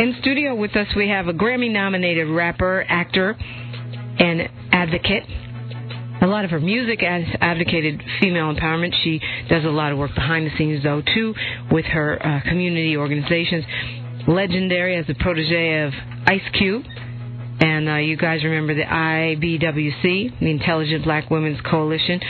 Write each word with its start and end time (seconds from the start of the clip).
In 0.00 0.16
studio 0.22 0.54
with 0.54 0.74
us, 0.76 0.86
we 0.96 1.10
have 1.10 1.28
a 1.28 1.34
Grammy 1.34 1.70
nominated 1.70 2.26
rapper, 2.26 2.86
actor, 2.88 3.36
and 3.38 4.48
advocate. 4.72 5.24
A 6.22 6.26
lot 6.26 6.46
of 6.46 6.50
her 6.52 6.58
music 6.58 7.00
has 7.02 7.24
advocated 7.42 8.02
female 8.18 8.50
empowerment. 8.50 8.94
She 9.04 9.20
does 9.50 9.62
a 9.66 9.68
lot 9.68 9.92
of 9.92 9.98
work 9.98 10.14
behind 10.14 10.46
the 10.46 10.56
scenes, 10.56 10.82
though, 10.82 11.02
too, 11.02 11.34
with 11.70 11.84
her 11.84 12.18
uh, 12.18 12.40
community 12.48 12.96
organizations. 12.96 13.66
Legendary 14.26 14.96
as 14.96 15.04
a 15.10 15.14
protege 15.22 15.82
of 15.82 15.92
Ice 16.26 16.48
Cube. 16.54 16.82
And 17.60 17.86
uh, 17.86 17.96
you 17.96 18.16
guys 18.16 18.42
remember 18.42 18.74
the 18.74 18.84
IBWC, 18.84 20.40
the 20.40 20.50
Intelligent 20.50 21.04
Black 21.04 21.28
Women's 21.28 21.60
Coalition. 21.60 22.20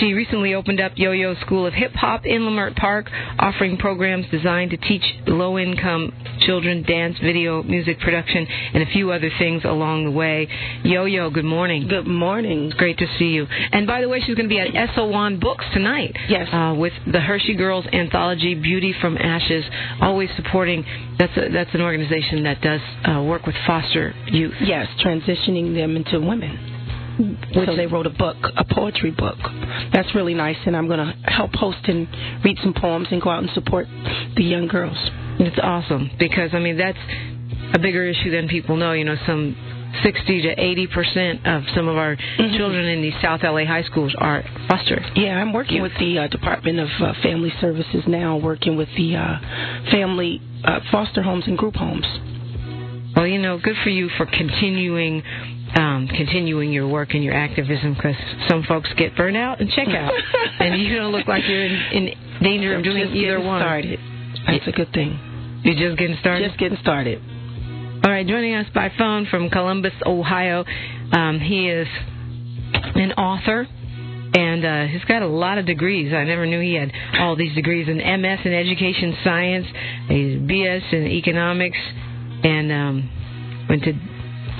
She 0.00 0.14
recently 0.14 0.54
opened 0.54 0.80
up 0.80 0.92
Yo-Yo 0.96 1.34
School 1.36 1.66
of 1.66 1.74
Hip 1.74 1.92
Hop 1.94 2.24
in 2.24 2.42
Leimert 2.42 2.76
Park, 2.76 3.10
offering 3.38 3.76
programs 3.76 4.26
designed 4.30 4.70
to 4.70 4.76
teach 4.76 5.02
low-income 5.26 6.12
children 6.40 6.82
dance, 6.82 7.16
video, 7.22 7.62
music 7.62 8.00
production, 8.00 8.46
and 8.74 8.82
a 8.82 8.86
few 8.86 9.12
other 9.12 9.30
things 9.38 9.62
along 9.64 10.04
the 10.04 10.10
way. 10.10 10.48
Yo-Yo, 10.82 11.30
good 11.30 11.44
morning. 11.44 11.88
Good 11.88 12.06
morning. 12.06 12.66
It's 12.66 12.74
great 12.74 12.98
to 12.98 13.06
see 13.18 13.26
you. 13.26 13.46
And 13.72 13.86
by 13.86 14.00
the 14.00 14.08
way, 14.08 14.20
she's 14.20 14.34
going 14.34 14.48
to 14.48 14.54
be 14.54 14.60
at 14.60 14.74
Eso 14.74 15.06
Won 15.08 15.38
Books 15.38 15.64
tonight. 15.72 16.16
Yes. 16.28 16.48
Uh, 16.52 16.74
with 16.76 16.92
the 17.10 17.20
Hershey 17.20 17.54
Girls 17.54 17.84
anthology, 17.92 18.54
Beauty 18.54 18.94
from 19.00 19.16
Ashes, 19.18 19.64
always 20.00 20.30
supporting. 20.36 20.84
That's 21.18 21.36
a, 21.36 21.50
that's 21.52 21.74
an 21.74 21.82
organization 21.82 22.44
that 22.44 22.60
does 22.60 22.80
uh, 23.04 23.22
work 23.22 23.46
with 23.46 23.56
foster 23.66 24.14
youth. 24.26 24.54
Yes, 24.60 24.88
transitioning 25.04 25.74
them 25.74 25.96
into 25.96 26.18
women. 26.20 26.71
So 27.54 27.76
they 27.76 27.86
wrote 27.86 28.06
a 28.06 28.10
book, 28.10 28.36
a 28.56 28.64
poetry 28.64 29.10
book. 29.10 29.36
That's 29.92 30.14
really 30.14 30.34
nice, 30.34 30.56
and 30.66 30.76
I'm 30.76 30.86
going 30.86 30.98
to 30.98 31.30
help 31.30 31.54
host 31.54 31.78
and 31.84 32.08
read 32.44 32.58
some 32.62 32.74
poems 32.74 33.08
and 33.10 33.20
go 33.20 33.30
out 33.30 33.42
and 33.42 33.50
support 33.52 33.86
the 34.36 34.42
young 34.42 34.68
girls. 34.68 34.96
It's 35.38 35.58
awesome 35.62 36.10
because 36.18 36.50
I 36.52 36.58
mean 36.58 36.76
that's 36.76 36.98
a 37.74 37.78
bigger 37.78 38.04
issue 38.04 38.30
than 38.30 38.48
people 38.48 38.76
know. 38.76 38.92
You 38.92 39.04
know, 39.04 39.16
some 39.26 39.56
60 40.02 40.42
to 40.42 40.60
80 40.60 40.86
percent 40.88 41.46
of 41.46 41.62
some 41.74 41.88
of 41.88 41.96
our 41.96 42.16
mm-hmm. 42.16 42.56
children 42.56 42.86
in 42.86 43.02
these 43.02 43.14
South 43.22 43.40
LA 43.42 43.64
high 43.64 43.82
schools 43.84 44.14
are 44.18 44.42
foster. 44.68 45.04
Yeah, 45.14 45.40
I'm 45.40 45.52
working 45.52 45.82
with 45.82 45.92
the 45.98 46.18
uh, 46.18 46.28
Department 46.28 46.80
of 46.80 46.88
uh, 47.00 47.12
Family 47.22 47.52
Services 47.60 48.04
now, 48.06 48.36
working 48.36 48.76
with 48.76 48.88
the 48.96 49.16
uh, 49.16 49.90
family 49.90 50.40
uh, 50.64 50.80
foster 50.90 51.22
homes 51.22 51.44
and 51.46 51.58
group 51.58 51.76
homes. 51.76 52.06
Well, 53.14 53.26
you 53.26 53.38
know, 53.38 53.58
good 53.58 53.76
for 53.84 53.90
you 53.90 54.08
for 54.16 54.24
continuing 54.24 55.22
um, 55.76 56.08
continuing 56.08 56.72
your 56.72 56.88
work 56.88 57.10
and 57.14 57.24
your 57.24 57.34
activism 57.34 57.94
because 57.94 58.16
some 58.48 58.62
folks 58.64 58.88
get 58.96 59.16
burnt 59.16 59.36
out 59.36 59.60
and 59.60 59.70
check 59.70 59.88
out, 59.88 60.12
and 60.60 60.80
you 60.82 60.96
don't 60.96 61.12
look 61.12 61.26
like 61.26 61.42
you're 61.46 61.64
in, 61.64 61.72
in 61.92 62.14
danger 62.42 62.76
of 62.76 62.84
doing 62.84 63.08
either 63.14 63.40
one. 63.40 63.60
Started. 63.60 63.98
That's 64.46 64.66
a 64.66 64.72
good 64.72 64.92
thing. 64.92 65.60
You're 65.64 65.88
just 65.88 65.98
getting 65.98 66.16
started. 66.20 66.48
Just 66.48 66.58
getting 66.58 66.78
started. 66.80 67.22
All 68.04 68.10
right, 68.10 68.26
joining 68.26 68.54
us 68.54 68.66
by 68.74 68.90
phone 68.98 69.26
from 69.30 69.48
Columbus, 69.48 69.92
Ohio, 70.04 70.64
um, 71.12 71.38
he 71.38 71.68
is 71.68 71.86
an 72.74 73.12
author 73.12 73.66
and 74.34 74.64
uh, 74.64 74.86
he's 74.86 75.04
got 75.04 75.22
a 75.22 75.26
lot 75.26 75.58
of 75.58 75.66
degrees. 75.66 76.12
I 76.12 76.24
never 76.24 76.46
knew 76.46 76.60
he 76.60 76.74
had 76.74 76.90
all 77.20 77.36
these 77.36 77.54
degrees: 77.54 77.86
an 77.88 77.98
MS 77.98 78.40
in 78.44 78.52
education 78.52 79.16
science, 79.22 79.66
a 80.08 80.38
BS 80.38 80.92
in 80.92 81.06
economics, 81.08 81.78
and 82.42 82.72
um, 82.72 83.66
went 83.68 83.82
to 83.84 83.92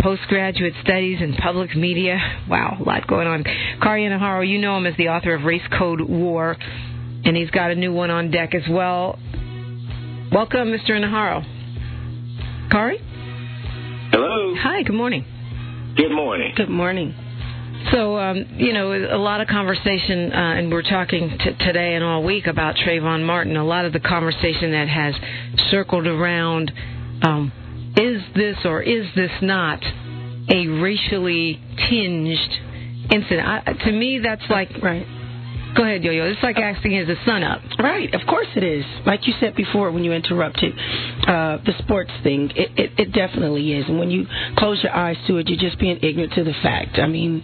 postgraduate 0.03 0.75
studies 0.83 1.19
in 1.21 1.35
public 1.35 1.75
media. 1.77 2.19
Wow, 2.49 2.77
a 2.81 2.83
lot 2.83 3.07
going 3.07 3.27
on. 3.27 3.45
Kari 3.81 4.05
Inaharo, 4.05 4.47
you 4.47 4.59
know 4.59 4.77
him 4.77 4.87
as 4.87 4.97
the 4.97 5.09
author 5.09 5.35
of 5.35 5.45
Race 5.45 5.63
Code 5.79 6.01
War, 6.01 6.57
and 7.25 7.37
he's 7.37 7.51
got 7.51 7.71
a 7.71 7.75
new 7.75 7.93
one 7.93 8.11
on 8.11 8.31
deck 8.31 8.55
as 8.55 8.69
well. 8.69 9.19
Welcome, 10.33 10.69
Mr. 10.69 10.91
Inaharo. 10.91 11.43
Kari? 12.71 12.99
Hello. 14.11 14.55
Hi, 14.59 14.83
good 14.83 14.95
morning. 14.95 15.25
Good 15.97 16.13
morning. 16.13 16.53
Good 16.57 16.71
morning. 16.71 17.15
So, 17.93 18.17
um, 18.17 18.47
you 18.57 18.73
know, 18.73 18.93
a 18.93 19.19
lot 19.19 19.41
of 19.41 19.49
conversation, 19.49 20.33
uh, 20.33 20.37
and 20.37 20.71
we're 20.71 20.83
talking 20.83 21.37
t- 21.39 21.65
today 21.65 21.95
and 21.95 22.05
all 22.05 22.23
week 22.23 22.47
about 22.47 22.77
Trayvon 22.77 23.25
Martin. 23.25 23.57
A 23.57 23.65
lot 23.65 23.85
of 23.85 23.93
the 23.93 24.01
conversation 24.01 24.71
that 24.71 24.89
has 24.89 25.15
circled 25.71 26.07
around 26.07 26.73
um, 27.23 27.53
is 27.97 28.23
this 28.35 28.57
or 28.65 28.83
is 28.83 29.07
this 29.15 29.31
not 29.43 29.83
a 30.49 30.67
racially 30.67 31.61
tinged 31.89 32.39
incident? 33.13 33.47
I, 33.47 33.73
to 33.85 33.93
me, 33.93 34.21
that's 34.23 34.43
like 34.49 34.71
right. 34.83 35.07
Go 35.75 35.85
ahead, 35.85 36.05
Yo-Yo. 36.05 36.27
It's 36.27 36.43
like 36.43 36.59
asking, 36.59 36.97
is 36.97 37.07
the 37.07 37.17
sun 37.25 37.43
up? 37.43 37.63
Right. 37.79 38.13
Of 38.13 38.27
course 38.29 38.49
it 38.57 38.63
is. 38.63 38.85
Like 39.07 39.27
you 39.27 39.33
said 39.41 39.57
before 39.57 39.91
when 39.91 40.05
you 40.05 40.13
interrupted 40.13 40.75
uh, 41.27 41.59
the 41.65 41.73
sports 41.79 42.11
thing, 42.23 42.51
it, 42.55 42.79
it, 42.79 42.91
it 42.99 43.13
definitely 43.13 43.73
is. 43.73 43.87
And 43.89 43.99
when 43.99 44.11
you 44.11 44.27
close 44.59 44.83
your 44.83 44.95
eyes 44.95 45.17
to 45.29 45.39
it, 45.39 45.49
you're 45.49 45.59
just 45.59 45.81
being 45.81 45.99
ignorant 46.03 46.35
to 46.35 46.45
the 46.45 46.53
fact. 46.63 46.99
I 46.99 47.07
mean, 47.07 47.43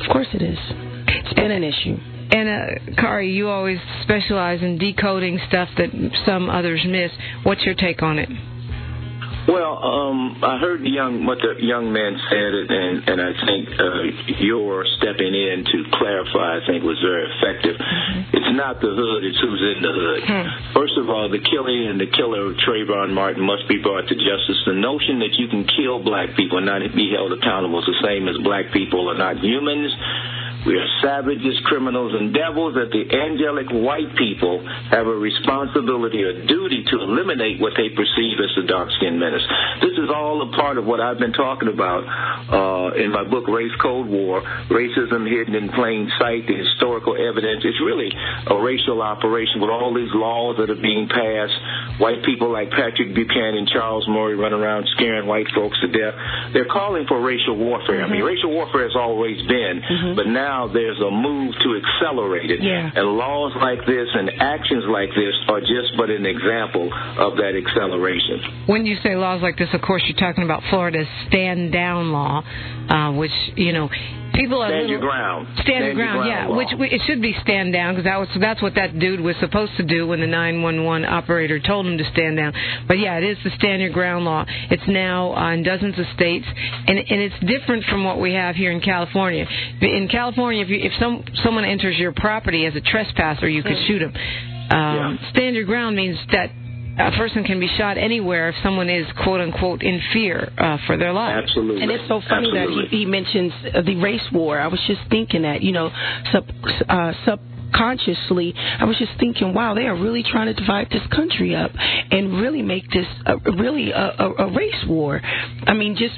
of 0.00 0.08
course 0.12 0.28
it 0.34 0.42
is. 0.42 0.58
It's 0.60 1.34
been 1.34 1.50
an 1.50 1.64
issue. 1.64 1.96
And 2.30 2.48
uh, 2.48 3.00
Kari, 3.00 3.32
you 3.32 3.48
always 3.48 3.78
specialize 4.02 4.62
in 4.62 4.78
decoding 4.78 5.40
stuff 5.48 5.68
that 5.78 5.90
some 6.26 6.50
others 6.50 6.84
miss. 6.86 7.10
What's 7.42 7.62
your 7.64 7.74
take 7.74 8.02
on 8.02 8.20
it? 8.20 8.28
Well, 9.48 9.80
um, 9.80 10.44
I 10.44 10.60
heard 10.60 10.84
the 10.84 10.92
young 10.92 11.24
what 11.24 11.40
the 11.40 11.56
young 11.56 11.88
man 11.88 12.20
said, 12.28 12.52
and 12.68 13.00
and 13.08 13.16
I 13.16 13.32
think 13.48 13.64
uh, 13.80 14.36
your 14.44 14.84
stepping 15.00 15.32
in 15.32 15.64
to 15.64 15.78
clarify, 15.96 16.60
I 16.60 16.62
think, 16.68 16.84
was 16.84 17.00
very 17.00 17.24
effective. 17.32 17.80
Mm-hmm. 17.80 18.36
It's 18.36 18.52
not 18.52 18.84
the 18.84 18.92
hood; 18.92 19.24
it's 19.24 19.40
who's 19.40 19.64
in 19.72 19.80
the 19.80 19.94
hood. 19.96 20.20
Hmm. 20.28 20.76
First 20.76 21.00
of 21.00 21.08
all, 21.08 21.32
the 21.32 21.40
killing 21.40 21.88
and 21.88 21.96
the 21.96 22.12
killer 22.12 22.52
of 22.52 22.60
Trayvon 22.60 23.16
Martin 23.16 23.40
must 23.40 23.64
be 23.72 23.80
brought 23.80 24.04
to 24.12 24.16
justice. 24.20 24.60
The 24.68 24.76
notion 24.76 25.24
that 25.24 25.32
you 25.40 25.48
can 25.48 25.64
kill 25.64 26.04
black 26.04 26.36
people 26.36 26.60
and 26.60 26.68
not 26.68 26.84
be 26.92 27.08
held 27.16 27.32
accountable 27.32 27.80
is 27.80 27.88
the 27.88 28.04
same 28.04 28.28
as 28.28 28.36
black 28.44 28.68
people 28.68 29.08
are 29.08 29.16
not 29.16 29.40
humans 29.40 29.96
we 30.68 30.76
are 30.76 30.90
savages, 31.00 31.56
criminals, 31.64 32.12
and 32.12 32.36
devils 32.36 32.76
that 32.76 32.92
the 32.92 33.08
angelic 33.08 33.72
white 33.72 34.12
people 34.20 34.60
have 34.92 35.08
a 35.08 35.16
responsibility 35.16 36.20
or 36.20 36.44
duty 36.44 36.84
to 36.92 37.00
eliminate 37.00 37.56
what 37.56 37.72
they 37.72 37.88
perceive 37.88 38.36
as 38.36 38.52
the 38.52 38.68
dark 38.68 38.92
skinned 39.00 39.16
menace. 39.16 39.40
This 39.80 39.96
is 39.96 40.12
all 40.12 40.44
a 40.44 40.52
part 40.52 40.76
of 40.76 40.84
what 40.84 41.00
I've 41.00 41.16
been 41.16 41.32
talking 41.32 41.72
about 41.72 42.04
uh, 42.52 43.00
in 43.00 43.08
my 43.16 43.24
book, 43.24 43.48
Race 43.48 43.72
Code 43.80 44.12
War 44.12 44.44
Racism 44.68 45.24
Hidden 45.24 45.56
in 45.56 45.72
Plain 45.72 46.12
Sight, 46.20 46.44
the 46.44 46.60
historical 46.60 47.16
evidence. 47.16 47.64
It's 47.64 47.80
really 47.80 48.12
a 48.12 48.60
racial 48.60 49.00
operation 49.00 49.64
with 49.64 49.72
all 49.72 49.96
these 49.96 50.12
laws 50.12 50.60
that 50.60 50.68
are 50.68 50.76
being 50.76 51.08
passed. 51.08 51.56
White 51.96 52.20
people 52.28 52.52
like 52.52 52.68
Patrick 52.70 53.16
Buchanan, 53.16 53.64
and 53.64 53.68
Charles 53.68 54.04
Murray 54.06 54.36
run 54.36 54.52
around 54.52 54.84
scaring 54.94 55.26
white 55.26 55.48
folks 55.56 55.80
to 55.80 55.88
death. 55.88 56.14
They're 56.52 56.68
calling 56.68 57.06
for 57.08 57.16
racial 57.20 57.56
warfare. 57.56 58.04
Mm-hmm. 58.04 58.04
I 58.04 58.08
mean, 58.12 58.20
mm-hmm. 58.20 58.28
racial 58.28 58.52
warfare 58.52 58.84
has 58.84 58.94
always 58.94 59.40
been, 59.48 59.80
mm-hmm. 59.80 60.14
but 60.14 60.26
now 60.26 60.57
now 60.58 60.72
there's 60.72 60.98
a 60.98 61.10
move 61.10 61.54
to 61.62 61.80
accelerate 61.80 62.50
it. 62.50 62.60
Yeah. 62.62 62.90
And 62.94 63.16
laws 63.16 63.52
like 63.60 63.86
this 63.86 64.08
and 64.12 64.30
actions 64.40 64.84
like 64.90 65.10
this 65.10 65.34
are 65.48 65.60
just 65.60 65.96
but 65.96 66.10
an 66.10 66.26
example 66.26 66.90
of 67.18 67.36
that 67.36 67.54
acceleration. 67.54 68.66
When 68.66 68.86
you 68.86 68.96
say 69.02 69.14
laws 69.14 69.42
like 69.42 69.56
this, 69.56 69.68
of 69.72 69.80
course, 69.82 70.02
you're 70.06 70.18
talking 70.18 70.44
about 70.44 70.62
Florida's 70.70 71.06
stand 71.28 71.72
down 71.72 72.12
law, 72.12 72.42
uh, 72.88 73.12
which, 73.12 73.32
you 73.54 73.72
know, 73.72 73.88
people 74.38 74.62
are 74.62 74.70
stand 74.70 74.88
your 74.88 75.00
ground. 75.00 75.48
Stand, 75.54 75.66
stand 75.66 75.84
your 75.84 75.94
ground, 75.94 76.28
yeah. 76.28 76.46
Law. 76.46 76.56
Which 76.56 76.68
it 76.92 77.02
should 77.06 77.20
be 77.20 77.34
stand 77.42 77.72
down 77.72 77.94
because 77.94 78.04
that 78.04 78.18
was 78.18 78.28
that's 78.40 78.62
what 78.62 78.74
that 78.76 78.98
dude 78.98 79.20
was 79.20 79.36
supposed 79.40 79.72
to 79.76 79.84
do 79.84 80.06
when 80.06 80.20
the 80.20 80.26
911 80.26 81.04
operator 81.04 81.58
told 81.60 81.86
him 81.86 81.98
to 81.98 82.04
stand 82.12 82.36
down. 82.36 82.52
But 82.86 82.98
yeah, 82.98 83.18
it 83.18 83.24
is 83.24 83.36
the 83.44 83.50
stand 83.58 83.82
your 83.82 83.90
ground 83.90 84.24
law. 84.24 84.44
It's 84.70 84.86
now 84.86 85.34
uh, 85.34 85.52
in 85.52 85.62
dozens 85.62 85.98
of 85.98 86.06
states, 86.14 86.46
and 86.46 86.98
and 86.98 87.20
it's 87.20 87.38
different 87.44 87.84
from 87.84 88.04
what 88.04 88.20
we 88.20 88.34
have 88.34 88.54
here 88.54 88.70
in 88.70 88.80
California. 88.80 89.46
In 89.80 90.08
California, 90.10 90.62
if 90.62 90.68
you, 90.68 90.78
if 90.80 90.92
some 91.00 91.24
someone 91.42 91.64
enters 91.64 91.98
your 91.98 92.12
property 92.12 92.66
as 92.66 92.74
a 92.76 92.80
trespasser, 92.80 93.48
you 93.48 93.62
could 93.62 93.76
hmm. 93.76 93.86
shoot 93.86 93.98
them. 93.98 94.12
Um, 94.70 95.18
yeah. 95.20 95.30
Stand 95.30 95.56
your 95.56 95.64
ground 95.64 95.96
means 95.96 96.18
that 96.32 96.50
a 96.98 97.12
person 97.12 97.44
can 97.44 97.60
be 97.60 97.68
shot 97.78 97.96
anywhere 97.96 98.48
if 98.50 98.56
someone 98.62 98.88
is 98.88 99.06
quote 99.22 99.40
unquote 99.40 99.82
in 99.82 100.00
fear 100.12 100.52
uh, 100.58 100.78
for 100.86 100.96
their 100.96 101.12
life. 101.12 101.44
Absolutely. 101.44 101.82
And 101.82 101.90
it's 101.90 102.08
so 102.08 102.20
funny 102.28 102.48
Absolutely. 102.48 102.84
that 102.84 102.90
he, 102.90 102.98
he 102.98 103.06
mentions 103.06 103.52
uh, 103.74 103.82
the 103.82 103.96
race 103.96 104.26
war. 104.32 104.58
I 104.58 104.66
was 104.66 104.80
just 104.86 105.00
thinking 105.10 105.42
that 105.42 105.62
you 105.62 105.72
know 105.72 105.90
sub 106.32 106.44
uh, 106.88 107.12
sub 107.24 107.40
consciously, 107.74 108.54
I 108.56 108.84
was 108.84 108.96
just 108.98 109.12
thinking, 109.18 109.54
wow, 109.54 109.74
they 109.74 109.86
are 109.86 109.94
really 109.94 110.22
trying 110.22 110.46
to 110.46 110.54
divide 110.54 110.88
this 110.90 111.02
country 111.14 111.54
up 111.54 111.70
and 112.10 112.40
really 112.40 112.62
make 112.62 112.90
this 112.90 113.06
a, 113.26 113.36
really 113.52 113.90
a, 113.90 114.14
a, 114.18 114.34
a 114.46 114.52
race 114.52 114.84
war. 114.86 115.20
I 115.66 115.74
mean, 115.74 115.96
just 115.96 116.14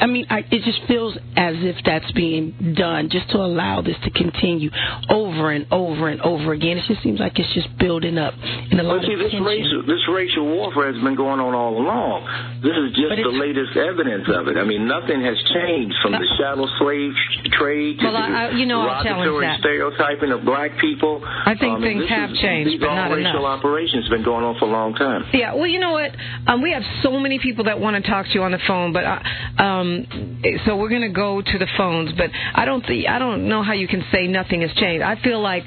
I 0.00 0.06
mean, 0.06 0.26
I, 0.28 0.44
it 0.50 0.62
just 0.64 0.84
feels 0.86 1.16
as 1.36 1.56
if 1.64 1.76
that's 1.84 2.10
being 2.12 2.74
done 2.76 3.08
just 3.10 3.30
to 3.30 3.38
allow 3.38 3.80
this 3.80 3.96
to 4.04 4.10
continue 4.10 4.70
over 5.08 5.50
and 5.50 5.66
over 5.72 6.08
and 6.08 6.20
over 6.20 6.52
again. 6.52 6.76
It 6.76 6.84
just 6.86 7.02
seems 7.02 7.20
like 7.20 7.38
it's 7.38 7.52
just 7.54 7.72
building 7.78 8.18
up 8.18 8.34
in 8.70 8.78
a 8.78 8.82
lot 8.82 9.00
well, 9.00 9.06
see, 9.06 9.14
of 9.14 9.24
this 9.24 9.32
tension. 9.32 9.44
racial 9.44 9.80
this 9.86 10.04
racial 10.10 10.44
warfare 10.44 10.92
has 10.92 11.00
been 11.02 11.16
going 11.16 11.40
on 11.40 11.54
all 11.54 11.80
along. 11.80 12.60
This 12.60 12.76
is 12.76 12.92
just 12.92 13.16
the 13.16 13.32
latest 13.32 13.76
evidence 13.76 14.28
of 14.28 14.48
it. 14.48 14.60
I 14.60 14.64
mean, 14.64 14.84
nothing 14.84 15.24
has 15.24 15.38
changed 15.56 15.96
from 16.02 16.12
the 16.12 16.28
chattel 16.36 16.68
slave 16.78 17.14
trade 17.56 17.98
to 18.00 18.04
well, 18.04 18.12
the 18.12 18.20
I, 18.20 18.50
you 18.52 18.66
know, 18.66 18.84
derogatory 18.84 19.48
stereotyping 19.60 20.32
of 20.32 20.44
black 20.44 20.76
people. 20.80 21.24
I 21.24 21.56
think 21.56 21.80
um, 21.80 21.82
things 21.82 22.04
have 22.08 22.30
is, 22.30 22.38
changed, 22.38 22.80
but 22.80 22.92
not 22.92 23.08
racial 23.08 23.46
enough. 23.46 23.64
operations 23.64 24.08
been 24.08 24.24
going 24.24 24.44
on 24.44 24.58
for 24.58 24.68
a 24.68 24.72
long 24.72 24.94
time. 24.94 25.24
Yeah, 25.32 25.54
well, 25.54 25.66
you 25.66 25.80
know 25.80 25.92
what? 25.92 26.12
Um, 26.46 26.60
we 26.60 26.72
have 26.72 26.84
so 27.02 27.16
many 27.18 27.38
people 27.38 27.64
that 27.64 27.80
want 27.80 27.96
to 27.96 28.04
talk 28.04 28.26
to 28.26 28.32
you 28.32 28.42
on 28.42 28.52
the 28.52 28.60
phone, 28.66 28.92
but 28.92 29.04
uh, 29.04 29.22
um, 29.58 30.40
so 30.66 30.76
we're 30.76 30.88
going 30.88 31.02
to 31.02 31.08
go 31.08 31.40
to 31.40 31.58
the 31.58 31.68
phones. 31.76 32.12
But 32.16 32.30
I 32.54 32.64
don't 32.64 32.84
think 32.86 33.08
I 33.08 33.18
don't 33.18 33.48
know 33.48 33.62
how 33.62 33.72
you 33.72 33.88
can 33.88 34.04
say 34.12 34.26
nothing 34.26 34.62
has 34.62 34.72
changed. 34.74 35.02
I 35.02 35.20
feel 35.22 35.40
like 35.40 35.64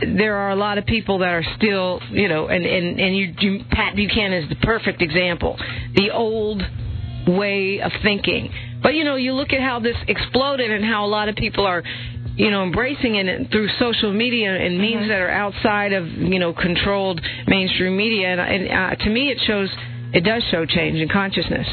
there 0.00 0.36
are 0.36 0.50
a 0.50 0.56
lot 0.56 0.78
of 0.78 0.86
people 0.86 1.18
that 1.18 1.28
are 1.28 1.44
still, 1.56 2.00
you 2.10 2.28
know, 2.28 2.46
and 2.48 2.64
and 2.64 3.00
and 3.00 3.16
you, 3.16 3.34
you 3.38 3.64
Pat 3.70 3.96
Buchanan 3.96 4.44
is 4.44 4.48
the 4.48 4.56
perfect 4.56 5.02
example. 5.02 5.58
The 5.94 6.10
old 6.10 6.62
way 7.26 7.80
of 7.80 7.92
thinking. 8.02 8.52
But 8.82 8.94
you 8.94 9.04
know, 9.04 9.16
you 9.16 9.32
look 9.32 9.52
at 9.52 9.60
how 9.60 9.80
this 9.80 9.96
exploded 10.06 10.70
and 10.70 10.84
how 10.84 11.06
a 11.06 11.08
lot 11.08 11.28
of 11.28 11.36
people 11.36 11.66
are 11.66 11.82
you 12.36 12.50
know, 12.50 12.64
embracing 12.64 13.14
it 13.14 13.50
through 13.50 13.68
social 13.78 14.12
media 14.12 14.54
and 14.54 14.78
means 14.78 15.02
Mm-hmm. 15.02 15.08
that 15.08 15.20
are 15.20 15.30
outside 15.30 15.92
of, 15.92 16.06
you 16.08 16.38
know, 16.38 16.52
controlled 16.52 17.20
mainstream 17.46 17.96
media. 17.96 18.28
And, 18.28 18.40
and 18.40 18.92
uh, 18.92 19.04
to 19.04 19.10
me, 19.10 19.30
it 19.30 19.38
shows, 19.46 19.68
it 20.12 20.22
does 20.24 20.42
show 20.50 20.66
change 20.66 20.98
in 20.98 21.08
consciousness. 21.08 21.66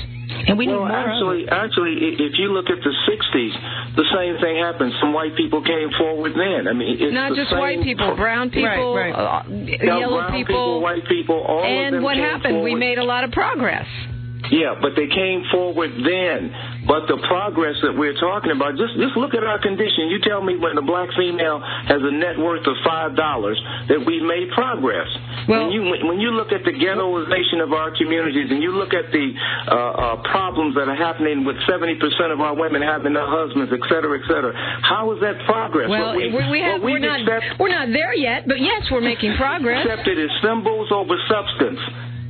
And 0.47 0.57
we 0.57 0.67
well, 0.67 0.81
need 0.85 0.89
more 0.89 0.97
actually, 1.05 1.41
of 1.47 1.53
actually, 1.53 1.93
if 2.17 2.33
you 2.39 2.51
look 2.53 2.69
at 2.69 2.79
the 2.81 2.93
'60s, 3.09 3.53
the 3.95 4.07
same 4.15 4.39
thing 4.41 4.57
happened. 4.57 4.93
Some 4.99 5.13
white 5.13 5.35
people 5.35 5.61
came 5.61 5.89
forward 5.97 6.33
then. 6.33 6.67
I 6.67 6.73
mean, 6.73 6.97
it's 6.99 7.13
Not 7.13 7.35
just 7.35 7.51
white 7.51 7.81
people, 7.83 8.07
pro- 8.07 8.15
brown 8.15 8.49
people, 8.49 8.95
Right, 8.95 9.13
Uh, 9.13 9.43
Yeah, 9.49 9.99
yellow 9.99 10.21
brown 10.25 10.33
people. 10.33 10.81
white 10.81 11.05
people, 11.07 11.35
all 11.41 11.59
of 11.59 11.65
and 11.65 11.95
them 11.95 12.03
what 12.03 12.15
came 12.15 12.23
happened? 12.23 12.61
We 12.63 12.75
made 12.75 12.97
a 12.97 13.03
lot 13.03 13.23
of 13.23 13.31
progress. 13.31 13.85
Yeah, 14.49 14.75
but 14.81 14.95
they 14.95 15.07
came 15.07 15.45
forward 15.51 15.91
then. 16.03 16.51
But 16.81 17.05
the 17.05 17.21
progress 17.29 17.77
that 17.85 17.93
we're 17.93 18.17
talking 18.17 18.49
about, 18.49 18.73
just 18.73 18.97
just 18.97 19.13
look 19.13 19.37
at 19.37 19.45
our 19.45 19.61
condition. 19.61 20.09
You 20.09 20.17
tell 20.25 20.41
me 20.41 20.57
when 20.57 20.73
a 20.77 20.81
black 20.81 21.09
female 21.13 21.61
has 21.61 22.01
a 22.01 22.09
net 22.09 22.41
worth 22.41 22.65
of 22.65 22.73
five 22.81 23.13
dollars 23.15 23.53
that 23.87 24.01
we've 24.01 24.25
made 24.25 24.49
progress. 24.57 25.05
Well- 25.47 25.69
when 25.69 25.71
you 25.71 25.81
when 26.09 26.19
you 26.19 26.31
look 26.33 26.49
at 26.51 26.65
the 26.65 26.73
ghettoization 26.73 27.61
of 27.61 27.71
our 27.73 27.93
communities 27.93 28.49
and 28.49 28.61
you 28.65 28.73
look 28.73 28.93
at 28.97 29.13
the 29.13 29.25
uh, 29.69 29.73
uh, 29.73 30.15
problems 30.33 30.73
that 30.73 30.89
are 30.89 30.97
happening 30.97 31.45
with 31.45 31.55
seventy 31.69 31.95
percent 32.01 32.33
of 32.33 32.41
our 32.41 32.55
women 32.57 32.81
having 32.81 33.13
their 33.13 33.29
husbands, 33.29 33.69
et 33.69 33.81
cetera, 33.85 34.17
et 34.17 34.25
cetera, 34.25 34.51
how 34.81 35.13
is 35.13 35.21
that 35.21 35.37
progress? 35.45 35.85
Well, 35.89 36.15
we, 36.17 36.33
we, 36.33 36.49
we 36.49 36.59
have 36.65 36.81
we're 36.81 36.97
not 36.97 37.21
accept- 37.21 37.61
we're 37.61 37.69
not 37.73 37.93
there 37.93 38.13
yet, 38.17 38.47
but 38.49 38.57
yes, 38.59 38.89
we're 38.89 39.05
making 39.05 39.37
progress. 39.37 39.85
accepted 39.85 40.17
as 40.17 40.29
symbols 40.41 40.89
over 40.91 41.13
substance. 41.29 41.79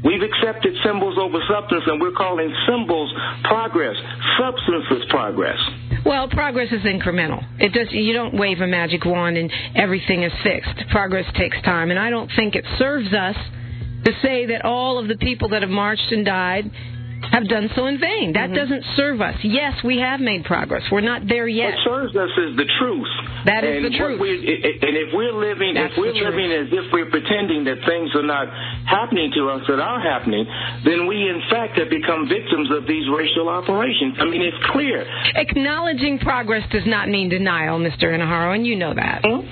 We've 0.03 0.21
accepted 0.21 0.73
symbols 0.83 1.17
over 1.19 1.37
substance, 1.49 1.83
and 1.85 2.01
we're 2.01 2.11
calling 2.13 2.53
symbols 2.67 3.13
progress. 3.43 3.95
Substance 4.39 4.85
is 4.91 5.03
progress. 5.09 5.59
Well, 6.05 6.27
progress 6.27 6.71
is 6.71 6.81
incremental. 6.81 7.43
It 7.59 7.73
does. 7.73 7.87
You 7.91 8.13
don't 8.13 8.37
wave 8.37 8.61
a 8.61 8.67
magic 8.67 9.05
wand 9.05 9.37
and 9.37 9.51
everything 9.75 10.23
is 10.23 10.31
fixed. 10.43 10.89
Progress 10.89 11.25
takes 11.37 11.61
time, 11.61 11.91
and 11.91 11.99
I 11.99 12.09
don't 12.09 12.31
think 12.35 12.55
it 12.55 12.65
serves 12.79 13.13
us 13.13 13.35
to 14.05 14.11
say 14.23 14.47
that 14.47 14.65
all 14.65 14.97
of 14.97 15.07
the 15.07 15.17
people 15.17 15.49
that 15.49 15.61
have 15.61 15.69
marched 15.69 16.11
and 16.11 16.25
died 16.25 16.71
have 17.29 17.47
done 17.47 17.69
so 17.75 17.85
in 17.85 17.99
vain. 17.99 18.33
That 18.33 18.53
doesn't 18.53 18.83
serve 18.95 19.21
us. 19.21 19.35
Yes, 19.43 19.77
we 19.83 19.99
have 19.99 20.19
made 20.19 20.43
progress. 20.43 20.81
We're 20.91 21.01
not 21.05 21.27
there 21.27 21.47
yet. 21.47 21.75
What 21.85 22.11
serves 22.11 22.15
us 22.15 22.29
is 22.37 22.57
the 22.57 22.65
truth. 22.79 23.07
That 23.45 23.63
is 23.63 23.85
and 23.85 23.93
the 23.93 23.97
truth. 23.97 24.19
we- 24.19 24.41
and 24.81 24.97
if 24.97 25.13
we're 25.13 25.31
living, 25.33 25.73
That's 25.75 25.93
if 25.93 25.97
we're 25.97 26.13
the 26.13 26.19
truth. 26.19 26.33
living 26.33 26.51
as 26.51 26.67
if 26.73 26.91
we're 26.91 27.09
pretending 27.09 27.63
that 27.65 27.83
things 27.85 28.09
are 28.15 28.25
not 28.25 28.47
happening 28.85 29.31
to 29.33 29.49
us 29.49 29.65
that 29.67 29.79
are 29.79 29.99
happening, 30.01 30.45
then 30.83 31.05
we 31.07 31.29
in 31.29 31.41
fact 31.49 31.77
have 31.77 31.89
become 31.89 32.27
victims 32.27 32.69
of 32.71 32.87
these 32.87 33.07
racial 33.09 33.49
operations. 33.49 34.17
I 34.19 34.25
mean, 34.25 34.41
it's 34.41 34.57
clear. 34.71 35.05
Acknowledging 35.35 36.19
progress 36.19 36.67
does 36.71 36.85
not 36.85 37.07
mean 37.07 37.29
denial, 37.29 37.79
Mr. 37.79 38.03
Inaharo, 38.13 38.55
and 38.55 38.65
you 38.65 38.75
know 38.75 38.93
that. 38.93 39.21
Hmm? 39.23 39.45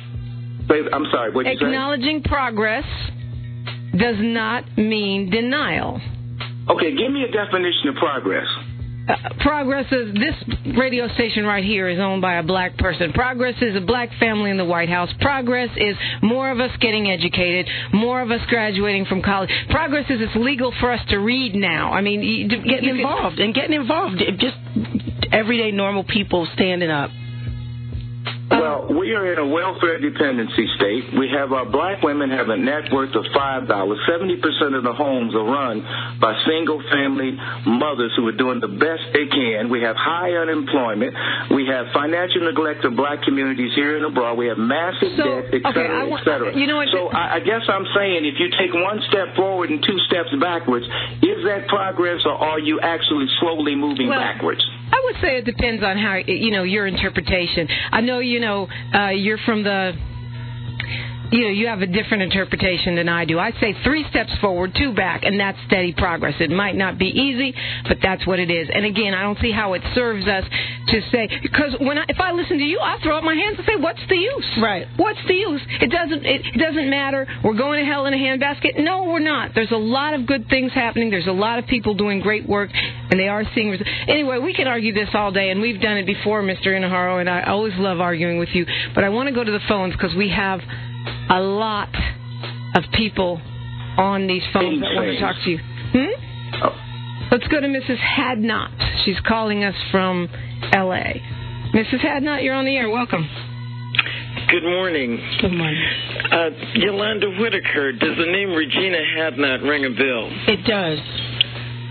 I'm 0.94 1.06
sorry. 1.12 1.32
What 1.32 1.46
you 1.46 1.58
say? 1.58 1.66
Acknowledging 1.66 2.22
progress 2.24 2.86
does 3.98 4.18
not 4.20 4.78
mean 4.78 5.30
denial. 5.32 6.00
Okay, 6.70 6.96
give 6.96 7.12
me 7.12 7.24
a 7.24 7.32
definition 7.32 7.90
of 7.90 7.96
progress. 7.96 8.48
Uh, 9.08 9.16
Progress 9.40 9.92
is 9.92 10.14
this 10.14 10.76
radio 10.78 11.08
station 11.16 11.44
right 11.44 11.64
here 11.64 11.90
is 11.90 11.98
owned 11.98 12.22
by 12.22 12.36
a 12.36 12.44
black 12.44 12.78
person. 12.78 13.12
Progress 13.12 13.56
is 13.60 13.76
a 13.76 13.82
black 13.82 14.10
family 14.20 14.52
in 14.52 14.58
the 14.58 14.66
White 14.66 14.90
House. 14.90 15.10
Progress 15.20 15.70
is 15.78 15.96
more 16.22 16.52
of 16.52 16.60
us 16.60 16.70
getting 16.80 17.10
educated, 17.10 17.68
more 17.92 18.22
of 18.22 18.30
us 18.30 18.42
graduating 18.50 19.06
from 19.06 19.24
college. 19.24 19.50
Progress 19.72 20.06
is 20.12 20.22
it's 20.22 20.36
legal 20.36 20.72
for 20.80 20.92
us 20.92 21.00
to 21.10 21.18
read 21.18 21.56
now. 21.56 21.92
I 21.92 22.02
mean, 22.02 22.22
you, 22.22 22.48
getting 22.50 22.66
you 22.70 22.78
can- 22.78 22.96
involved 22.98 23.40
and 23.40 23.56
getting 23.56 23.74
involved. 23.74 24.22
It 24.22 24.38
Just 24.38 24.58
everyday 25.32 25.72
normal 25.72 26.04
people 26.04 26.48
standing 26.54 26.92
up. 26.92 27.10
Well, 28.50 28.90
we 28.90 29.14
are 29.14 29.32
in 29.32 29.38
a 29.38 29.46
welfare 29.46 30.00
dependency 30.02 30.66
state. 30.76 31.14
We 31.14 31.30
have 31.38 31.54
our 31.54 31.66
black 31.70 32.02
women 32.02 32.32
have 32.32 32.50
a 32.50 32.58
net 32.58 32.90
worth 32.92 33.14
of 33.16 33.24
five 33.34 33.68
dollars. 33.68 34.00
Seventy 34.10 34.38
percent 34.42 34.74
of 34.74 34.82
the 34.84 34.94
homes 34.94 35.36
are 35.36 35.46
run 35.46 35.86
by 36.20 36.34
single 36.50 36.82
family 36.90 37.38
mothers 37.68 38.12
who 38.18 38.26
are 38.28 38.34
doing 38.36 38.60
the 38.60 38.68
best 38.68 39.06
they 39.14 39.28
can. 39.30 39.70
We 39.70 39.82
have 39.86 39.96
high 39.96 40.34
unemployment. 40.34 41.14
We 41.54 41.68
have 41.70 41.94
financial 41.94 42.42
neglect 42.50 42.84
of 42.86 42.96
black 42.96 43.22
communities 43.22 43.72
here 43.76 43.98
and 43.98 44.06
abroad. 44.06 44.34
We 44.38 44.48
have 44.48 44.58
massive 44.58 45.14
So, 45.18 45.24
debt, 45.24 45.54
et 45.54 45.66
okay, 45.70 45.74
cetera, 45.86 46.02
I 46.02 46.04
want- 46.10 46.26
et 46.26 46.32
cetera. 46.32 46.50
you 46.58 46.66
know 46.66 46.78
what- 46.78 46.90
So 46.90 47.10
I, 47.14 47.36
I 47.36 47.40
guess 47.42 47.62
I'm 47.70 47.86
saying 47.96 48.26
if 48.26 48.40
you 48.40 48.50
take 48.58 48.74
one 48.74 49.00
step 49.10 49.36
forward 49.36 49.70
and 49.70 49.78
two 49.86 50.00
steps 50.10 50.34
backwards, 50.42 50.86
is 51.22 51.44
that 51.46 51.68
progress 51.68 52.26
or 52.26 52.34
are 52.34 52.60
you 52.60 52.80
actually 52.82 53.28
slowly 53.40 53.76
moving 53.76 54.10
Well, 54.10 54.20
backwards? 54.20 54.66
I 54.92 55.02
would 55.06 55.22
say 55.22 55.38
it 55.38 55.46
depends 55.46 55.84
on 55.84 56.00
how 56.00 56.16
you 56.16 56.50
know 56.50 56.64
your 56.64 56.88
interpretation. 56.88 57.68
I 57.92 58.02
know 58.02 58.20
you 58.20 58.39
know 58.40 58.68
uh, 58.94 59.10
you're 59.10 59.40
from 59.46 59.64
the 59.64 59.94
you 61.32 61.42
know 61.42 61.50
you 61.50 61.68
have 61.68 61.82
a 61.82 61.88
different 61.88 62.24
interpretation 62.24 62.96
than 62.96 63.10
I 63.10 63.26
do. 63.26 63.40
I 63.40 63.52
say 63.60 63.76
three 63.84 64.06
steps 64.10 64.32
forward, 64.42 64.76
two 64.78 64.94
back, 64.94 65.24
and 65.24 65.40
that's 65.40 65.58
steady 65.68 65.94
progress. 65.94 66.36
It 66.40 66.50
might 66.50 66.76
not 66.76 66.98
be 66.98 67.08
easy, 67.08 67.54
but 67.88 67.98
that's 68.02 68.26
what 68.26 68.40
it 68.40 68.50
is. 68.50 68.70
And 68.74 68.86
again, 68.86 69.14
I 69.14 69.22
don't 69.22 69.40
see 69.40 69.52
how 69.52 69.74
it 69.74 69.82
serves 69.96 70.28
us 70.28 70.44
to 70.88 71.02
say 71.12 71.30
because 71.42 71.76
when 71.80 71.98
I, 71.98 72.06
if 72.08 72.20
I 72.20 72.32
listen 72.32 72.58
to 72.58 72.64
you, 72.64 72.80
I 72.80 72.98
throw 73.04 73.18
up 73.18 73.24
my 73.24 73.36
hands 73.36 73.58
and 73.58 73.66
say, 73.66 73.76
"What's 73.76 74.02
the 74.10 74.16
use? 74.16 74.50
Right. 74.62 74.88
What's 74.98 75.20
the 75.28 75.36
use? 75.36 75.62
It 75.82 75.92
doesn't 75.92 76.26
it, 76.26 76.42
it 76.56 76.58
doesn't 76.58 76.90
matter. 76.90 77.28
We're 77.44 77.58
going 77.58 77.80
to 77.80 77.86
hell 77.86 78.06
in 78.06 78.14
a 78.14 78.18
handbasket. 78.18 78.80
No, 78.80 79.04
we're 79.04 79.20
not. 79.20 79.52
There's 79.54 79.72
a 79.72 79.78
lot 79.78 80.14
of 80.14 80.26
good 80.26 80.50
things 80.50 80.72
happening. 80.74 81.10
There's 81.10 81.28
a 81.28 81.32
lot 81.32 81.60
of 81.60 81.68
people 81.68 81.94
doing 81.94 82.22
great 82.22 82.48
work, 82.48 82.70
and 82.74 83.20
they 83.20 83.28
are 83.28 83.44
seeing. 83.56 83.70
Res- 83.70 83.84
anyway, 84.08 84.40
we 84.40 84.54
can 84.54 84.68
argue 84.68 84.94
this 84.94 85.10
all 85.14 85.32
day, 85.32 85.52
and 85.52 85.62
we've 85.62 85.82
done 85.82 85.98
it 85.98 86.06
before, 86.06 86.42
Mr. 86.42 86.68
Inaharo, 86.68 87.20
and 87.20 87.30
I 87.30 87.44
always 87.44 87.74
love 87.78 88.00
arguing 88.00 88.40
with 88.40 88.50
you. 88.54 88.66
But 88.96 89.04
I 89.04 89.10
want 89.10 89.28
to 89.28 89.36
go 89.36 89.44
to 89.44 89.52
the 89.52 89.62
phones 89.68 89.94
because 89.94 90.16
we 90.16 90.30
have 90.30 90.62
a 91.30 91.40
lot 91.42 91.90
of 92.76 92.84
people 92.94 93.42
on 93.98 94.28
these 94.28 94.44
phones 94.54 94.80
that 94.82 94.96
want 94.96 95.08
to 95.08 95.20
talk 95.20 95.36
to 95.44 95.50
you. 95.50 95.58
Hmm? 95.60 96.64
Oh. 96.64 96.76
Let's 97.32 97.48
go 97.48 97.60
to 97.62 97.68
Mrs. 97.68 97.98
Hadnot. 98.00 99.04
She's 99.06 99.20
calling 99.28 99.64
us 99.64 99.76
from 99.92 100.28
L.A. 100.74 101.22
Mrs. 101.74 102.00
Hadnot, 102.04 102.44
you're 102.44 102.56
on 102.56 102.66
the 102.66 102.76
air. 102.76 102.90
Welcome. 102.90 103.28
Good 104.50 104.64
morning. 104.64 105.20
Good 105.42 105.52
morning. 105.54 105.84
Uh, 106.32 106.50
Yolanda 106.74 107.30
Whitaker, 107.40 107.92
does 107.92 108.18
the 108.18 108.26
name 108.26 108.50
Regina 108.54 108.98
Hadnot 109.18 109.62
ring 109.68 109.86
a 109.86 109.90
bell? 109.90 110.30
It 110.48 110.66
does. 110.66 110.98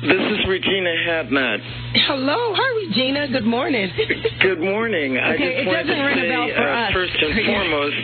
This 0.02 0.38
is 0.38 0.46
Regina 0.48 0.94
Hadnot. 1.06 1.58
Hello, 2.06 2.54
hi 2.54 2.86
Regina. 2.86 3.28
Good 3.28 3.44
morning. 3.44 3.90
Good 4.40 4.60
morning. 4.60 5.18
I 5.18 5.34
Okay, 5.34 5.38
just 5.54 5.58
it 5.62 5.66
wanted 5.66 5.82
doesn't 5.86 5.96
to 5.98 6.02
ring 6.06 6.18
a 6.18 6.22
say, 6.22 6.28
bell 6.30 6.48
for 6.56 6.68
uh, 6.68 6.86
us. 6.86 6.92
first 6.92 7.14
and 7.18 7.34
Yeah. 7.34 7.46
foremost, 7.46 7.96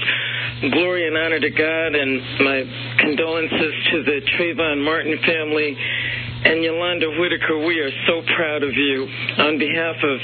glory 0.73 1.07
and 1.07 1.17
honor 1.17 1.41
to 1.41 1.51
God 1.51 1.95
and 1.95 2.11
my 2.41 2.59
condolences 3.01 3.75
to 3.93 3.97
the 4.05 4.19
Trayvon 4.37 4.85
Martin 4.85 5.19
family. 5.27 5.77
And 6.45 6.63
Yolanda 6.63 7.09
Whitaker, 7.19 7.65
we 7.65 7.81
are 7.81 7.91
so 8.07 8.21
proud 8.37 8.63
of 8.63 8.73
you. 8.73 9.09
On 9.39 9.59
behalf 9.59 9.97
of 10.03 10.17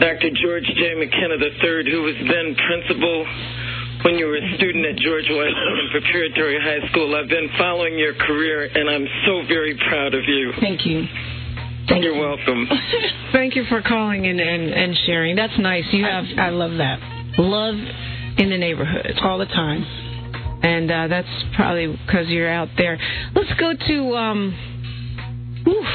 Dr. 0.00 0.28
George 0.42 0.64
J. 0.64 0.94
McKenna 0.94 1.40
III, 1.40 1.90
who 1.90 2.02
was 2.02 2.16
then 2.28 2.54
principal 2.68 3.26
when 4.04 4.18
you 4.20 4.26
were 4.26 4.36
a 4.36 4.54
student 4.56 4.84
at 4.84 4.96
George 5.00 5.24
Washington 5.28 5.88
Preparatory 5.90 6.60
High 6.60 6.86
School, 6.92 7.16
I've 7.16 7.28
been 7.28 7.48
following 7.58 7.98
your 7.98 8.14
career, 8.14 8.68
and 8.68 8.90
I'm 8.90 9.06
so 9.24 9.48
very 9.48 9.76
proud 9.88 10.14
of 10.14 10.22
you. 10.28 10.52
Thank 10.60 10.84
you. 10.84 11.04
Thank 11.88 12.04
You're 12.04 12.14
you. 12.14 12.20
welcome. 12.20 12.68
Thank 13.32 13.56
you 13.56 13.64
for 13.68 13.80
calling 13.80 14.26
and, 14.26 14.38
and, 14.38 14.68
and 14.70 14.96
sharing. 15.06 15.36
That's 15.36 15.58
nice. 15.58 15.84
You 15.92 16.04
have 16.04 16.24
I, 16.36 16.48
I 16.48 16.50
love 16.50 16.76
that 16.78 17.00
love 17.38 17.74
in 18.38 18.50
the 18.50 18.58
neighborhood, 18.58 19.18
all 19.22 19.38
the 19.38 19.46
time. 19.46 19.82
and 20.62 20.90
uh, 20.90 21.06
that's 21.08 21.28
probably 21.54 21.86
because 22.06 22.28
you're 22.28 22.50
out 22.50 22.68
there. 22.76 22.98
Let's 23.34 23.52
go 23.58 23.72
to 23.74 24.16
um, 24.16 24.54
oof, 25.68 25.86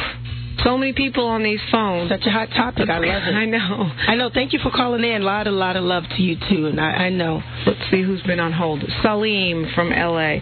So 0.63 0.77
many 0.77 0.93
people 0.93 1.25
on 1.27 1.43
these 1.43 1.59
phones. 1.71 2.09
Such 2.09 2.25
a 2.25 2.31
hot 2.31 2.49
topic. 2.49 2.89
I 2.89 2.97
love 2.99 3.03
it. 3.03 3.33
I 3.43 3.45
know. 3.45 3.91
I 4.07 4.15
know. 4.15 4.29
Thank 4.33 4.53
you 4.53 4.59
for 4.59 4.71
calling 4.71 5.03
in. 5.03 5.21
A 5.21 5.25
lot, 5.25 5.47
a 5.47 5.51
lot 5.51 5.75
of 5.75 5.83
love 5.83 6.03
to 6.15 6.21
you 6.21 6.35
too, 6.49 6.67
and 6.67 6.79
I, 6.79 7.07
I 7.07 7.09
know. 7.09 7.41
Let's 7.65 7.79
see 7.91 8.01
who's 8.03 8.21
been 8.23 8.39
on 8.39 8.51
hold. 8.53 8.83
Salim 9.03 9.67
from 9.75 9.91
L.A. 9.91 10.41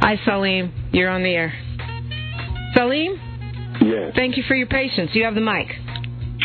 Hi, 0.00 0.18
Salim. 0.24 0.72
You're 0.92 1.10
on 1.10 1.22
the 1.22 1.30
air. 1.34 1.52
Salim, 2.74 3.20
Yes. 3.80 4.12
thank 4.14 4.36
you 4.36 4.42
for 4.46 4.54
your 4.54 4.66
patience. 4.66 5.10
You 5.14 5.24
have 5.24 5.34
the 5.34 5.40
mic. 5.40 5.68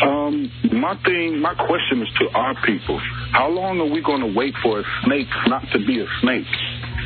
Um, 0.02 0.50
my 0.72 0.98
thing, 1.04 1.38
my 1.38 1.54
question 1.54 2.02
is 2.02 2.08
to 2.18 2.28
our 2.34 2.54
people. 2.66 3.00
How 3.32 3.48
long 3.48 3.80
are 3.80 3.86
we 3.86 4.02
going 4.02 4.20
to 4.20 4.32
wait 4.34 4.54
for 4.62 4.80
a 4.80 4.84
snake 5.04 5.28
not 5.46 5.62
to 5.72 5.78
be 5.78 6.00
a 6.00 6.06
snake? 6.20 6.46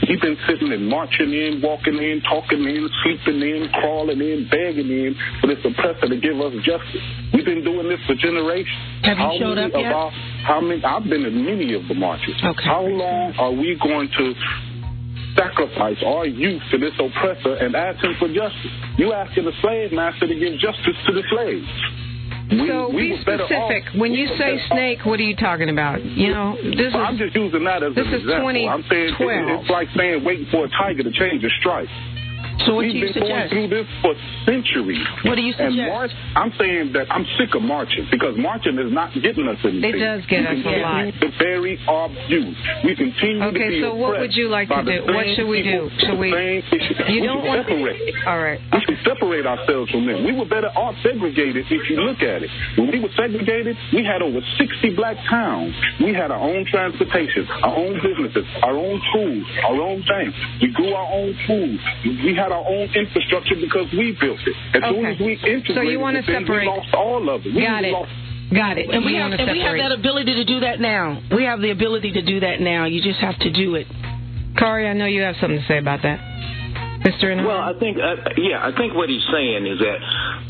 We've 0.08 0.20
been 0.20 0.36
sitting 0.48 0.72
and 0.72 0.88
marching 0.88 1.32
in, 1.32 1.60
walking 1.62 1.96
in, 1.96 2.22
talking 2.22 2.64
in, 2.64 2.88
sleeping 3.02 3.40
in, 3.40 3.68
crawling 3.80 4.20
in, 4.20 4.48
begging 4.50 4.88
in 4.88 5.16
for 5.40 5.48
this 5.48 5.58
oppressor 5.64 6.08
to 6.08 6.16
give 6.20 6.40
us 6.40 6.52
justice. 6.64 7.04
We've 7.32 7.44
been 7.44 7.64
doing 7.64 7.88
this 7.88 8.00
for 8.06 8.14
generations. 8.14 8.76
Have 9.02 9.18
you 9.18 9.24
how 9.24 9.38
showed 9.38 9.56
many 9.56 9.72
up 9.72 9.80
yet? 9.80 9.92
Our, 9.92 10.10
how 10.44 10.60
many? 10.60 10.84
I've 10.84 11.04
been 11.04 11.24
in 11.24 11.44
many 11.44 11.74
of 11.74 11.88
the 11.88 11.94
marches. 11.94 12.36
Okay. 12.38 12.64
How 12.64 12.84
long 12.84 13.34
are 13.38 13.52
we 13.52 13.76
going 13.82 14.08
to 14.16 14.34
sacrifice 15.36 15.98
our 16.04 16.26
youth 16.26 16.62
to 16.70 16.78
this 16.78 16.94
oppressor 17.00 17.56
and 17.56 17.74
ask 17.74 18.02
him 18.02 18.14
for 18.18 18.28
justice? 18.28 18.72
You 18.96 19.12
asking 19.12 19.44
the 19.44 19.56
slave 19.60 19.92
master 19.92 20.28
to 20.28 20.34
give 20.34 20.60
justice 20.60 20.96
to 21.08 21.12
the 21.12 21.24
slaves. 21.32 21.68
We, 22.50 22.68
So 22.68 22.88
we 22.94 23.12
be 23.12 23.20
specific. 23.22 23.84
off- 23.90 23.94
When 23.98 24.12
you 24.12 24.28
say 24.38 24.60
snake, 24.70 25.04
what 25.04 25.18
are 25.18 25.24
you 25.24 25.34
talking 25.36 25.68
about? 25.68 26.02
You 26.04 26.30
know, 26.32 26.56
this 26.62 26.88
is. 26.88 26.94
I'm 26.94 27.14
is 27.14 27.20
just 27.20 27.34
using 27.34 27.64
that 27.64 27.82
as 27.82 27.94
this 27.94 28.06
an 28.06 28.14
is 28.14 28.20
example. 28.22 28.68
I'm 28.68 28.84
saying 28.88 29.08
it- 29.14 29.18
2012. 29.18 29.60
it's 29.62 29.70
like 29.70 29.88
saying 29.96 30.22
waiting 30.24 30.46
for 30.46 30.64
a 30.64 30.68
tiger 30.68 31.02
to 31.02 31.10
change 31.10 31.42
a 31.44 31.50
stripe. 31.60 31.88
So 32.64 32.74
what 32.74 32.88
We've 32.88 32.92
do 32.92 32.98
you 32.98 33.12
been 33.12 33.20
going 33.20 33.30
suggest? 33.30 33.52
through 33.52 33.68
this 33.68 33.86
for 34.02 34.14
centuries. 34.48 35.04
What 35.28 35.36
do 35.36 35.42
you 35.44 35.52
And 35.58 35.76
suggest? 35.76 35.92
March, 35.92 36.10
I'm 36.34 36.52
saying 36.58 36.92
that 36.94 37.06
I'm 37.12 37.26
sick 37.38 37.54
of 37.54 37.62
marching 37.62 38.08
because 38.10 38.34
marching 38.38 38.78
is 38.80 38.90
not 38.90 39.12
getting 39.14 39.46
us 39.46 39.60
anything. 39.62 39.84
It 39.94 40.00
does 40.00 40.24
get 40.26 40.40
we 40.50 40.60
us 40.60 40.66
a 40.66 40.74
lot. 40.82 41.04
to 41.20 41.28
bury 41.38 41.78
our 41.86 42.08
youth. 42.32 42.56
We 42.82 42.96
continue 42.96 43.38
to 43.44 43.46
Okay, 43.54 43.68
be 43.76 43.82
so 43.82 43.94
what 43.94 44.18
would 44.18 44.34
you 44.34 44.48
like 44.48 44.68
to 44.72 44.82
do? 44.82 45.04
What 45.04 45.26
should 45.36 45.46
we 45.46 45.62
do? 45.62 45.90
Should 46.00 46.18
we- 46.18 46.30
the. 46.32 46.62
You 47.12 47.20
we 47.20 47.26
don't 47.26 47.44
want- 47.44 47.66
separate. 47.68 48.00
All 48.26 48.40
right. 48.40 48.58
We 48.72 48.80
should 48.88 48.98
separate 49.04 49.46
ourselves 49.46 49.90
from 49.92 50.06
them. 50.06 50.24
We 50.24 50.32
were 50.32 50.46
better 50.46 50.72
off 50.74 50.96
segregated 51.02 51.66
if 51.70 51.90
you 51.90 52.00
look 52.00 52.22
at 52.22 52.42
it. 52.42 52.50
When 52.76 52.90
we 52.90 52.98
were 53.00 53.10
segregated, 53.16 53.76
we 53.92 54.02
had 54.02 54.22
over 54.22 54.40
60 54.58 54.90
black 54.90 55.16
towns. 55.28 55.74
We 56.00 56.14
had 56.14 56.30
our 56.32 56.40
own 56.40 56.64
transportation, 56.66 57.46
our 57.62 57.76
own 57.76 58.00
businesses, 58.02 58.46
our 58.62 58.74
own 58.76 59.00
schools, 59.10 59.44
our 59.64 59.76
own 59.80 60.02
things. 60.02 60.34
We 60.60 60.68
grew 60.72 60.94
our 60.94 61.12
own 61.12 61.34
food. 61.46 61.78
We 62.24 62.34
had 62.34 62.45
our 62.52 62.64
own 62.66 62.88
infrastructure 62.94 63.56
because 63.56 63.86
we 63.92 64.16
built 64.20 64.40
it. 64.46 64.56
As 64.76 64.82
soon 64.94 65.04
as 65.06 65.18
we 65.18 65.32
integrated 65.34 65.74
So 65.74 65.80
you 65.82 65.98
wanna 66.00 66.20
it, 66.20 66.26
separate- 66.26 66.62
we 66.62 66.66
lost 66.66 66.94
all 66.94 67.28
of 67.28 67.46
it. 67.46 67.54
We 67.54 67.62
Got 67.62 67.84
it. 67.84 67.92
lost 67.92 68.10
Got 68.52 68.78
it. 68.78 68.88
And 68.90 69.04
we 69.04 69.14
have 69.14 69.32
and 69.32 69.50
we 69.50 69.60
have 69.60 69.76
that 69.76 69.90
ability 69.92 70.34
to 70.34 70.44
do 70.44 70.60
that 70.60 70.78
now. 70.80 71.18
We 71.34 71.44
have 71.44 71.60
the 71.60 71.70
ability 71.70 72.12
to 72.12 72.22
do 72.22 72.40
that 72.40 72.60
now. 72.60 72.84
You 72.84 73.02
just 73.02 73.18
have 73.18 73.36
to 73.40 73.50
do 73.50 73.74
it. 73.74 73.88
Kari, 74.56 74.86
I 74.88 74.92
know 74.92 75.06
you 75.06 75.22
have 75.22 75.36
something 75.40 75.58
to 75.58 75.66
say 75.66 75.78
about 75.78 76.02
that. 76.02 76.20
Mr. 77.06 77.30
Inham? 77.30 77.46
Well, 77.46 77.62
I 77.62 77.70
think, 77.78 78.02
uh, 78.02 78.34
yeah, 78.34 78.66
I 78.66 78.74
think 78.74 78.98
what 78.98 79.06
he's 79.06 79.22
saying 79.30 79.62
is 79.62 79.78
that 79.78 79.98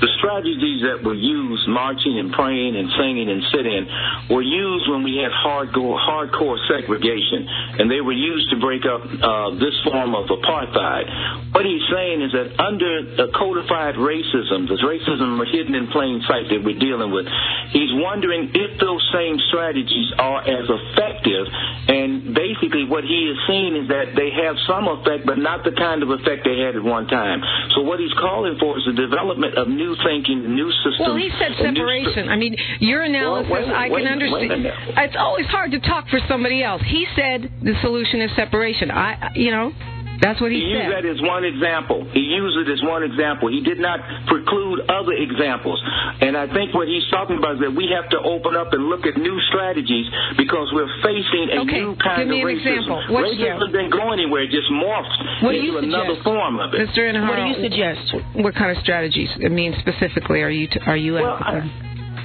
the 0.00 0.08
strategies 0.16 0.80
that 0.88 1.04
were 1.04 1.16
used, 1.16 1.68
marching 1.68 2.16
and 2.16 2.32
praying 2.32 2.72
and 2.80 2.88
singing 2.96 3.28
and 3.28 3.44
sitting, 3.52 3.84
were 4.32 4.40
used 4.40 4.88
when 4.88 5.04
we 5.04 5.20
had 5.20 5.28
hardcore, 5.36 6.00
hardcore 6.00 6.56
segregation, 6.64 7.44
and 7.76 7.92
they 7.92 8.00
were 8.00 8.16
used 8.16 8.48
to 8.52 8.56
break 8.56 8.88
up 8.88 9.04
uh, 9.04 9.52
this 9.60 9.76
form 9.84 10.16
of 10.16 10.32
apartheid. 10.32 11.52
What 11.52 11.68
he's 11.68 11.84
saying 11.92 12.25
is 12.25 12.32
that 12.32 12.56
under 12.56 13.28
codified 13.36 14.00
racism, 14.00 14.64
this 14.64 14.80
racism 14.80 15.36
hidden 15.52 15.76
in 15.76 15.92
plain 15.92 16.25
sight 16.25 16.48
that 16.48 16.64
we're 16.64 16.80
dealing 16.80 17.12
with, 17.12 17.28
he's 17.76 17.92
wondering 18.00 18.48
if 18.56 18.80
those 18.80 19.04
same 19.12 19.36
strategies 19.52 20.08
are 20.16 20.40
as 20.40 20.64
effective. 20.64 21.44
And 21.88 22.34
basically, 22.34 22.88
what 22.88 23.04
he 23.04 23.28
is 23.28 23.36
seeing 23.44 23.76
is 23.76 23.88
that 23.88 24.16
they 24.16 24.32
have 24.44 24.56
some 24.64 24.88
effect, 24.88 25.25
but 25.25 25.36
not 25.36 25.64
the 25.64 25.72
kind 25.76 26.02
of 26.02 26.10
effect 26.10 26.45
they 26.46 26.62
had 26.62 26.78
at 26.78 26.84
one 26.84 27.10
time. 27.10 27.42
So 27.74 27.82
what 27.82 27.98
he's 27.98 28.14
calling 28.14 28.56
for 28.62 28.78
is 28.78 28.86
the 28.86 28.94
development 28.94 29.58
of 29.58 29.66
new 29.66 29.98
thinking, 30.06 30.54
new 30.54 30.70
systems. 30.86 31.02
Well, 31.02 31.18
he 31.18 31.30
said 31.34 31.58
separation. 31.58 32.30
I 32.30 32.36
mean, 32.36 32.54
your 32.78 33.02
analysis, 33.02 33.50
wait 33.50 33.66
I 33.66 33.90
wait 33.90 34.06
can 34.06 34.12
understand. 34.12 34.66
It's 34.96 35.18
always 35.18 35.46
hard 35.46 35.72
to 35.72 35.80
talk 35.80 36.08
for 36.08 36.20
somebody 36.28 36.62
else. 36.62 36.82
He 36.86 37.06
said 37.18 37.50
the 37.62 37.74
solution 37.82 38.22
is 38.22 38.30
separation. 38.36 38.90
I, 38.90 39.34
you 39.34 39.50
know, 39.50 39.72
that's 40.20 40.40
what 40.40 40.50
he, 40.52 40.58
He 40.61 40.73
used 40.73 40.90
that 40.92 41.04
as 41.04 41.20
one 41.23 41.44
example. 41.44 42.06
He 42.12 42.20
used 42.20 42.56
it 42.62 42.73
as 42.73 42.82
one 42.82 43.02
example. 43.02 43.49
He 43.49 43.61
did 43.61 43.78
not 43.78 44.00
preclude 44.26 44.88
other 44.90 45.12
examples. 45.12 45.80
And 46.20 46.37
I 46.37 46.46
think 46.52 46.73
what 46.75 46.88
he's 46.88 47.04
talking 47.11 47.37
about 47.38 47.56
is 47.56 47.61
that 47.61 47.75
we 47.75 47.88
have 47.94 48.08
to 48.11 48.18
open 48.20 48.56
up 48.56 48.73
and 48.73 48.88
look 48.88 49.04
at 49.06 49.16
new 49.16 49.37
strategies 49.52 50.06
because 50.37 50.68
we're 50.73 50.90
facing 51.02 51.50
a 51.52 51.61
Okay, 51.66 51.80
new 51.85 51.94
kind 51.96 52.18
give 52.25 52.28
me 52.28 52.42
of 52.42 52.49
an 52.49 52.56
racism. 52.56 52.78
example. 52.87 53.02
What's- 53.14 53.35
racism 53.37 53.66
didn't 53.73 53.90
go 53.90 54.12
anywhere; 54.12 54.42
it 54.42 54.50
just 54.50 54.70
morphed 54.73 55.42
What 55.42 55.54
into 55.54 55.78
another 55.78 56.16
form 56.23 56.58
of 56.61 56.73
it. 56.75 56.88
Mr. 56.88 57.04
Inham, 57.08 57.28
What 57.28 57.37
do 57.37 57.46
you 57.52 57.58
suggest? 57.62 58.14
What 58.35 58.54
kind 58.54 58.70
of 58.76 58.82
strategies? 58.82 59.30
I 59.44 59.49
mean, 59.49 59.75
specifically, 59.80 60.42
are 60.42 60.50
you 60.50 60.66
t- 60.68 60.80
are 60.87 60.96
you 60.96 61.14
Well, 61.14 61.37
advocating? 61.40 61.70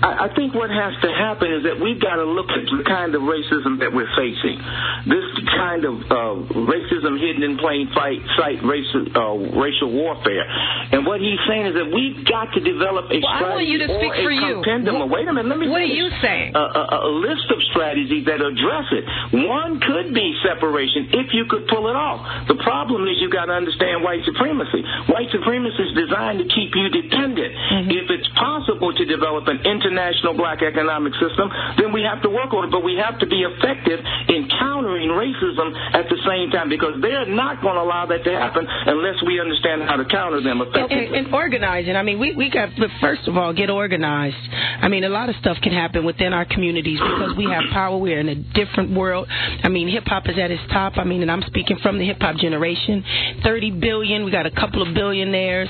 I, 0.01 0.25
I 0.25 0.35
think 0.35 0.53
what 0.57 0.69
has 0.69 0.93
to 1.05 1.09
happen 1.13 1.53
is 1.53 1.61
that 1.69 1.77
we've 1.79 2.01
got 2.01 2.17
to 2.17 2.25
look 2.25 2.49
at 2.49 2.65
the 2.65 2.83
kind 2.85 3.13
of 3.13 3.21
racism 3.21 3.77
that 3.85 3.93
we're 3.93 4.09
facing. 4.17 4.57
This 5.05 5.25
kind 5.57 5.85
of 5.85 5.95
uh, 6.09 6.35
racism 6.65 7.21
hidden 7.21 7.43
in 7.45 7.57
plain 7.61 7.89
sight, 7.93 8.17
sight 8.37 8.59
racial, 8.65 9.05
uh, 9.13 9.35
racial 9.57 9.93
warfare. 9.93 10.45
And 10.91 11.05
what 11.05 11.21
he's 11.21 11.37
saying 11.47 11.69
is 11.69 11.73
that 11.77 11.87
we've 11.93 12.25
got 12.25 12.49
to 12.53 12.59
develop 12.61 13.09
a 13.13 13.17
Well, 13.21 13.29
I 13.29 13.41
want 13.55 13.61
strategy 13.61 13.71
you 13.71 13.79
to 13.85 13.89
speak 14.01 14.13
or 14.13 14.21
a 14.21 14.23
for 14.25 14.33
you. 14.33 14.53
compendium. 14.61 14.99
What- 15.05 15.09
Wait 15.11 15.27
a 15.27 15.33
minute, 15.33 15.49
let 15.49 15.59
me 15.59 15.67
what 15.69 15.81
are 15.81 15.91
you 15.91 16.09
saying? 16.21 16.55
A, 16.55 16.63
a, 16.65 16.83
a 17.05 17.11
list 17.21 17.45
of 17.51 17.59
strategies 17.75 18.25
that 18.25 18.39
address 18.41 18.87
it. 18.95 19.03
One 19.45 19.77
could 19.83 20.13
be 20.15 20.33
separation 20.41 21.09
if 21.13 21.33
you 21.35 21.45
could 21.45 21.67
pull 21.67 21.89
it 21.91 21.97
off. 21.99 22.47
The 22.47 22.55
problem 22.63 23.05
is 23.11 23.19
you've 23.19 23.33
got 23.35 23.51
to 23.51 23.55
understand 23.55 24.01
white 24.03 24.23
supremacy. 24.25 24.81
White 25.11 25.29
supremacy 25.29 25.83
is 25.83 25.93
designed 25.93 26.39
to 26.41 26.47
keep 26.47 26.71
you 26.73 26.87
dependent. 26.89 27.51
Mm-hmm. 27.53 27.91
If 27.91 28.05
it's 28.09 28.29
possible 28.39 28.93
to 28.95 29.03
develop 29.05 29.47
an 29.51 29.59
international 29.91 30.33
black 30.33 30.63
economic 30.63 31.13
system, 31.19 31.51
then 31.77 31.91
we 31.91 32.01
have 32.07 32.21
to 32.23 32.29
work 32.29 32.53
on 32.55 32.65
it. 32.65 32.71
But 32.71 32.83
we 32.83 32.95
have 32.95 33.19
to 33.19 33.27
be 33.27 33.43
effective 33.43 33.99
in 34.31 34.47
countering 34.47 35.11
racism 35.11 35.75
at 35.93 36.07
the 36.07 36.17
same 36.23 36.51
time 36.51 36.69
because 36.69 36.95
they're 37.01 37.27
not 37.27 37.61
going 37.61 37.75
to 37.75 37.83
allow 37.83 38.05
that 38.07 38.23
to 38.23 38.31
happen 38.31 38.65
unless 38.67 39.19
we 39.27 39.39
understand 39.39 39.83
how 39.83 39.97
to 39.97 40.05
counter 40.05 40.41
them 40.41 40.61
effectively. 40.61 41.17
And, 41.17 41.27
and 41.27 41.35
organizing. 41.35 41.95
I 41.95 42.03
mean, 42.03 42.19
we 42.19 42.33
we 42.35 42.49
got 42.49 42.71
to 42.75 42.87
first 43.01 43.27
of 43.27 43.35
all 43.35 43.53
get 43.53 43.69
organized. 43.69 44.39
I 44.81 44.87
mean, 44.87 45.03
a 45.03 45.09
lot 45.09 45.29
of 45.29 45.35
stuff 45.37 45.57
can 45.61 45.73
happen 45.73 46.05
within 46.05 46.33
our 46.33 46.45
communities 46.45 46.99
because 46.99 47.35
we 47.37 47.45
have 47.45 47.63
power. 47.73 47.97
We're 47.97 48.19
in 48.19 48.29
a 48.29 48.35
different 48.35 48.95
world. 48.95 49.27
I 49.29 49.69
mean, 49.69 49.87
hip 49.89 50.05
hop 50.05 50.27
is 50.29 50.37
at 50.37 50.51
its 50.51 50.63
top. 50.71 50.97
I 50.97 51.03
mean, 51.03 51.21
and 51.21 51.31
I'm 51.31 51.43
speaking 51.43 51.77
from 51.83 51.99
the 51.99 52.05
hip 52.05 52.17
hop 52.21 52.37
generation. 52.37 53.03
Thirty 53.43 53.71
billion. 53.71 54.23
We 54.23 54.31
got 54.31 54.45
a 54.45 54.51
couple 54.51 54.81
of 54.87 54.93
billionaires 54.93 55.69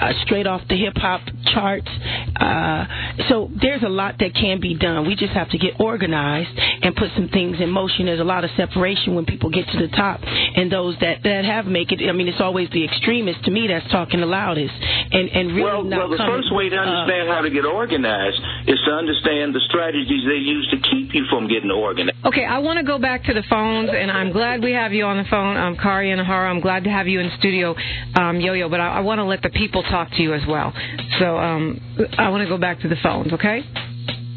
uh, 0.00 0.12
straight 0.24 0.46
off 0.46 0.62
the 0.68 0.76
hip 0.76 0.96
hop 0.96 1.22
charts. 1.52 1.88
Uh, 2.36 2.86
so 3.28 3.47
there's 3.60 3.82
a 3.82 3.88
lot 3.88 4.16
that 4.18 4.34
can 4.34 4.60
be 4.60 4.74
done. 4.74 5.06
We 5.06 5.16
just 5.16 5.32
have 5.32 5.48
to 5.50 5.58
get 5.58 5.80
organized 5.80 6.50
and 6.82 6.94
put 6.94 7.10
some 7.16 7.28
things 7.28 7.56
in 7.60 7.70
motion. 7.70 8.06
There's 8.06 8.20
a 8.20 8.24
lot 8.24 8.44
of 8.44 8.50
separation 8.56 9.14
when 9.14 9.26
people 9.26 9.50
get 9.50 9.66
to 9.68 9.78
the 9.78 9.88
top, 9.88 10.20
and 10.22 10.70
those 10.70 10.96
that 11.00 11.22
that 11.24 11.44
have 11.44 11.66
make 11.66 11.92
it. 11.92 12.00
I 12.08 12.12
mean, 12.12 12.28
it's 12.28 12.40
always 12.40 12.68
the 12.70 12.84
extremists 12.84 13.44
to 13.44 13.50
me 13.50 13.66
that's 13.68 13.90
talking 13.90 14.20
the 14.20 14.26
loudest, 14.26 14.74
and 14.74 15.28
and 15.30 15.48
really 15.48 15.62
well, 15.62 15.84
not 15.84 15.98
well, 15.98 16.10
the 16.10 16.16
coming, 16.18 16.36
first 16.36 16.54
way 16.54 16.68
to 16.68 16.76
uh, 16.76 16.80
understand 16.80 17.28
how 17.28 17.40
to 17.40 17.50
get 17.50 17.64
organized 17.64 18.40
is 18.66 18.78
to 18.86 18.92
understand 18.92 19.54
the 19.54 19.60
strategies 19.68 20.24
they 20.26 20.40
use 20.40 20.68
to 20.70 20.78
keep 20.90 21.14
you 21.14 21.24
from 21.30 21.48
getting 21.48 21.70
organized. 21.70 22.16
Okay, 22.24 22.44
I 22.44 22.58
want 22.58 22.78
to 22.78 22.84
go 22.84 22.98
back 22.98 23.24
to 23.24 23.34
the 23.34 23.42
phones, 23.48 23.90
and 23.92 24.10
I'm 24.10 24.32
glad 24.32 24.62
we 24.62 24.72
have 24.72 24.92
you 24.92 25.04
on 25.04 25.16
the 25.16 25.28
phone, 25.30 25.56
um, 25.56 25.76
Kari 25.76 26.10
and 26.10 26.20
Ahara. 26.20 26.50
I'm 26.50 26.60
glad 26.60 26.84
to 26.84 26.90
have 26.90 27.08
you 27.08 27.20
in 27.20 27.30
studio, 27.38 27.74
um, 28.14 28.40
Yo-Yo. 28.40 28.68
But 28.68 28.80
I, 28.80 28.98
I 28.98 29.00
want 29.00 29.18
to 29.18 29.24
let 29.24 29.42
the 29.42 29.50
people 29.50 29.82
talk 29.84 30.10
to 30.10 30.22
you 30.22 30.34
as 30.34 30.42
well. 30.46 30.72
So 31.18 31.38
um, 31.38 31.80
I 32.18 32.28
want 32.28 32.42
to 32.42 32.48
go 32.48 32.58
back 32.58 32.80
to 32.80 32.88
the 32.88 32.96
phones. 33.02 33.32
Okay, 33.38 33.60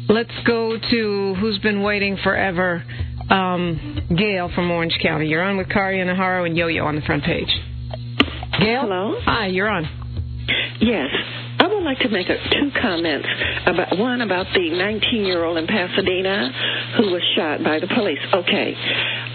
let's 0.08 0.30
go 0.46 0.78
to 0.78 1.34
who's 1.40 1.58
been 1.58 1.82
waiting 1.82 2.16
forever. 2.22 2.84
Um, 3.28 4.06
Gail 4.16 4.48
from 4.54 4.70
Orange 4.70 4.96
County. 5.02 5.26
You're 5.26 5.42
on 5.42 5.56
with 5.56 5.68
Kari 5.68 6.00
and 6.00 6.08
Ahara 6.08 6.46
and 6.46 6.56
Yo-Yo 6.56 6.84
on 6.84 6.94
the 6.94 7.00
front 7.00 7.24
page. 7.24 7.48
Gail. 8.60 8.82
Hello? 8.82 9.16
Hi, 9.24 9.46
you're 9.48 9.68
on. 9.68 9.88
Yes. 10.80 11.08
I 11.62 11.68
would 11.68 11.84
like 11.84 12.00
to 12.00 12.08
make 12.08 12.28
a, 12.28 12.34
two 12.34 12.72
comments 12.82 13.28
about 13.66 13.96
one 13.96 14.20
about 14.20 14.46
the 14.52 14.70
19 14.70 15.24
year 15.24 15.44
old 15.44 15.58
in 15.58 15.68
Pasadena 15.68 16.50
who 16.96 17.12
was 17.12 17.22
shot 17.36 17.62
by 17.62 17.78
the 17.78 17.86
police. 17.86 18.18
Okay. 18.34 18.74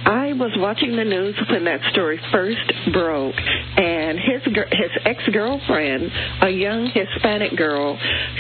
I 0.08 0.34
was 0.34 0.52
watching 0.58 0.96
the 0.96 1.04
news 1.04 1.36
when 1.50 1.66
that 1.66 1.80
story 1.92 2.20
first 2.32 2.64
broke, 2.94 3.36
and 3.36 4.20
his 4.20 4.40
his 4.44 4.92
ex 5.04 5.20
girlfriend, 5.34 6.10
a 6.42 6.50
young 6.50 6.92
Hispanic 6.94 7.58
girl, 7.58 8.00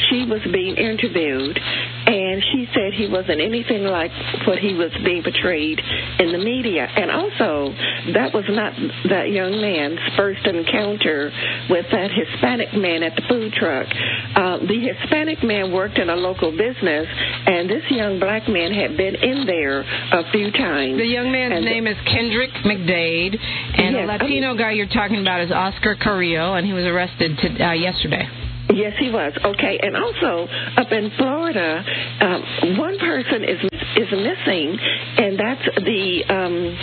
she 0.10 0.24
was 0.24 0.40
being 0.52 0.76
interviewed, 0.76 1.60
and 1.60 2.44
she 2.52 2.68
said 2.74 2.94
he 2.94 3.08
wasn't 3.08 3.42
anything 3.42 3.84
like 3.84 4.12
what 4.48 4.60
he 4.60 4.76
was 4.76 4.92
being 5.04 5.24
portrayed 5.24 5.80
in 6.20 6.32
the 6.32 6.40
media. 6.40 6.88
And 6.88 7.12
also, 7.12 7.76
that 8.16 8.34
was 8.34 8.46
not 8.48 8.72
that 9.10 9.32
young 9.32 9.60
man's 9.60 10.00
first 10.16 10.46
encounter 10.46 11.32
with 11.70 11.86
that 11.92 12.12
Hispanic 12.12 12.74
man 12.74 13.04
at 13.04 13.16
the 13.16 13.24
food 13.28 13.52
truck. 13.54 13.77
Uh, 13.86 14.58
the 14.66 14.80
Hispanic 14.80 15.44
man 15.44 15.72
worked 15.72 15.98
in 15.98 16.10
a 16.10 16.16
local 16.16 16.52
business, 16.52 17.08
and 17.46 17.70
this 17.70 17.84
young 17.90 18.20
black 18.20 18.48
man 18.48 18.72
had 18.74 18.96
been 18.98 19.16
in 19.16 19.46
there 19.46 19.82
a 19.82 20.24
few 20.32 20.52
times. 20.52 20.98
The 20.98 21.06
young 21.06 21.32
man's 21.32 21.54
And- 21.56 21.66
name 21.66 21.88
is 21.88 21.98
Kendrick 22.06 22.52
McDade, 22.66 23.38
and 23.78 23.96
the 23.96 24.00
Yes, 24.00 24.08
Latino 24.22 24.56
guy 24.56 24.72
you're 24.72 24.88
talking 24.88 25.22
about 25.22 25.42
is 25.42 25.52
Oscar 25.52 25.96
Carrillo, 25.96 26.56
and 26.56 26.66
he 26.66 26.74
was 26.74 26.86
arrested 26.86 27.38
to, 27.40 27.48
uh, 27.68 27.72
yesterday. 27.74 28.28
Yes, 28.74 28.94
he 29.00 29.10
was. 29.10 29.32
Okay, 29.44 29.80
and 29.82 29.96
also 29.96 30.48
up 30.76 30.92
in 30.92 31.10
Florida, 31.18 31.84
um, 32.22 32.78
one 32.78 33.00
person 33.00 33.44
is 33.44 33.60
is 33.96 34.12
missing, 34.12 34.78
and 35.18 35.40
that's 35.40 35.66
the 35.84 36.24
um, 36.30 36.78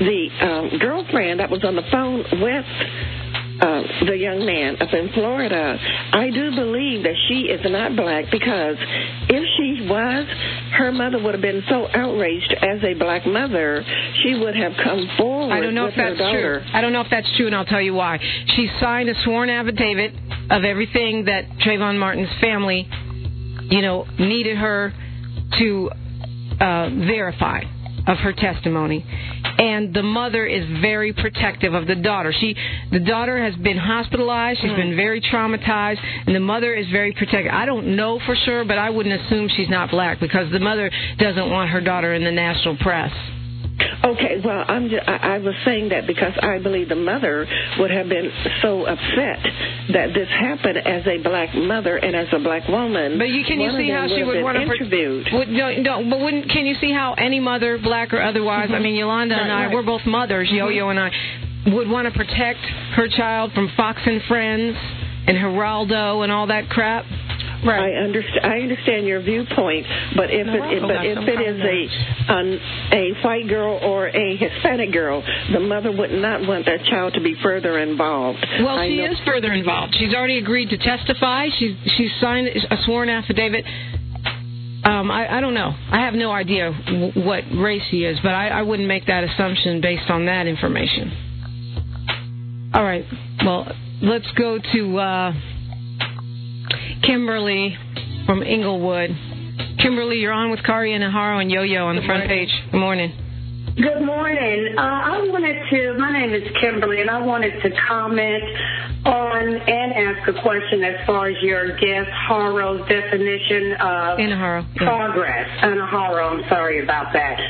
the 0.00 0.28
um, 0.42 0.78
girlfriend 0.80 1.38
that 1.40 1.48
was 1.48 1.62
on 1.64 1.76
the 1.76 1.82
phone 1.92 2.24
with. 2.42 2.64
Uh, 3.60 3.82
the 4.06 4.16
young 4.16 4.46
man 4.46 4.80
up 4.80 4.88
in 4.94 5.12
Florida, 5.12 5.76
I 6.12 6.30
do 6.30 6.50
believe 6.56 7.02
that 7.02 7.14
she 7.28 7.40
is 7.52 7.60
not 7.64 7.94
black 7.94 8.24
because 8.32 8.76
if 9.28 9.44
she 9.56 9.86
was, 9.86 10.26
her 10.78 10.90
mother 10.90 11.22
would 11.22 11.34
have 11.34 11.42
been 11.42 11.62
so 11.68 11.86
outraged 11.92 12.54
as 12.56 12.82
a 12.82 12.94
black 12.94 13.26
mother, 13.26 13.84
she 14.22 14.34
would 14.34 14.56
have 14.56 14.72
come 14.82 15.06
forward 15.18 15.52
I 15.52 15.60
don't 15.60 15.74
know 15.74 15.86
if 15.86 15.94
that's 15.94 16.16
daughter. 16.18 16.60
true. 16.64 16.72
I 16.72 16.80
don't 16.80 16.94
know 16.94 17.02
if 17.02 17.08
that's 17.10 17.28
true, 17.36 17.46
and 17.46 17.54
I'll 17.54 17.66
tell 17.66 17.82
you 17.82 17.92
why. 17.92 18.18
She 18.56 18.70
signed 18.80 19.10
a 19.10 19.14
sworn 19.24 19.50
affidavit 19.50 20.14
of 20.50 20.64
everything 20.64 21.26
that 21.26 21.44
Trayvon 21.60 21.98
Martin's 21.98 22.32
family, 22.40 22.88
you 23.68 23.82
know, 23.82 24.06
needed 24.18 24.56
her 24.56 24.94
to 25.58 25.90
uh, 26.60 26.90
verify 26.90 27.60
of 28.06 28.16
her 28.18 28.32
testimony. 28.32 29.04
And 29.60 29.92
the 29.92 30.02
mother 30.02 30.46
is 30.46 30.64
very 30.80 31.12
protective 31.12 31.74
of 31.74 31.86
the 31.86 31.94
daughter. 31.94 32.32
She, 32.32 32.56
the 32.92 32.98
daughter 32.98 33.42
has 33.42 33.54
been 33.56 33.76
hospitalized. 33.76 34.60
She's 34.62 34.70
been 34.70 34.88
mm-hmm. 34.88 34.96
very 34.96 35.20
traumatized, 35.20 35.98
and 36.26 36.34
the 36.34 36.40
mother 36.40 36.72
is 36.72 36.88
very 36.90 37.12
protective. 37.12 37.52
I 37.52 37.66
don't 37.66 37.94
know 37.94 38.18
for 38.24 38.34
sure, 38.34 38.64
but 38.64 38.78
I 38.78 38.88
wouldn't 38.88 39.20
assume 39.20 39.50
she's 39.54 39.68
not 39.68 39.90
black 39.90 40.18
because 40.18 40.50
the 40.50 40.60
mother 40.60 40.90
doesn't 41.18 41.50
want 41.50 41.68
her 41.70 41.82
daughter 41.82 42.14
in 42.14 42.24
the 42.24 42.32
national 42.32 42.78
press. 42.78 43.12
Okay, 44.02 44.40
well, 44.42 44.64
I'm 44.66 44.88
just, 44.88 45.06
I, 45.06 45.36
I 45.36 45.38
was 45.38 45.54
saying 45.64 45.90
that 45.90 46.06
because 46.06 46.32
I 46.40 46.58
believe 46.58 46.88
the 46.88 46.96
mother 46.96 47.46
would 47.78 47.90
have 47.90 48.08
been 48.08 48.32
so 48.62 48.86
upset 48.86 49.38
that 49.92 50.14
this 50.14 50.28
happened 50.28 50.78
as 50.78 51.06
a 51.06 51.18
black 51.22 51.54
mother 51.54 51.96
and 51.96 52.16
as 52.16 52.28
a 52.32 52.38
black 52.38 52.66
woman. 52.68 53.18
But 53.18 53.28
you 53.28 53.44
can 53.44 53.60
you 53.60 53.70
see 53.76 53.90
how 53.90 54.08
she 54.08 54.22
would 54.22 54.42
want 54.42 54.56
to 54.56 54.62
interviewed. 54.62 55.26
Would, 55.32 55.48
no, 55.48 55.72
no, 55.76 56.10
but 56.10 56.20
wouldn't 56.20 56.48
can 56.50 56.64
you 56.64 56.76
see 56.80 56.92
how 56.92 57.12
any 57.14 57.40
mother, 57.40 57.78
black 57.78 58.14
or 58.14 58.22
otherwise? 58.22 58.70
I 58.72 58.78
mean, 58.78 58.94
Yolanda 58.94 59.34
and 59.34 59.50
Mm-hmm. 59.50 59.58
I, 59.58 59.66
right. 59.66 59.74
we're 59.74 59.82
both 59.82 60.06
mothers. 60.06 60.48
Yo-Yo 60.50 60.88
and 60.88 60.98
I 60.98 61.10
would 61.66 61.88
want 61.88 62.06
to 62.06 62.12
protect 62.16 62.60
her 62.96 63.08
child 63.08 63.52
from 63.52 63.70
Fox 63.76 64.00
and 64.06 64.22
Friends 64.28 64.76
and 65.26 65.36
Geraldo 65.36 66.22
and 66.22 66.32
all 66.32 66.46
that 66.46 66.68
crap. 66.70 67.04
I 67.68 67.90
understand. 67.92 68.44
I 68.46 68.60
understand 68.60 69.06
your 69.06 69.20
viewpoint, 69.20 69.86
but 70.16 70.30
if 70.30 70.46
No, 70.46 70.54
it, 70.54 70.82
but 70.82 71.04
if 71.04 71.18
it 71.28 71.40
is 71.40 71.60
a 71.60 72.32
an, 72.32 72.60
a 72.92 73.12
white 73.22 73.48
girl 73.48 73.78
or 73.82 74.08
a 74.08 74.36
Hispanic 74.36 74.92
girl, 74.92 75.22
the 75.52 75.60
mother 75.60 75.90
would 75.92 76.12
not 76.12 76.46
want 76.46 76.64
that 76.66 76.84
child 76.88 77.14
to 77.14 77.20
be 77.20 77.34
further 77.42 77.78
involved. 77.78 78.38
Well, 78.60 78.78
I 78.78 78.88
she 78.88 78.96
know- 78.98 79.10
is 79.12 79.18
further 79.26 79.52
involved. 79.52 79.94
She's 79.98 80.14
already 80.14 80.38
agreed 80.38 80.70
to 80.70 80.78
testify. 80.78 81.48
She's 81.58 81.76
she's 81.96 82.10
signed 82.20 82.48
a 82.48 82.76
sworn 82.84 83.08
affidavit. 83.10 83.64
Um, 84.82 85.10
I, 85.10 85.36
I 85.36 85.40
don't 85.42 85.52
know. 85.52 85.74
I 85.92 86.06
have 86.06 86.14
no 86.14 86.30
idea 86.32 86.72
w- 86.86 87.12
what 87.26 87.44
race 87.54 87.82
he 87.90 88.06
is, 88.06 88.18
but 88.22 88.32
I, 88.32 88.48
I 88.48 88.62
wouldn't 88.62 88.88
make 88.88 89.04
that 89.08 89.24
assumption 89.24 89.82
based 89.82 90.08
on 90.08 90.24
that 90.24 90.46
information. 90.46 92.70
All 92.72 92.82
right. 92.82 93.04
Well, 93.44 93.70
let's 94.00 94.30
go 94.38 94.58
to 94.72 94.98
uh, 94.98 95.32
Kimberly 97.02 97.76
from 98.26 98.42
Inglewood. 98.42 99.10
Kimberly, 99.78 100.16
you're 100.16 100.32
on 100.32 100.50
with 100.50 100.62
Kari 100.64 100.94
and 100.94 101.02
Aharo 101.02 101.40
and 101.40 101.50
Yo-Yo 101.50 101.86
on 101.86 101.96
the 101.96 102.02
front 102.02 102.28
page. 102.28 102.48
Good 102.70 102.78
morning. 102.78 103.12
Good 103.80 104.04
morning. 104.04 104.74
Uh, 104.76 104.80
I 104.82 105.24
wanted 105.32 105.56
to, 105.70 105.96
my 105.96 106.12
name 106.12 106.34
is 106.34 106.44
Kimberly, 106.60 107.00
and 107.00 107.08
I 107.08 107.22
wanted 107.22 107.62
to 107.62 107.70
comment 107.88 108.44
on 109.06 109.48
and 109.56 109.92
ask 109.94 110.28
a 110.28 110.36
question 110.42 110.84
as 110.84 111.06
far 111.06 111.28
as 111.28 111.36
your 111.40 111.78
guest 111.78 112.10
Haro's 112.28 112.86
definition 112.88 113.72
of 113.80 114.18
Inaharo. 114.20 114.66
Yeah. 114.76 114.84
progress. 114.84 115.48
Anaharo, 115.64 116.28
I'm 116.28 116.44
sorry 116.50 116.82
about 116.84 117.14
that. 117.14 117.40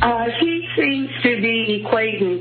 Uh, 0.00 0.26
he 0.38 0.62
seems 0.78 1.10
to 1.24 1.42
be 1.42 1.82
equating 1.82 2.38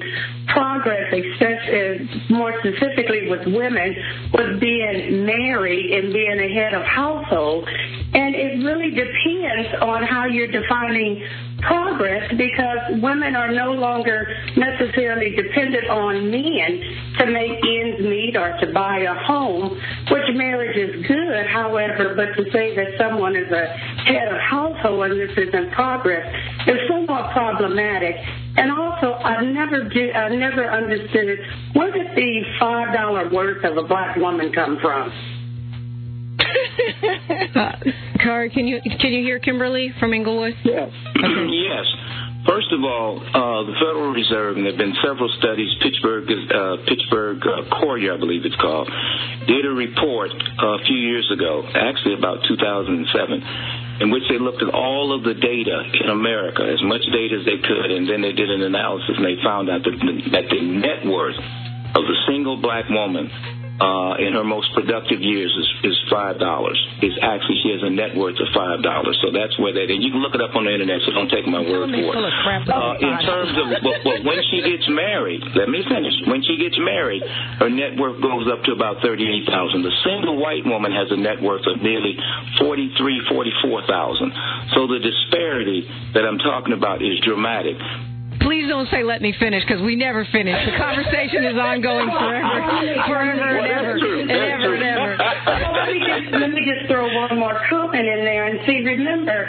progress, 0.53 1.12
especially, 1.12 2.08
more 2.29 2.53
specifically 2.60 3.29
with 3.29 3.48
women, 3.48 3.96
with 4.32 4.60
being 4.60 5.25
married 5.25 5.89
and 5.89 6.13
being 6.13 6.38
a 6.39 6.53
head 6.53 6.75
of 6.75 6.84
household. 6.84 7.68
And 8.13 8.28
really 8.69 8.91
depends 8.93 9.73
on 9.81 10.03
how 10.03 10.25
you're 10.25 10.51
defining 10.51 11.25
progress 11.61 12.31
because 12.37 13.01
women 13.01 13.35
are 13.35 13.51
no 13.51 13.72
longer 13.74 14.27
necessarily 14.55 15.35
dependent 15.35 15.89
on 15.89 16.29
men 16.29 16.70
to 17.17 17.25
make 17.25 17.57
ends 17.65 18.00
meet 18.01 18.35
or 18.37 18.55
to 18.61 18.72
buy 18.72 19.00
a 19.00 19.15
home, 19.25 19.70
which 20.11 20.29
marriage 20.35 20.77
is 20.77 21.05
good, 21.07 21.46
however, 21.51 22.13
but 22.15 22.31
to 22.37 22.50
say 22.51 22.75
that 22.75 22.96
someone 22.98 23.35
is 23.35 23.51
a 23.51 23.65
head 24.05 24.29
of 24.29 24.39
household 24.39 25.11
and 25.11 25.20
this 25.20 25.35
isn't 25.35 25.72
progress 25.74 26.24
is 26.67 26.77
somewhat 26.87 27.31
problematic. 27.33 28.15
And 28.57 28.72
also, 28.72 29.13
I 29.13 29.44
never 29.44 29.89
do, 29.89 30.11
I 30.11 30.29
never 30.29 30.70
understood 30.70 31.27
it. 31.27 31.39
Where 31.74 31.91
did 31.91 32.15
the 32.15 32.41
five 32.59 32.94
dollar 32.94 33.29
worth 33.29 33.63
of 33.63 33.77
a 33.77 33.87
black 33.87 34.15
woman 34.15 34.51
come 34.53 34.77
from? 34.81 35.38
Uh, 37.55 37.72
Kari, 38.22 38.50
can 38.50 38.68
you 38.68 38.79
can 38.81 39.12
you 39.12 39.24
hear 39.24 39.40
Kimberly 39.40 39.92
from 40.00 40.14
Inglewood? 40.14 40.53
Yes. 40.64 40.90
yes. 41.16 41.85
First 42.48 42.72
of 42.72 42.79
all, 42.88 43.20
uh, 43.20 43.68
the 43.68 43.75
Federal 43.83 44.16
Reserve, 44.16 44.55
and 44.55 44.64
there 44.64 44.72
have 44.72 44.79
been 44.79 44.96
several 45.03 45.27
studies, 45.38 45.68
Pittsburgh, 45.83 46.24
uh, 46.29 46.77
Pittsburgh 46.88 47.44
uh, 47.44 47.68
Courier, 47.77 48.16
I 48.16 48.18
believe 48.18 48.46
it's 48.48 48.55
called, 48.55 48.88
did 49.46 49.66
a 49.68 49.75
report 49.75 50.31
uh, 50.31 50.79
a 50.79 50.81
few 50.88 50.96
years 50.96 51.27
ago, 51.35 51.68
actually 51.68 52.16
about 52.16 52.40
2007, 52.48 54.01
in 54.01 54.07
which 54.09 54.24
they 54.31 54.40
looked 54.40 54.64
at 54.64 54.72
all 54.72 55.12
of 55.12 55.27
the 55.27 55.35
data 55.35 55.83
in 56.00 56.09
America, 56.09 56.64
as 56.64 56.79
much 56.88 57.03
data 57.12 57.44
as 57.44 57.46
they 57.46 57.59
could, 57.59 57.92
and 57.92 58.07
then 58.07 58.24
they 58.24 58.31
did 58.31 58.50
an 58.50 58.64
analysis 58.64 59.20
and 59.20 59.25
they 59.25 59.35
found 59.44 59.68
out 59.70 59.83
that 59.83 59.94
the, 60.00 60.14
that 60.31 60.48
the 60.48 60.62
net 60.64 61.03
worth 61.12 61.38
of 61.94 62.07
the 62.07 62.18
single 62.25 62.55
black 62.55 62.88
woman 62.88 63.27
uh, 63.79 64.20
in 64.20 64.35
her 64.35 64.44
most 64.44 64.68
productive 64.75 65.24
years 65.24 65.48
is, 65.48 65.92
is 65.92 65.98
five 66.11 66.39
dollars. 66.39 66.75
Is 67.01 67.15
actually 67.24 67.59
she 67.63 67.72
has 67.72 67.81
a 67.83 67.89
net 67.89 68.11
worth 68.15 68.35
of 68.35 68.48
five 68.51 68.83
dollars. 68.83 69.15
So 69.24 69.31
that's 69.31 69.55
where 69.59 69.72
they. 69.72 69.87
And 69.87 70.03
you 70.03 70.11
can 70.11 70.20
look 70.20 70.35
it 70.35 70.44
up 70.44 70.51
on 70.55 70.68
the 70.68 70.74
internet. 70.75 71.00
So 71.07 71.15
don't 71.15 71.31
take 71.31 71.48
my 71.48 71.63
word 71.63 71.87
for 71.87 71.96
it. 71.96 72.11
full 72.11 72.27
of 72.27 72.35
crap 72.44 72.68
Uh, 72.68 73.00
in 73.00 73.15
terms 73.24 73.55
of 73.55 73.65
but, 73.79 73.98
but 74.03 74.18
when 74.27 74.39
she 74.51 74.59
gets 74.61 74.83
married, 74.92 75.39
let 75.55 75.72
me 75.72 75.79
finish. 75.87 76.15
When 76.27 76.44
she 76.44 76.59
gets 76.59 76.75
married, 76.75 77.24
her 77.63 77.72
net 77.72 77.96
worth 77.96 78.20
goes 78.20 78.51
up 78.51 78.63
to 78.68 78.75
about 78.75 79.00
thirty-eight 79.00 79.48
thousand. 79.48 79.87
The 79.87 79.96
single 80.03 80.37
white 80.44 80.68
woman 80.68 80.92
has 80.92 81.07
a 81.11 81.18
net 81.18 81.39
worth 81.39 81.63
of 81.63 81.79
nearly 81.79 82.20
forty-three, 82.59 83.31
forty-four 83.31 83.87
thousand. 83.87 84.35
So 84.75 84.92
the 84.92 85.00
disparity 85.00 85.87
that 86.13 86.27
I'm 86.27 86.39
talking 86.39 86.75
about 86.75 87.01
is 87.01 87.15
dramatic. 87.24 87.79
Please 88.50 88.66
don't 88.66 88.90
say 88.90 89.03
"let 89.05 89.22
me 89.22 89.29
finish" 89.38 89.62
because 89.62 89.79
we 89.85 89.96
never 89.96 90.25
finish. 90.33 90.57
The 90.66 90.74
conversation 90.74 91.46
is 91.46 91.53
ongoing 91.53 92.09
forever, 92.09 92.98
forever 93.05 93.46
and 93.46 93.68
ever, 93.70 93.94
and 93.94 94.31
ever 94.31 94.74
and 94.74 94.81
ever. 94.90 95.18
Well, 95.22 95.70
let 95.77 95.94
me 95.94 96.01
just 96.01 96.33
let 96.33 96.50
me 96.50 96.66
just 96.66 96.90
throw 96.90 97.05
one 97.14 97.38
more 97.38 97.62
comment 97.70 98.09
in 98.09 98.25
there 98.25 98.50
and 98.50 98.57
see. 98.66 98.81
Remember, 98.81 99.46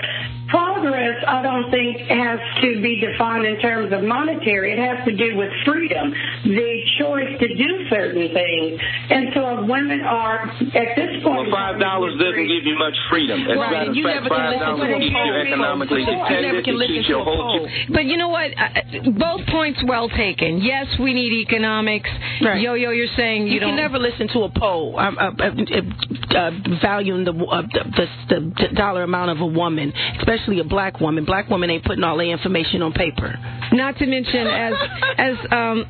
progress 0.81 1.23
I 1.27 1.43
don't 1.43 1.71
think 1.71 2.09
has 2.09 2.39
to 2.63 2.81
be 2.83 3.01
defined 3.01 3.47
in 3.47 3.61
terms 3.61 3.93
of 3.93 4.03
monetary. 4.03 4.73
It 4.73 4.79
has 4.81 5.05
to 5.07 5.15
do 5.17 5.37
with 5.37 5.51
freedom, 5.65 6.13
the 6.45 6.73
choice 7.01 7.33
to 7.41 7.49
do 7.55 7.71
certain 7.91 8.33
things. 8.33 8.81
And 9.11 9.29
so, 9.35 9.41
if 9.61 9.69
women 9.69 10.01
are 10.03 10.49
at 10.51 10.91
this 10.97 11.23
Well, 11.25 11.45
point, 11.45 11.51
five 11.53 11.79
dollars 11.81 12.19
doesn't 12.19 12.47
give 12.49 12.65
you 12.65 12.77
much 12.79 12.97
freedom. 13.11 13.41
As 13.47 13.57
a 13.57 13.61
Right, 13.61 13.71
matter 13.71 13.83
of 13.83 13.87
and 13.89 13.97
you 13.97 14.05
fact, 14.05 14.15
never 14.25 14.29
can 14.29 14.39
five 14.39 14.51
listen 14.51 14.67
dollars 14.67 14.81
to 14.81 14.95
a 14.95 14.99
keeps 14.99 15.11
you 15.11 15.17
poll. 15.17 15.47
economically 15.47 16.01
You 16.01 16.07
never 16.41 16.63
can 16.63 16.75
It 16.75 16.79
listen 16.79 17.03
to 17.03 17.09
your 17.09 17.21
a 17.21 17.25
whole. 17.25 17.59
poll. 17.59 17.69
But 17.91 18.05
you 18.07 18.17
know 18.17 18.29
what? 18.29 18.51
Uh, 18.57 19.11
Both 19.11 19.47
points 19.49 19.81
well 19.87 20.09
taken. 20.09 20.61
Yes, 20.63 20.87
we 20.99 21.13
need 21.15 21.33
economics. 21.47 22.11
Right. 22.43 22.61
Yo, 22.61 22.75
yo, 22.75 22.91
you're 22.91 23.07
saying 23.17 23.47
you, 23.47 23.55
You, 23.55 23.61
don't. 23.61 23.71
can 23.71 23.77
never 23.77 23.99
listen 23.99 24.29
to 24.29 24.41
a 24.45 24.49
poll 24.51 24.99
um, 24.99 25.19
uh, 25.19 25.31
uh, 25.39 25.45
uh, 25.45 26.39
uh, 26.39 26.51
valuing 26.83 27.25
the, 27.25 27.33
uh, 27.33 27.63
the, 27.63 28.07
the 28.29 28.41
the 28.61 28.75
dollar 28.75 29.03
amount 29.03 29.31
of 29.31 29.41
a 29.41 29.47
woman, 29.47 29.93
especially 30.19 30.41
especially 30.41 30.61
a 30.61 30.65
black 30.71 31.01
woman. 31.01 31.25
Black 31.27 31.51
woman 31.51 31.69
ain't 31.69 31.85
putting 31.85 32.05
all 32.05 32.17
the 32.17 32.25
information 32.31 32.81
on 32.83 32.93
paper. 32.93 33.35
Not 33.73 33.99
to 33.99 34.07
mention, 34.07 34.47
as 34.47 34.75
as 35.19 35.37
um, 35.51 35.85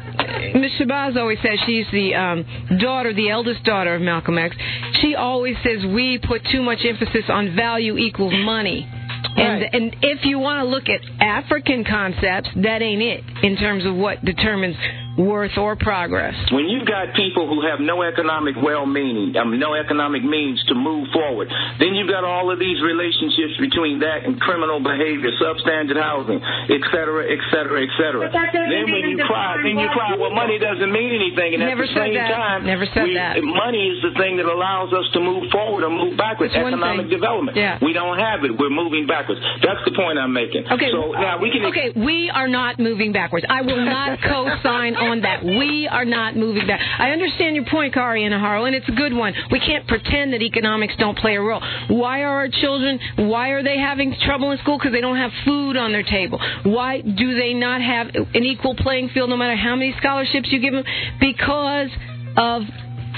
Ms. 0.61 0.73
Shabazz 0.81 1.17
always 1.17 1.39
says, 1.43 1.59
she's 1.67 1.87
the 1.93 2.15
um, 2.15 2.79
daughter, 2.81 3.13
the 3.15 3.31
eldest 3.31 3.63
daughter 3.65 3.95
of 3.95 4.03
Malcolm 4.03 4.39
X. 4.39 4.57
She 5.01 5.15
always 5.15 5.57
says 5.63 5.85
we 5.87 6.19
put 6.19 6.43
too 6.51 6.63
much 6.63 6.81
emphasis 6.85 7.25
on 7.29 7.55
value 7.55 7.97
equals 7.97 8.35
money. 8.45 8.89
And 9.37 9.61
Right. 9.63 9.71
and 9.75 9.97
if 10.03 10.25
you 10.25 10.39
want 10.39 10.65
to 10.65 10.69
look 10.69 10.85
at 10.89 11.01
African 11.21 11.85
concepts, 11.85 12.49
that 12.57 12.81
ain't 12.83 13.03
it 13.03 13.23
in 13.43 13.57
terms 13.57 13.85
of 13.85 13.95
what 13.95 14.25
determines 14.25 14.77
worth 15.21 15.57
or 15.61 15.77
progress. 15.77 16.35
When 16.51 16.69
you've 16.69 16.89
got 16.89 17.13
people 17.15 17.45
who 17.47 17.61
have 17.69 17.81
no 17.81 18.03
economic 18.03 18.57
well-meaning, 18.57 19.37
um, 19.37 19.59
no 19.61 19.75
economic 19.75 20.25
means 20.25 20.57
to 20.69 20.75
move 20.75 21.09
forward, 21.13 21.49
then 21.79 21.95
you've 21.95 22.09
got 22.09 22.25
all 22.25 22.51
of 22.51 22.59
these 22.59 22.81
relationships 22.81 23.55
between 23.61 24.01
that 24.01 24.25
and 24.25 24.41
criminal 24.41 24.81
behavior, 24.81 25.31
substandard 25.41 26.01
housing, 26.01 26.41
et 26.41 26.83
cetera, 26.91 27.29
et 27.29 27.41
cetera, 27.53 27.83
et 27.85 27.93
cetera. 28.01 28.27
But 28.29 28.33
that 28.33 28.53
doesn't 28.57 28.71
Then 28.71 28.85
when 28.89 29.05
you 29.13 29.19
cry, 29.29 29.61
then 29.61 29.77
you 29.77 29.89
cry. 29.93 30.17
Well, 30.17 30.33
money 30.33 30.59
doesn't 30.59 30.91
mean 30.93 31.13
anything, 31.15 31.55
and 31.55 31.61
Never 31.63 31.85
at 31.85 31.93
the 31.93 31.95
said 31.95 32.07
same 32.09 32.15
that. 32.17 32.31
time, 32.33 32.61
Never 32.67 32.87
said 32.95 33.05
we, 33.05 33.15
that. 33.15 33.37
money 33.43 33.85
is 33.93 34.01
the 34.03 34.15
thing 34.17 34.37
that 34.41 34.47
allows 34.47 34.93
us 34.93 35.05
to 35.13 35.21
move 35.21 35.51
forward 35.53 35.85
or 35.85 35.91
move 35.91 36.17
backwards. 36.17 36.53
It's 36.55 36.61
Economic 36.65 37.11
development. 37.11 37.57
Yeah. 37.57 37.79
We 37.83 37.93
don't 37.93 38.19
have 38.19 38.45
it. 38.45 38.57
We're 38.57 38.71
moving 38.73 39.07
backwards. 39.07 39.41
That's 39.61 39.83
the 39.85 39.93
point 39.93 40.19
I'm 40.19 40.33
making. 40.33 40.65
Okay. 40.71 40.89
So 40.93 41.13
now 41.13 41.39
we 41.43 41.51
can. 41.51 41.67
Okay, 41.67 41.91
we 41.99 42.31
are 42.33 42.49
not 42.49 42.79
moving 42.79 43.13
backwards. 43.13 43.45
I 43.49 43.63
will 43.63 43.85
not 43.85 44.19
co-sign 44.31 44.95
on 44.97 45.10
that. 45.23 45.45
We 45.45 45.89
are 45.91 46.05
not 46.05 46.37
moving 46.37 46.67
back. 46.67 46.81
I 46.99 47.11
understand 47.11 47.57
your 47.57 47.67
point, 47.67 47.95
Kari 47.95 48.25
and 48.25 48.35
Aharo, 48.35 48.67
and 48.67 48.75
it's 48.75 48.89
a 48.89 48.93
good 48.93 49.13
one. 49.13 49.35
We 49.51 49.61
can't 49.61 49.87
pretend 49.87 50.33
that 50.33 50.43
economics 50.43 50.95
don't 50.99 51.19
play 51.19 51.37
a 51.37 51.41
role. 51.41 51.61
Why 51.89 52.23
are 52.23 52.35
our 52.43 52.49
children? 52.49 53.01
Why 53.17 53.49
are 53.51 53.63
they 53.63 53.79
having 53.79 54.15
trouble 54.25 54.53
in 54.53 54.59
school? 54.59 54.79
Because 54.79 54.93
they 54.93 55.01
don't 55.01 55.17
have 55.17 55.33
food 55.45 55.77
on 55.77 55.93
their 55.93 56.05
table. 56.05 56.41
Why 56.63 57.01
do 57.01 57.39
they 57.39 57.53
not 57.53 57.81
have 57.83 58.09
an 58.15 58.45
equal 58.45 58.75
playing 58.77 59.11
field, 59.13 59.31
no 59.31 59.37
matter 59.37 59.57
how 59.57 59.75
many 59.75 59.95
scholarships 59.99 60.49
you 60.51 60.61
give 60.61 60.73
them? 60.73 60.85
Because 61.21 61.91
of 62.37 62.63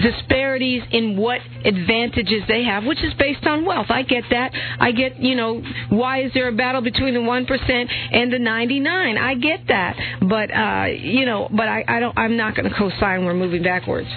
disparities 0.00 0.83
in 0.90 1.16
what 1.16 1.40
advantages 1.64 2.42
they 2.48 2.64
have, 2.64 2.85
which 2.85 3.02
is 3.02 3.12
based 3.18 3.46
on 3.46 3.64
wealth. 3.64 3.87
I 3.90 4.02
get 4.02 4.24
that. 4.31 4.52
I 4.81 4.92
get, 4.92 5.18
you 5.20 5.35
know, 5.35 5.62
why 5.90 6.22
is 6.24 6.33
there 6.35 6.48
a 6.48 6.52
battle 6.52 6.81
between 6.83 7.14
the 7.14 7.20
1% 7.20 7.88
and 8.12 8.33
the 8.33 8.38
99? 8.38 9.18
I 9.18 9.35
get 9.35 9.66
that. 9.68 9.96
But, 10.20 10.50
uh, 10.55 10.87
you 10.87 11.26
know, 11.26 11.48
but 11.50 11.68
I, 11.68 11.85
I 11.87 12.00
don't, 12.00 12.18
I'm 12.18 12.37
not 12.37 12.55
going 12.55 12.68
to 12.68 12.76
co-sign 12.76 13.24
we're 13.24 13.35
moving 13.35 13.62
backwards. 13.62 14.09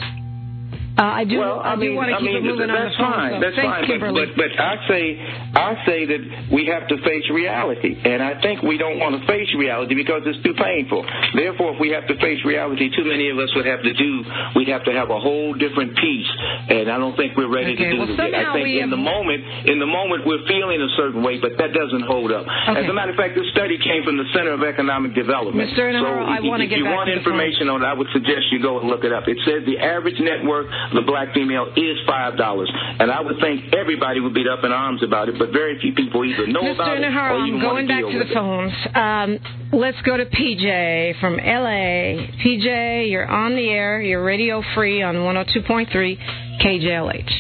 Uh, 0.96 1.04
I 1.04 1.24
do, 1.28 1.40
Well, 1.44 1.60
I, 1.60 1.74
I 1.74 1.76
do 1.76 1.82
mean, 1.92 1.96
want 2.00 2.08
to 2.08 2.16
I 2.16 2.20
keep 2.24 2.32
mean, 2.40 2.48
moving 2.48 2.72
on 2.72 2.76
that's 2.80 2.96
the 2.96 3.04
phone. 3.04 3.12
fine. 3.12 3.32
so 3.36 3.40
That's 3.44 3.56
thanks, 3.60 3.68
fine. 3.68 3.82
But, 3.84 3.88
Kimberly. 3.92 4.26
but 4.32 4.48
but 4.48 4.52
I 4.56 4.74
say 4.88 5.04
I 5.52 5.72
say 5.84 6.00
that 6.08 6.22
we 6.56 6.72
have 6.72 6.88
to 6.88 6.96
face 7.04 7.28
reality, 7.36 8.00
and 8.00 8.24
I 8.24 8.40
think 8.40 8.64
we 8.64 8.80
don't 8.80 8.96
want 9.00 9.20
to 9.20 9.22
face 9.28 9.52
reality 9.60 9.92
because 9.96 10.24
it's 10.24 10.40
too 10.40 10.56
painful. 10.56 11.04
Therefore, 11.36 11.76
if 11.76 11.80
we 11.84 11.92
have 11.92 12.08
to 12.08 12.16
face 12.24 12.40
reality, 12.48 12.88
too 12.96 13.04
many 13.04 13.28
of 13.28 13.36
us 13.44 13.52
would 13.60 13.68
have 13.68 13.84
to 13.84 13.92
do. 13.92 14.12
We'd 14.56 14.72
have 14.72 14.88
to 14.88 14.94
have 14.96 15.12
a 15.12 15.20
whole 15.20 15.52
different 15.54 16.00
piece, 16.00 16.32
and 16.72 16.88
I 16.88 16.96
don't 16.96 17.16
think 17.20 17.36
we're 17.36 17.52
ready 17.52 17.76
Okay, 17.76 17.92
to 17.92 17.92
do 17.92 18.00
well, 18.00 18.16
it. 18.16 18.32
yet. 18.32 18.48
I 18.48 18.54
think 18.56 18.68
in 18.72 18.88
have- 18.88 18.96
the 18.96 19.02
moment, 19.04 19.44
in 19.68 19.80
the 19.84 19.90
moment, 19.90 20.24
we're 20.24 20.48
feeling 20.48 20.80
a 20.80 20.92
certain 20.96 21.20
way, 21.28 21.44
but 21.44 21.60
that 21.60 21.76
doesn't 21.76 22.08
hold 22.08 22.32
up. 22.32 22.48
Okay. 22.48 22.84
As 22.84 22.88
a 22.88 22.96
matter 22.96 23.12
of 23.12 23.20
fact, 23.20 23.36
this 23.36 23.48
study 23.52 23.76
came 23.84 24.04
from 24.08 24.16
the 24.16 24.28
Center 24.32 24.56
of 24.56 24.64
Economic 24.64 25.12
Development. 25.14 25.68
Mr. 25.76 25.92
so 25.92 26.08
I 26.24 26.40
if- 26.40 26.48
wanna 26.48 26.64
if 26.66 26.70
get 26.72 26.80
you 26.80 26.88
back 26.88 26.96
want 27.04 27.08
to 27.12 27.20
information 27.20 27.68
on 27.68 27.84
it, 27.84 27.86
I 27.86 27.92
would 27.94 28.08
suggest 28.16 28.48
you 28.56 28.64
go 28.64 28.80
and 28.80 28.88
look 28.88 29.04
it 29.04 29.12
up. 29.12 29.28
It 29.28 29.38
says 29.44 29.68
the 29.68 29.76
average 29.80 30.20
net 30.24 30.40
worth 30.48 30.72
the 30.94 31.02
black 31.02 31.34
female 31.34 31.68
is 31.76 31.98
five 32.08 32.38
dollars, 32.38 32.72
and 32.74 33.12
I 33.12 33.22
would 33.22 33.40
think 33.42 33.74
everybody 33.74 34.20
would 34.20 34.34
be 34.34 34.46
up 34.48 34.64
in 34.64 34.72
arms 34.72 35.02
about 35.04 35.30
it, 35.30 35.36
but 35.40 35.52
very 35.52 35.80
few 35.80 35.94
people 35.94 36.24
either 36.26 36.48
know 36.48 36.62
Mr. 36.62 36.74
about 36.76 36.98
it 36.98 37.02
Nahara, 37.02 37.32
or 37.32 37.38
I'm 37.42 37.48
even 37.48 37.62
going 37.62 37.88
back 37.88 38.04
to 38.04 38.20
the 38.20 38.34
phones. 38.34 38.74
Um, 38.94 39.40
let's 39.74 40.02
go 40.04 40.18
to 40.18 40.26
PJ 40.26 41.20
from 41.20 41.36
LA. 41.38 42.28
PJ, 42.44 43.10
you're 43.12 43.28
on 43.28 43.56
the 43.56 43.68
air. 43.70 44.02
You're 44.02 44.24
radio 44.24 44.62
free 44.76 45.02
on 45.02 45.16
102.3 45.16 46.18
KJLH. 46.62 47.32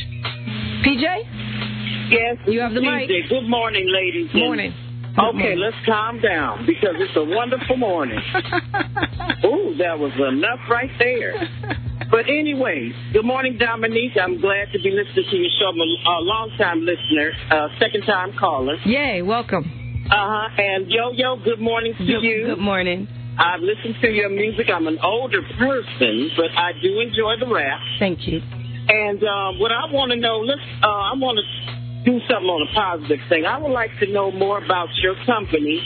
PJ, 0.86 1.05
Yes, 2.08 2.38
You 2.47 2.60
have 2.62 2.73
the 2.73 2.81
mic. 2.81 3.10
TJ. 3.10 3.29
Good 3.29 3.49
morning, 3.49 3.88
ladies. 3.91 4.29
and- 4.31 4.39
morning. 4.41 4.73
Okay, 5.17 5.55
let's 5.55 5.77
calm 5.86 6.19
down 6.19 6.65
because 6.65 6.95
it's 6.99 7.15
a 7.15 7.23
wonderful 7.23 7.77
morning. 7.77 8.19
Ooh, 9.45 9.75
that 9.79 9.97
was 9.97 10.12
enough 10.19 10.60
right 10.69 10.91
there. 10.99 11.34
But 12.12 12.30
anyway, 12.30 12.91
good 13.13 13.26
morning, 13.26 13.58
Dominique. 13.58 14.13
I'm 14.22 14.39
glad 14.39 14.72
to 14.74 14.80
be 14.80 14.91
listening 14.91 15.26
to 15.30 15.36
your 15.38 15.50
show. 15.60 15.68
I'm 15.74 15.80
a, 15.80 15.84
a 15.84 16.22
long-time 16.22 16.86
listener, 16.86 17.32
uh, 17.52 17.68
second-time 17.80 18.34
caller. 18.39 18.76
Yay, 18.86 19.22
welcome. 19.22 19.65
Uh-huh. 20.12 20.62
And 20.62 20.89
Yo-Yo, 20.89 21.38
good 21.44 21.60
morning 21.60 21.94
to 21.98 22.06
Good, 22.06 22.22
you. 22.24 22.46
good 22.56 22.60
morning. 22.60 23.08
I've 23.39 23.62
listened 23.62 23.96
to 24.02 24.10
your 24.10 24.30
music. 24.30 24.68
I'm 24.74 24.88
an 24.88 25.00
older 25.04 25.41
person, 25.58 26.30
but 26.38 26.52
I 26.56 26.72
do 26.82 27.00
enjoy 27.02 27.36
the 27.39 27.52
rap. 27.52 27.80
Thank 28.00 28.28
you. 28.28 28.39
And 28.88 29.24
um, 29.24 29.60
what 29.60 29.72
I 29.72 29.91
want 29.91 30.12
to 30.12 30.18
know, 30.18 30.39
let's, 30.39 30.62
uh, 30.84 30.88
I 30.88 31.13
want 31.18 31.39
to 31.41 32.06
do 32.06 32.20
something 32.30 32.48
on 32.48 32.70
a 32.70 32.74
positive 32.74 33.20
thing. 33.30 33.46
I 33.46 33.58
would 33.58 33.72
like 33.74 33.89
to 34.00 34.08
know 34.13 34.32
more 34.32 34.63
about 34.63 34.89
your 35.02 35.15
company 35.26 35.82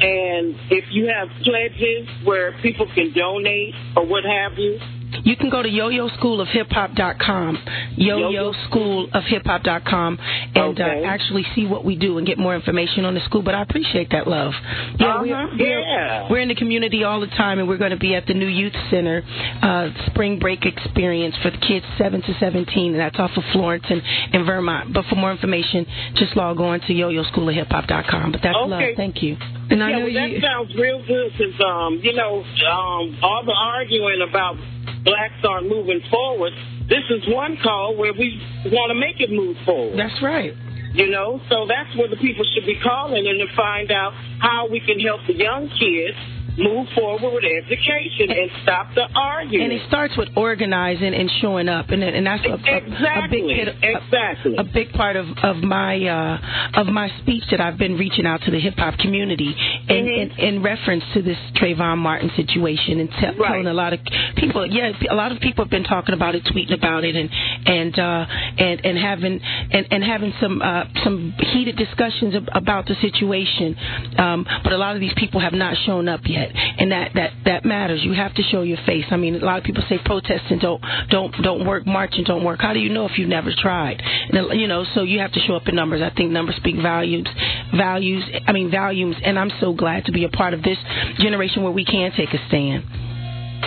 and 0.00 0.56
if 0.70 0.84
you 0.90 1.06
have 1.06 1.28
pledges 1.44 2.08
where 2.24 2.52
people 2.60 2.90
can 2.94 3.14
donate 3.14 3.74
or 3.96 4.04
what 4.04 4.24
have 4.24 4.58
you. 4.58 4.80
You 5.24 5.36
can 5.36 5.50
go 5.50 5.62
to 5.62 5.68
yo-yo-schoolofhiphop.com, 5.68 7.58
yo-yo-schoolofhiphop.com, 7.96 10.18
and 10.54 10.64
Okay. 10.80 11.04
uh, 11.04 11.08
actually 11.08 11.44
see 11.54 11.66
what 11.66 11.84
we 11.84 11.96
do 11.96 12.18
and 12.18 12.26
get 12.26 12.38
more 12.38 12.54
information 12.54 13.04
on 13.04 13.14
the 13.14 13.20
school. 13.20 13.42
But 13.42 13.54
I 13.54 13.62
appreciate 13.62 14.10
that 14.10 14.26
love. 14.26 14.52
Yeah, 14.98 15.20
we're, 15.22 15.34
Uh-huh, 15.34 15.56
we're, 15.58 15.80
yeah. 15.80 16.28
we're 16.30 16.40
in 16.40 16.48
the 16.48 16.54
community 16.54 17.04
all 17.04 17.20
the 17.20 17.26
time, 17.28 17.58
and 17.58 17.68
we're 17.68 17.76
going 17.78 17.90
to 17.92 17.96
be 17.98 18.14
at 18.14 18.26
the 18.26 18.34
new 18.34 18.46
youth 18.46 18.74
center 18.90 19.22
uh, 19.62 19.88
spring 20.06 20.38
break 20.38 20.64
experience 20.66 21.34
for 21.42 21.50
the 21.50 21.58
kids 21.58 21.84
7 21.98 22.22
to 22.22 22.34
17, 22.40 22.92
and 22.92 23.00
that's 23.00 23.18
off 23.18 23.30
of 23.36 23.44
Florence 23.52 23.84
and, 23.88 24.02
and 24.32 24.44
Vermont. 24.46 24.92
But 24.92 25.04
for 25.06 25.14
more 25.16 25.30
information, 25.32 25.86
just 26.16 26.36
log 26.36 26.60
on 26.60 26.80
to 26.80 26.92
yo-yo-schoolofhiphop.com. 26.92 28.32
But 28.32 28.42
that's 28.42 28.56
love. 28.66 28.82
Thank 28.96 29.22
you. 29.22 29.36
And 29.70 29.82
I 29.82 29.90
yeah, 29.90 29.98
know 29.98 30.04
well, 30.04 30.14
that 30.14 30.30
you. 30.30 30.40
sounds 30.40 30.74
real 30.74 31.02
good 31.06 31.32
because, 31.32 31.54
um, 31.64 32.00
you 32.02 32.12
know, 32.12 32.44
um, 32.70 33.18
all 33.22 33.42
the 33.46 33.54
arguing 33.56 34.20
about 34.28 34.56
blacks 35.04 35.40
aren't 35.44 35.68
moving 35.68 36.00
forward. 36.10 36.52
This 36.88 37.04
is 37.10 37.22
one 37.28 37.56
call 37.62 37.96
where 37.96 38.12
we 38.12 38.40
want 38.66 38.90
to 38.90 38.98
make 38.98 39.20
it 39.20 39.30
move 39.30 39.56
forward. 39.64 39.98
That's 39.98 40.22
right. 40.22 40.52
You 40.94 41.08
know, 41.08 41.40
so 41.48 41.64
that's 41.66 41.88
where 41.96 42.08
the 42.08 42.20
people 42.20 42.44
should 42.52 42.66
be 42.66 42.78
calling 42.82 43.26
and 43.26 43.40
to 43.40 43.48
find 43.56 43.90
out 43.90 44.12
how 44.40 44.68
we 44.68 44.78
can 44.80 45.00
help 45.00 45.20
the 45.26 45.32
young 45.32 45.70
kids 45.80 46.18
move 46.58 46.86
forward 46.94 47.32
with 47.32 47.44
education 47.44 48.30
and 48.30 48.50
stop 48.62 48.94
the 48.94 49.06
arguing. 49.14 49.64
And 49.64 49.72
it 49.72 49.82
starts 49.88 50.16
with 50.16 50.28
organizing 50.36 51.14
and 51.14 51.30
showing 51.40 51.68
up, 51.68 51.90
and 51.90 52.02
and 52.02 52.26
that's 52.26 52.44
a, 52.44 52.50
a, 52.50 52.54
a 52.54 52.58
big 52.58 52.92
Exactly, 52.92 53.60
a, 53.60 53.96
exactly. 53.96 54.54
a 54.58 54.64
big 54.64 54.92
part 54.92 55.16
of 55.16 55.26
of 55.42 55.56
my 55.58 55.96
uh, 56.04 56.80
of 56.80 56.86
my 56.88 57.08
speech 57.20 57.44
that 57.50 57.60
I've 57.60 57.78
been 57.78 57.96
reaching 57.96 58.26
out 58.26 58.42
to 58.42 58.50
the 58.50 58.60
hip 58.60 58.74
hop 58.76 58.98
community 58.98 59.54
in, 59.88 60.04
Mhm. 60.04 60.38
in 60.38 60.44
in 60.56 60.62
reference 60.62 61.04
to 61.14 61.22
this 61.22 61.38
Trayvon 61.56 61.98
Martin 61.98 62.30
situation 62.36 63.00
and 63.00 63.10
te- 63.10 63.26
Right. 63.38 63.48
telling 63.48 63.66
a 63.66 63.72
lot 63.74 63.92
of 63.92 64.00
people. 64.36 64.66
Yeah, 64.66 64.92
a 65.10 65.14
lot 65.14 65.32
of 65.32 65.40
people 65.40 65.64
have 65.64 65.70
been 65.70 65.84
talking 65.84 66.14
about 66.14 66.34
it, 66.34 66.44
tweeting 66.44 66.74
about 66.74 67.04
it, 67.04 67.14
and 67.16 67.30
and 67.66 67.98
uh, 67.98 68.26
and 68.58 68.84
and 68.84 68.98
having 68.98 69.40
and, 69.72 69.86
and 69.90 70.04
having 70.04 70.32
some 70.40 70.60
uh, 70.62 70.84
some 71.04 71.34
heated 71.52 71.76
discussions 71.76 72.34
about 72.52 72.86
the 72.86 72.94
situation. 72.96 73.76
Um, 74.18 74.46
but 74.64 74.72
a 74.72 74.76
lot 74.76 74.94
of 74.94 75.00
these 75.00 75.14
people 75.16 75.40
have 75.40 75.52
not 75.54 75.76
shown 75.86 76.08
up 76.08 76.20
yet, 76.26 76.41
and 76.50 76.92
that 76.92 77.12
that 77.14 77.32
that 77.44 77.64
matters. 77.64 78.00
You 78.02 78.12
have 78.14 78.34
to 78.34 78.42
show 78.42 78.62
your 78.62 78.78
face. 78.86 79.04
I 79.10 79.16
mean, 79.16 79.36
a 79.36 79.44
lot 79.44 79.58
of 79.58 79.64
people 79.64 79.82
say 79.88 79.98
protesting 80.04 80.58
don't 80.58 80.82
don't 81.10 81.32
don't 81.42 81.66
work, 81.66 81.86
marching 81.86 82.24
don't 82.24 82.44
work. 82.44 82.60
How 82.60 82.72
do 82.72 82.80
you 82.80 82.88
know 82.88 83.06
if 83.06 83.18
you've 83.18 83.28
never 83.28 83.50
tried? 83.56 84.00
And, 84.00 84.60
you 84.60 84.66
know, 84.66 84.84
so 84.94 85.02
you 85.02 85.20
have 85.20 85.32
to 85.32 85.40
show 85.40 85.54
up 85.54 85.68
in 85.68 85.74
numbers. 85.74 86.02
I 86.02 86.14
think 86.14 86.30
numbers 86.30 86.56
speak 86.56 86.76
volumes, 86.76 87.28
values. 87.76 88.24
I 88.46 88.52
mean 88.52 88.70
volumes, 88.70 89.16
and 89.22 89.38
I'm 89.38 89.52
so 89.60 89.72
glad 89.72 90.06
to 90.06 90.12
be 90.12 90.24
a 90.24 90.28
part 90.28 90.54
of 90.54 90.62
this 90.62 90.78
generation 91.18 91.62
where 91.62 91.72
we 91.72 91.84
can 91.84 92.12
take 92.16 92.32
a 92.32 92.48
stand. 92.48 92.84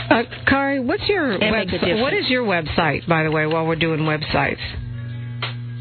Uh, 0.10 0.24
Kari, 0.46 0.80
what's 0.82 1.08
your 1.08 1.32
And 1.32 1.52
make 1.52 1.70
a 1.70 1.84
website? 1.86 2.02
What 2.02 2.14
is 2.14 2.28
your 2.28 2.44
website, 2.44 3.08
by 3.08 3.24
the 3.24 3.32
way, 3.32 3.48
while 3.48 3.66
we're 3.66 3.76
doing 3.76 4.02
websites? 4.02 4.60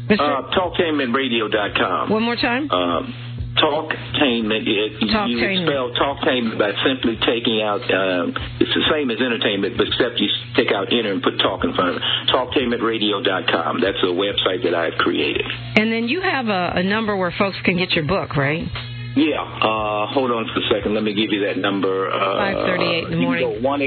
Mr. 0.09 0.19
Uh, 0.19 0.51
talktainmentradio.com. 0.55 2.09
One 2.09 2.23
more 2.23 2.35
time? 2.35 2.69
Um, 2.71 3.13
Talktainment. 3.57 4.67
It, 4.67 5.01
you 5.01 5.07
Talktainment. 5.07 5.67
spell 5.67 5.91
talktainment 5.95 6.59
by 6.59 6.71
simply 6.83 7.15
taking 7.25 7.61
out. 7.61 7.81
Um, 7.87 8.35
it's 8.59 8.73
the 8.73 8.85
same 8.91 9.09
as 9.09 9.19
entertainment, 9.19 9.77
but 9.77 9.87
except 9.87 10.19
you 10.19 10.27
take 10.55 10.71
out 10.75 10.91
enter 10.91 11.11
and 11.11 11.23
put 11.23 11.39
talk 11.39 11.63
in 11.63 11.73
front 11.73 11.95
of 11.95 11.95
it. 11.97 12.03
Talktainmentradio.com. 12.35 13.81
That's 13.81 14.01
a 14.03 14.11
website 14.11 14.63
that 14.63 14.75
I've 14.75 14.97
created. 14.99 15.45
And 15.75 15.91
then 15.91 16.07
you 16.07 16.21
have 16.21 16.47
a, 16.47 16.73
a 16.75 16.83
number 16.83 17.15
where 17.15 17.33
folks 17.37 17.57
can 17.63 17.77
get 17.77 17.91
your 17.91 18.05
book, 18.05 18.35
right? 18.35 18.67
Yeah. 19.15 19.39
Uh, 19.39 20.11
hold 20.11 20.31
on 20.31 20.45
for 20.53 20.59
a 20.59 20.67
second. 20.75 20.93
Let 20.93 21.03
me 21.03 21.13
give 21.15 21.31
you 21.31 21.45
that 21.47 21.57
number. 21.57 22.11
Uh, 22.11 22.75
5:38 22.75 23.05
in 23.05 23.11
the 23.11 23.17
morning. 23.17 23.47
You 23.47 23.55
can 23.55 23.61
go 23.61 23.67
one 23.67 23.81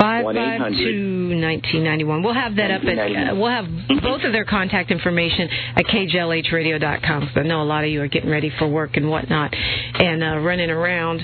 eight 0.00 0.04
hundred 0.04 0.34
five 0.34 0.58
five 0.60 0.72
two 0.72 1.34
nineteen 1.34 1.84
ninety 1.84 2.04
one. 2.04 2.22
552-1991. 2.22 2.24
We'll 2.24 2.34
have 2.34 2.56
that 2.56 2.70
up 2.70 2.82
at, 2.84 2.98
uh, 2.98 3.34
we'll 3.34 3.50
have 3.50 3.66
both 4.02 4.22
of 4.24 4.32
their 4.32 4.44
contact 4.44 4.90
information 4.90 5.48
at 5.76 5.84
kjlhradio.com 5.86 7.20
because 7.20 7.36
I 7.36 7.42
know 7.42 7.62
a 7.62 7.64
lot 7.64 7.84
of 7.84 7.90
you 7.90 8.02
are 8.02 8.08
getting 8.08 8.30
ready 8.30 8.52
for 8.58 8.68
work 8.68 8.96
and 8.96 9.10
whatnot 9.10 9.52
and 9.54 10.22
uh, 10.22 10.38
running 10.38 10.70
around. 10.70 11.20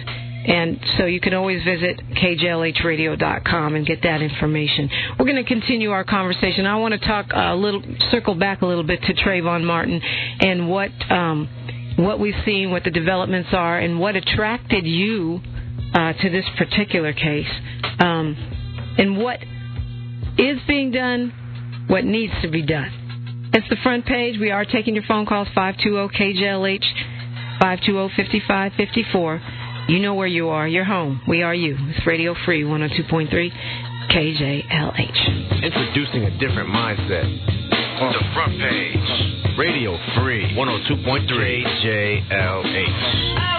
And 0.47 0.79
so 0.99 1.07
you 1.07 1.21
can 1.21 1.33
always 1.33 1.65
visit 1.65 2.01
kjlhradio.com 2.23 3.77
and 3.77 3.87
get 3.87 4.03
that 4.03 4.21
information. 4.21 4.91
We're 5.19 5.25
going 5.25 5.43
to 5.43 5.45
continue 5.45 5.91
our 5.91 6.05
conversation. 6.05 6.67
I 6.67 6.77
want 6.77 6.93
to 6.93 7.07
talk 7.07 7.27
a 7.33 7.55
little, 7.55 7.83
circle 8.11 8.35
back 8.35 8.61
a 8.61 8.67
little 8.67 8.85
bit 8.85 9.01
to 9.03 9.15
Trayvon 9.15 9.65
Martin 9.65 10.03
and 10.41 10.69
what, 10.69 10.91
um, 11.11 11.49
what 11.97 12.21
we've 12.21 12.35
seen, 12.45 12.71
what 12.71 12.85
the 12.85 12.91
developments 12.91 13.51
are, 13.53 13.79
and 13.79 13.99
what 13.99 14.17
attracted 14.17 14.85
you 14.85 15.41
uh, 15.95 16.13
to 16.13 16.29
this 16.29 16.45
particular 16.59 17.15
case. 17.15 17.49
Um, 18.01 18.54
and 18.99 19.19
what 19.19 19.41
is 20.39 20.59
being 20.67 20.91
done, 20.91 21.33
what 21.89 22.05
needs 22.05 22.33
to 22.43 22.49
be 22.49 22.63
done. 22.63 23.51
It's 23.53 23.69
the 23.69 23.77
front 23.83 24.05
page. 24.07 24.39
We 24.41 24.51
are 24.51 24.65
taking 24.65 24.95
your 24.95 25.05
phone 25.07 25.27
calls 25.27 25.49
520-KJLH, 25.57 26.85
520-5554. 27.63 29.41
You 29.89 29.99
know 30.01 30.15
where 30.15 30.27
you 30.27 30.49
are. 30.49 30.67
You're 30.67 30.85
home. 30.85 31.21
We 31.29 31.43
are 31.43 31.55
you. 31.55 31.77
It's 31.79 32.07
Radio 32.07 32.35
Free 32.45 32.63
102.3 32.63 33.53
KJLH. 34.11 35.63
Introducing 35.63 36.25
a 36.25 36.31
different 36.39 36.71
mindset. 36.71 37.29
The 38.01 38.25
front 38.35 38.59
page. 38.59 39.57
Radio 39.57 39.97
Free 40.17 40.51
102.3 40.57 41.65
KJLH. 41.85 43.54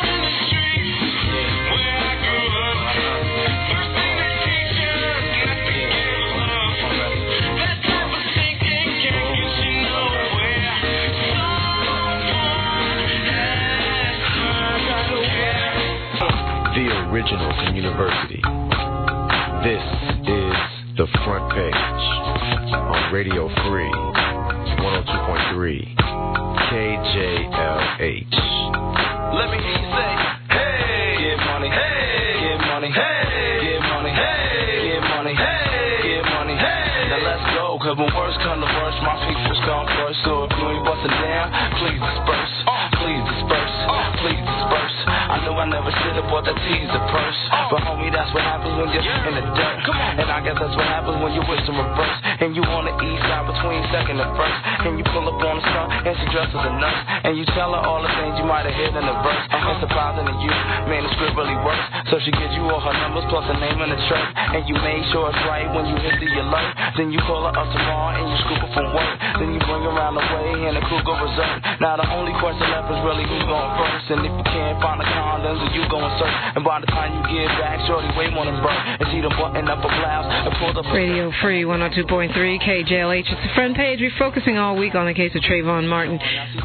In 51.76 51.84
reverse. 51.84 52.18
And 52.40 52.56
you 52.56 52.64
on 52.64 52.88
the 52.88 52.96
east 53.04 53.24
side 53.28 53.46
between 53.48 53.84
second 53.92 54.20
and 54.20 54.32
first. 54.40 54.58
And 54.88 54.96
you 54.96 55.04
pull 55.12 55.28
up 55.28 55.40
on 55.44 55.60
the 55.60 55.66
sun 55.68 55.88
and 55.92 56.14
she 56.16 56.26
dresses 56.32 56.56
a 56.56 56.72
nurse. 56.80 57.02
And 57.28 57.36
you 57.36 57.46
tell 57.52 57.76
her 57.76 57.84
all 57.84 58.00
the 58.00 58.12
things 58.16 58.40
you 58.40 58.48
might 58.48 58.64
have 58.64 58.76
hit 58.76 58.96
in 58.96 59.04
the 59.04 59.18
verse. 59.20 59.44
And 59.52 59.80
surprising 59.84 60.26
to 60.26 60.36
you, 60.40 60.52
man, 60.88 61.04
the 61.04 61.12
script 61.20 61.36
really 61.36 61.58
works. 61.68 61.84
So 62.12 62.20
she 62.24 62.32
gives 62.32 62.56
you 62.56 62.64
all 62.72 62.80
her 62.80 62.96
numbers 62.96 63.28
plus 63.28 63.44
her 63.52 63.60
name 63.60 63.80
and 63.84 63.92
the 63.92 64.00
church. 64.08 64.28
And 64.56 64.64
you 64.68 64.76
made 64.80 65.04
sure 65.12 65.28
it's 65.30 65.44
right 65.46 65.68
when 65.76 65.86
you 65.92 65.96
hit 66.00 66.16
the 66.24 66.30
alert. 66.40 66.72
Then 66.96 67.12
you 67.12 67.20
call 67.28 67.44
her 67.44 67.52
up 67.52 67.68
tomorrow 67.76 68.16
and 68.16 68.26
you 68.32 68.38
scoop 68.48 68.60
her 68.64 68.72
from 68.72 68.88
work. 68.96 69.12
Then 69.40 69.52
you 69.52 69.60
bring 69.68 69.84
around 69.84 70.16
the 70.16 70.24
way 70.24 70.72
and 70.72 70.80
the 70.80 70.84
crew 70.88 71.04
go 71.04 71.12
reserve. 71.20 71.60
Now 71.84 72.00
the 72.00 72.08
only 72.16 72.32
question 72.40 72.64
left 72.72 72.88
is 72.88 73.00
really 73.04 73.28
who's 73.28 73.44
going 73.44 73.72
first. 73.76 74.08
And 74.16 74.20
if 74.24 74.32
you 74.32 74.46
can't 74.48 74.80
find 74.80 74.98
the 75.04 75.08
condoms, 75.12 75.60
then 75.60 75.72
you 75.76 75.84
going 75.92 76.08
search. 76.16 76.36
And 76.56 76.64
by 76.64 76.80
the 76.80 76.88
time 76.88 77.12
you 77.12 77.22
get 77.28 77.52
back, 77.60 77.84
shorty 77.84 78.08
way 78.16 78.32
more 78.32 78.48
than 78.48 78.56
burn. 78.64 78.80
And 79.00 79.06
she 79.12 79.20
done 79.20 79.36
button 79.36 79.68
up 79.68 79.84
a 79.84 79.90
blouse 79.92 80.28
and 80.32 80.56
pulled 80.56 80.80
up 80.80 80.88
Radio 80.96 81.32
Free 81.44 81.68
102.3 81.68 82.32
KJLH. 82.32 83.28
It's 83.28 83.44
the 83.44 83.54
front 83.56 83.76
page. 83.76 84.00
We're 84.00 84.16
focusing 84.18 84.58
all 84.58 84.80
week 84.80 84.96
on 84.96 85.06
the 85.06 85.14
case 85.14 85.36
of 85.36 85.44
Trayvon 85.44 85.88
Martin. 85.88 86.20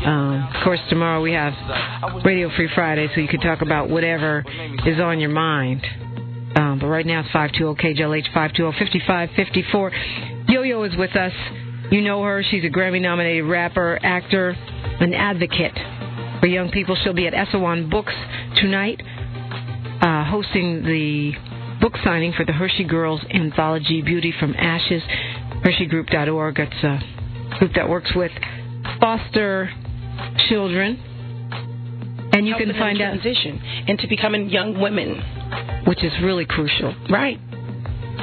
Um, 0.06 0.46
of 0.54 0.62
course, 0.62 0.80
tomorrow 0.88 1.20
we 1.20 1.32
have 1.32 1.54
Radio 2.24 2.50
Free 2.54 2.68
Friday, 2.74 3.08
so 3.14 3.20
you 3.20 3.28
can 3.28 3.40
talk 3.40 3.62
about 3.62 3.90
whatever 3.90 4.44
is 4.86 5.00
on 5.00 5.18
your 5.18 5.30
mind. 5.30 5.82
Um, 6.56 6.78
but 6.80 6.88
right 6.88 7.06
now 7.06 7.20
it's 7.20 7.30
520 7.30 7.94
KJLH 7.94 8.32
520 8.34 8.98
5554. 9.06 9.92
Yo 10.48 10.62
Yo 10.62 10.82
is 10.82 10.96
with 10.96 11.14
us. 11.16 11.32
You 11.90 12.02
know 12.02 12.22
her. 12.22 12.42
She's 12.50 12.64
a 12.64 12.68
Grammy 12.68 13.00
nominated 13.00 13.44
rapper, 13.44 13.98
actor, 14.02 14.50
an 15.00 15.14
advocate 15.14 15.76
for 16.40 16.46
young 16.46 16.70
people. 16.70 16.96
She'll 17.02 17.12
be 17.14 17.26
at 17.26 17.34
Eso 17.34 17.58
Won 17.58 17.90
Books 17.90 18.14
tonight, 18.56 19.00
uh, 20.00 20.24
hosting 20.24 20.84
the 20.84 21.32
book 21.80 21.94
signing 22.04 22.32
for 22.32 22.44
the 22.44 22.52
Hershey 22.52 22.84
Girls 22.84 23.20
Anthology 23.32 24.02
Beauty 24.02 24.32
from 24.38 24.54
Ashes. 24.54 25.02
HersheyGroup.org. 25.64 26.58
It's 26.58 26.84
a 26.84 27.58
group 27.58 27.72
that 27.74 27.88
works 27.88 28.10
with 28.14 28.32
foster 29.00 29.70
children. 30.48 31.09
And 32.40 32.48
you 32.48 32.56
can 32.56 32.72
find 32.72 32.98
out, 33.02 33.20
transition 33.20 33.60
into 33.86 34.08
becoming 34.08 34.48
young 34.48 34.80
women. 34.80 35.20
which 35.86 36.02
is 36.02 36.12
really 36.22 36.46
crucial. 36.46 36.94
Right. 37.10 37.38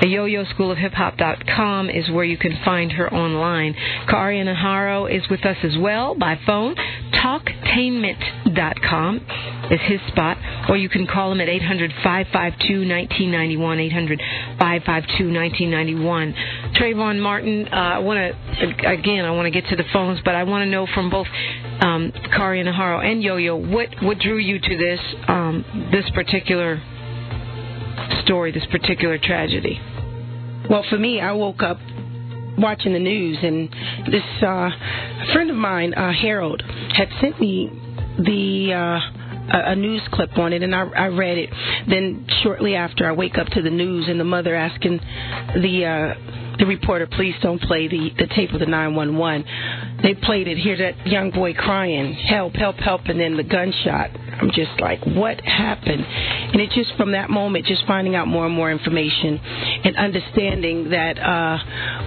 The 0.01 0.07
yo-yo 0.07 0.43
school 0.45 0.71
of 0.71 0.77
hip 0.77 0.93
hop.com 0.93 1.89
is 1.89 2.09
where 2.09 2.23
you 2.23 2.37
can 2.37 2.57
find 2.63 2.91
her 2.93 3.11
online. 3.11 3.75
Kari 4.07 4.37
Naharo 4.43 5.11
is 5.11 5.27
with 5.29 5.43
us 5.45 5.57
as 5.63 5.75
well 5.77 6.13
by 6.13 6.39
phone. 6.45 6.75
Talktainment.com 7.13 9.15
is 9.71 9.79
his 9.85 9.99
spot, 10.07 10.37
or 10.69 10.77
you 10.77 10.87
can 10.87 11.07
call 11.07 11.31
him 11.31 11.41
at 11.41 11.49
800 11.49 11.91
552 12.03 12.87
1991. 12.87 13.79
800 13.79 14.21
552 14.59 15.33
1991. 15.33 16.35
Trayvon 16.75 17.19
Martin, 17.19 17.67
uh, 17.71 17.75
I 17.75 17.97
want 17.99 18.19
to, 18.19 18.35
again, 18.87 19.25
I 19.25 19.31
want 19.31 19.47
to 19.47 19.51
get 19.51 19.67
to 19.69 19.75
the 19.75 19.83
phones, 19.91 20.19
but 20.23 20.35
I 20.35 20.43
want 20.43 20.61
to 20.61 20.69
know 20.69 20.85
from 20.93 21.09
both 21.09 21.27
um, 21.81 22.11
Kari 22.35 22.63
Naharo 22.63 23.03
and 23.03 23.21
Yo 23.21 23.37
Yo 23.37 23.55
what, 23.55 23.89
what 24.01 24.19
drew 24.19 24.37
you 24.37 24.59
to 24.59 24.77
this, 24.77 24.99
um, 25.27 25.89
this 25.91 26.09
particular 26.13 26.81
story, 28.23 28.51
this 28.51 28.65
particular 28.71 29.17
tragedy? 29.17 29.79
Well, 30.69 30.83
for 30.89 30.97
me, 30.97 31.21
I 31.21 31.31
woke 31.31 31.63
up 31.63 31.77
watching 32.57 32.93
the 32.93 32.99
news, 32.99 33.37
and 33.41 33.69
this 34.11 34.23
uh, 34.43 34.69
friend 35.33 35.49
of 35.49 35.55
mine, 35.55 35.93
uh, 35.93 36.11
Harold, 36.11 36.61
had 36.61 37.09
sent 37.21 37.39
me 37.39 37.69
the 38.17 38.73
uh, 38.73 38.99
a 39.49 39.75
news 39.75 40.01
clip 40.11 40.37
on 40.37 40.51
it, 40.53 40.63
and 40.63 40.75
I, 40.75 40.83
I 40.87 41.07
read 41.07 41.37
it. 41.37 41.49
Then 41.87 42.25
shortly 42.43 42.75
after, 42.75 43.07
I 43.07 43.13
wake 43.13 43.37
up 43.37 43.47
to 43.49 43.61
the 43.61 43.69
news, 43.69 44.07
and 44.09 44.19
the 44.19 44.25
mother 44.25 44.55
asking 44.55 44.99
the 45.55 45.85
uh, 45.85 46.46
the 46.59 46.65
reporter, 46.65 47.07
"Please 47.07 47.35
don't 47.41 47.61
play 47.61 47.87
the 47.87 48.11
the 48.17 48.27
tape 48.27 48.53
of 48.53 48.59
the 48.59 48.65
911." 48.65 49.45
They 50.01 50.13
played 50.13 50.47
it. 50.47 50.57
Hear 50.57 50.77
that 50.77 51.07
young 51.07 51.31
boy 51.31 51.53
crying, 51.53 52.13
"Help! 52.13 52.55
Help! 52.55 52.77
Help!" 52.77 53.05
And 53.05 53.19
then 53.19 53.37
the 53.37 53.43
gunshot. 53.43 54.11
I'm 54.39 54.51
just 54.51 54.79
like, 54.79 55.03
what 55.03 55.41
happened? 55.41 56.05
And 56.05 56.61
it 56.61 56.69
just 56.71 56.95
from 56.95 57.13
that 57.13 57.29
moment, 57.29 57.65
just 57.65 57.85
finding 57.87 58.15
out 58.15 58.27
more 58.27 58.45
and 58.45 58.53
more 58.53 58.71
information 58.71 59.39
and 59.83 59.97
understanding 59.97 60.91
that 60.91 61.17
uh, 61.17 61.57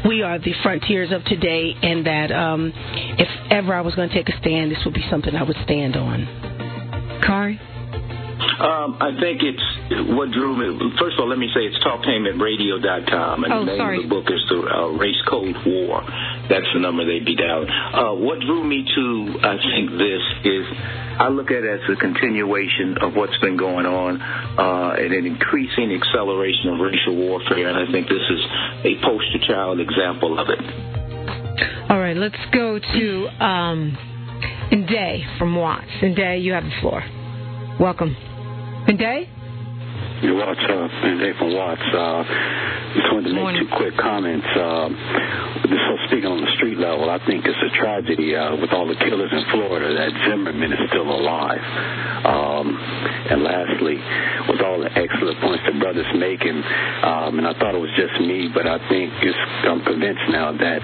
we 0.06 0.22
are 0.22 0.38
the 0.38 0.54
frontiers 0.62 1.10
of 1.10 1.24
today, 1.24 1.74
and 1.82 2.06
that 2.06 2.30
um, 2.30 2.72
if 3.18 3.28
ever 3.50 3.74
I 3.74 3.80
was 3.80 3.94
going 3.94 4.08
to 4.08 4.14
take 4.14 4.28
a 4.28 4.38
stand, 4.38 4.70
this 4.70 4.78
would 4.84 4.94
be 4.94 5.04
something 5.10 5.34
I 5.34 5.42
would 5.42 5.56
stand 5.64 5.96
on. 5.96 7.20
Kari? 7.26 7.60
Um, 8.60 8.96
I 9.00 9.16
think 9.18 9.40
it's 9.40 9.64
what 10.12 10.30
drew 10.32 10.52
me. 10.52 10.68
First 11.00 11.16
of 11.16 11.20
all, 11.24 11.28
let 11.32 11.38
me 11.38 11.48
say 11.54 11.64
it's 11.64 11.78
talktainmentradio.com, 11.80 13.44
and 13.44 13.52
Oh, 13.52 13.60
the 13.60 13.72
name 13.72 13.78
sorry. 13.78 13.96
of 13.96 14.02
the 14.04 14.08
book 14.08 14.28
is 14.28 14.42
the 14.50 14.60
uh, 14.60 14.88
Race 15.00 15.16
Code 15.28 15.56
War. 15.64 16.04
That's 16.48 16.68
the 16.74 16.80
number 16.80 17.06
they'd 17.06 17.24
be 17.24 17.36
down. 17.36 17.64
Uh, 17.70 18.12
what 18.20 18.38
drew 18.40 18.62
me 18.62 18.84
to, 18.84 19.38
I 19.48 19.56
think, 19.56 19.90
this 19.96 20.24
is 20.44 20.64
I 21.20 21.28
look 21.28 21.50
at 21.50 21.64
it 21.64 21.80
as 21.80 21.88
a 21.88 21.96
continuation 21.96 22.96
of 23.00 23.14
what's 23.16 23.36
been 23.40 23.56
going 23.56 23.86
on, 23.86 24.20
uh, 24.20 24.92
and 25.00 25.12
an 25.14 25.24
increasing 25.24 25.92
acceleration 25.96 26.68
of 26.76 26.80
racial 26.80 27.16
warfare, 27.16 27.68
and 27.68 27.76
I 27.76 27.90
think 27.90 28.08
this 28.08 28.24
is 28.28 28.42
a 28.84 28.92
poster 29.00 29.40
child 29.48 29.80
example 29.80 30.38
of 30.38 30.48
it. 30.48 30.60
All 31.90 31.98
right, 31.98 32.16
let's 32.16 32.36
go 32.52 32.78
to 32.78 33.28
um, 33.44 33.96
Nday 34.72 35.24
from 35.38 35.56
Watts. 35.56 35.88
Nday, 36.02 36.42
you 36.42 36.52
have 36.52 36.64
the 36.64 36.76
floor. 36.80 37.02
Welcome. 37.80 38.16
Nday? 38.90 39.28
Yeah, 39.28 40.09
what's 40.28 40.60
up? 40.68 40.90
And 41.04 41.20
Dave 41.20 41.36
from 41.36 41.54
Watts. 41.54 41.80
Uh, 41.80 42.22
just 42.94 43.08
wanted 43.12 43.28
to 43.32 43.34
make 43.34 43.56
two 43.56 43.68
quick 43.76 43.96
comments. 43.96 44.46
Uh, 44.52 44.88
so 45.70 45.92
speaking 46.10 46.26
on 46.28 46.40
the 46.44 46.50
street 46.58 46.76
level, 46.78 47.08
I 47.08 47.18
think 47.24 47.46
it's 47.46 47.56
a 47.62 47.72
tragedy 47.78 48.34
uh, 48.36 48.56
with 48.58 48.72
all 48.72 48.86
the 48.86 48.98
killers 49.00 49.30
in 49.32 49.44
Florida 49.54 49.94
that 49.94 50.10
Zimmerman 50.28 50.72
is 50.72 50.82
still 50.90 51.08
alive. 51.08 51.62
Um, 52.26 52.66
and 53.30 53.40
lastly, 53.46 53.96
with 54.50 54.60
all 54.60 54.80
the 54.82 54.90
excellent 54.92 55.40
points 55.40 55.62
the 55.64 55.78
brother's 55.78 56.10
making, 56.18 56.58
um, 57.06 57.38
and 57.40 57.46
I 57.46 57.54
thought 57.56 57.72
it 57.74 57.80
was 57.80 57.94
just 57.96 58.12
me, 58.20 58.50
but 58.52 58.66
I 58.66 58.76
think 58.90 59.08
it's, 59.22 59.38
I'm 59.64 59.80
convinced 59.86 60.26
now 60.28 60.52
that 60.52 60.80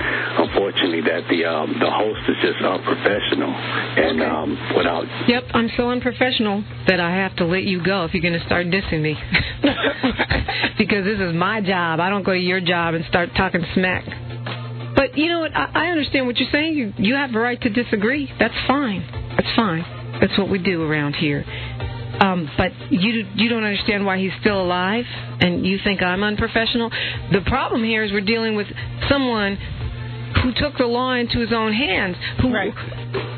unfortunately 0.47 1.03
that 1.11 1.27
the 1.29 1.45
um, 1.45 1.77
the 1.77 1.91
host 1.91 2.23
is 2.31 2.37
just 2.41 2.63
unprofessional 2.65 3.53
and 3.53 4.17
Okay. 4.17 4.25
um, 4.31 4.51
without 4.77 5.05
Yep, 5.29 5.45
I'm 5.53 5.69
so 5.77 5.91
unprofessional 5.91 6.65
that 6.87 7.01
I 7.01 7.11
have 7.17 7.37
to 7.37 7.45
let 7.45 7.65
you 7.65 7.83
go 7.85 8.05
if 8.07 8.15
you're 8.15 8.23
going 8.25 8.39
to 8.39 8.47
start 8.47 8.67
dissing 8.69 9.03
me. 9.03 9.19
because 10.79 11.05
this 11.05 11.21
is 11.21 11.35
my 11.35 11.61
job. 11.61 12.01
I 12.01 12.11
don't 12.11 12.23
go 12.23 12.33
to 12.33 12.39
your 12.39 12.61
job 12.61 12.95
and 12.95 13.05
start 13.07 13.31
talking 13.37 13.65
smack. 13.75 14.05
But 14.97 15.17
you 15.19 15.29
know 15.29 15.41
what? 15.41 15.55
I, 15.55 15.71
I 15.75 15.87
understand 15.89 16.27
what 16.27 16.37
you're 16.39 16.51
saying. 16.51 16.75
You 16.75 16.93
you 16.97 17.15
have 17.15 17.35
a 17.35 17.39
right 17.39 17.61
to 17.61 17.69
disagree. 17.69 18.31
That's 18.39 18.55
fine. 18.67 19.07
That's 19.37 19.55
fine. 19.55 19.85
That's 20.21 20.37
what 20.39 20.49
we 20.49 20.59
do 20.59 20.83
around 20.83 21.15
here. 21.15 21.45
Um, 22.21 22.49
but 22.57 22.73
you 22.91 23.27
you 23.35 23.49
don't 23.49 23.65
understand 23.65 24.07
why 24.07 24.19
he's 24.19 24.33
still 24.41 24.61
alive, 24.61 25.05
and 25.41 25.67
you 25.67 25.79
think 25.85 26.03
I'm 26.03 26.23
unprofessional. 26.23 26.91
The 27.31 27.43
problem 27.47 27.85
here 27.85 28.05
is 28.05 28.13
we're 28.13 28.23
dealing 28.23 28.57
with 28.57 28.67
someone 29.11 29.59
who 30.43 30.53
took 30.53 30.77
the 30.79 30.87
law 30.87 31.13
into 31.15 31.41
his 31.41 31.53
own 31.53 31.73
hands, 31.73 32.17
who 32.41 32.53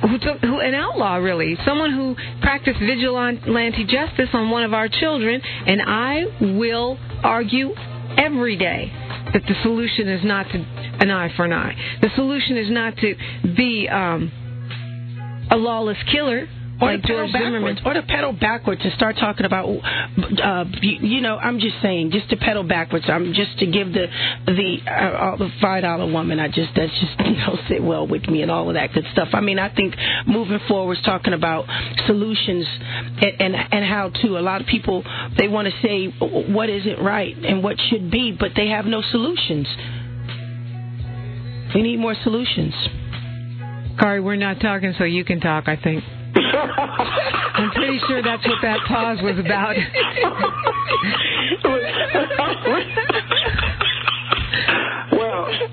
who 0.09 0.19
took 0.19 0.39
who 0.41 0.61
an 0.61 0.75
outlaw 0.75 1.17
really, 1.17 1.57
someone 1.65 1.93
who 1.93 2.17
practiced 2.41 2.79
vigilante 2.81 3.85
justice 3.85 4.29
on 4.33 4.51
one 4.51 4.65
of 4.65 4.73
our 4.75 4.89
children, 4.89 5.41
and 5.43 5.81
I 5.83 6.25
will 6.41 6.99
argue 7.23 7.75
every 8.17 8.57
day 8.57 8.91
that 9.33 9.43
the 9.47 9.55
solution 9.63 10.09
is 10.09 10.25
not 10.25 10.47
to 10.51 10.59
an 11.01 11.11
eye 11.11 11.31
for 11.37 11.45
an 11.45 11.53
eye. 11.53 11.75
The 12.01 12.11
solution 12.17 12.57
is 12.57 12.71
not 12.71 12.97
to 12.99 13.15
be 13.57 13.89
um, 13.89 14.33
a 15.51 15.57
lawless 15.57 15.99
killer 16.11 16.47
Or 16.81 16.93
like 16.93 17.03
to 17.03 17.09
pedal 17.09 17.27
George 17.27 17.33
Zimmerman. 17.33 17.75
backwards, 17.75 17.81
or 17.85 17.93
to 17.95 18.03
pedal 18.07 18.33
backwards 18.33 18.81
and 18.85 18.93
start 18.93 19.17
talking 19.19 19.47
about, 19.47 19.67
uh, 19.69 20.65
you, 20.81 21.17
you 21.17 21.21
know, 21.21 21.37
I'm 21.37 21.59
just 21.59 21.75
saying, 21.83 22.13
just 22.13 22.31
to 22.31 22.37
pedal 22.37 22.63
backwards. 22.63 23.07
I'm 23.09 23.35
just 23.35 23.59
to 23.59 23.67
give 23.67 23.93
the 23.93 24.07
the 24.47 24.79
uh, 24.87 25.19
all 25.19 25.37
the 25.39 25.51
five 25.61 25.83
dollar 25.83 26.11
woman. 26.11 26.39
I 26.39 26.47
just 26.47 26.71
that's 26.77 26.93
just 26.93 27.19
you 27.27 27.37
know 27.37 27.59
sit 27.69 27.83
well 27.83 28.07
with 28.07 28.29
me 28.29 28.43
and 28.43 28.51
all 28.51 28.69
of 28.69 28.75
that 28.75 28.93
good 28.93 29.05
stuff. 29.13 29.29
I 29.33 29.41
mean, 29.41 29.59
I 29.59 29.75
think 29.75 29.95
moving 30.27 30.61
forward, 30.69 30.99
talking 31.05 31.33
about 31.33 31.65
solutions 32.07 32.67
and 32.71 33.41
and, 33.41 33.57
and 33.57 33.85
how 33.85 34.11
to. 34.23 34.39
A 34.39 34.41
lot 34.41 34.61
of 34.61 34.69
people 34.69 35.03
they 35.37 35.49
want 35.49 35.67
to 35.67 35.75
say 35.83 36.07
what 36.53 36.71
isn't 36.71 37.03
right 37.03 37.37
and 37.37 37.63
what 37.63 37.77
should 37.91 38.11
be, 38.11 38.37
but 38.39 38.53
they 38.55 38.69
have 38.69 38.85
no 38.85 39.03
solutions. 39.03 39.67
We 41.75 41.83
need 41.83 41.99
more 41.99 42.15
solutions. 42.23 42.73
Kari, 43.99 44.21
we're 44.21 44.37
not 44.37 44.61
talking, 44.61 44.95
so 44.97 45.05
you 45.05 45.25
can 45.25 45.41
talk. 45.41 45.67
I 45.67 45.77
think. 45.77 46.05
I'm 46.39 47.71
pretty 47.73 47.99
sure 48.09 48.23
that's 48.23 48.47
what 48.47 48.59
that 48.63 48.79
pause 48.87 49.19
was 49.23 49.39
about. 49.39 49.77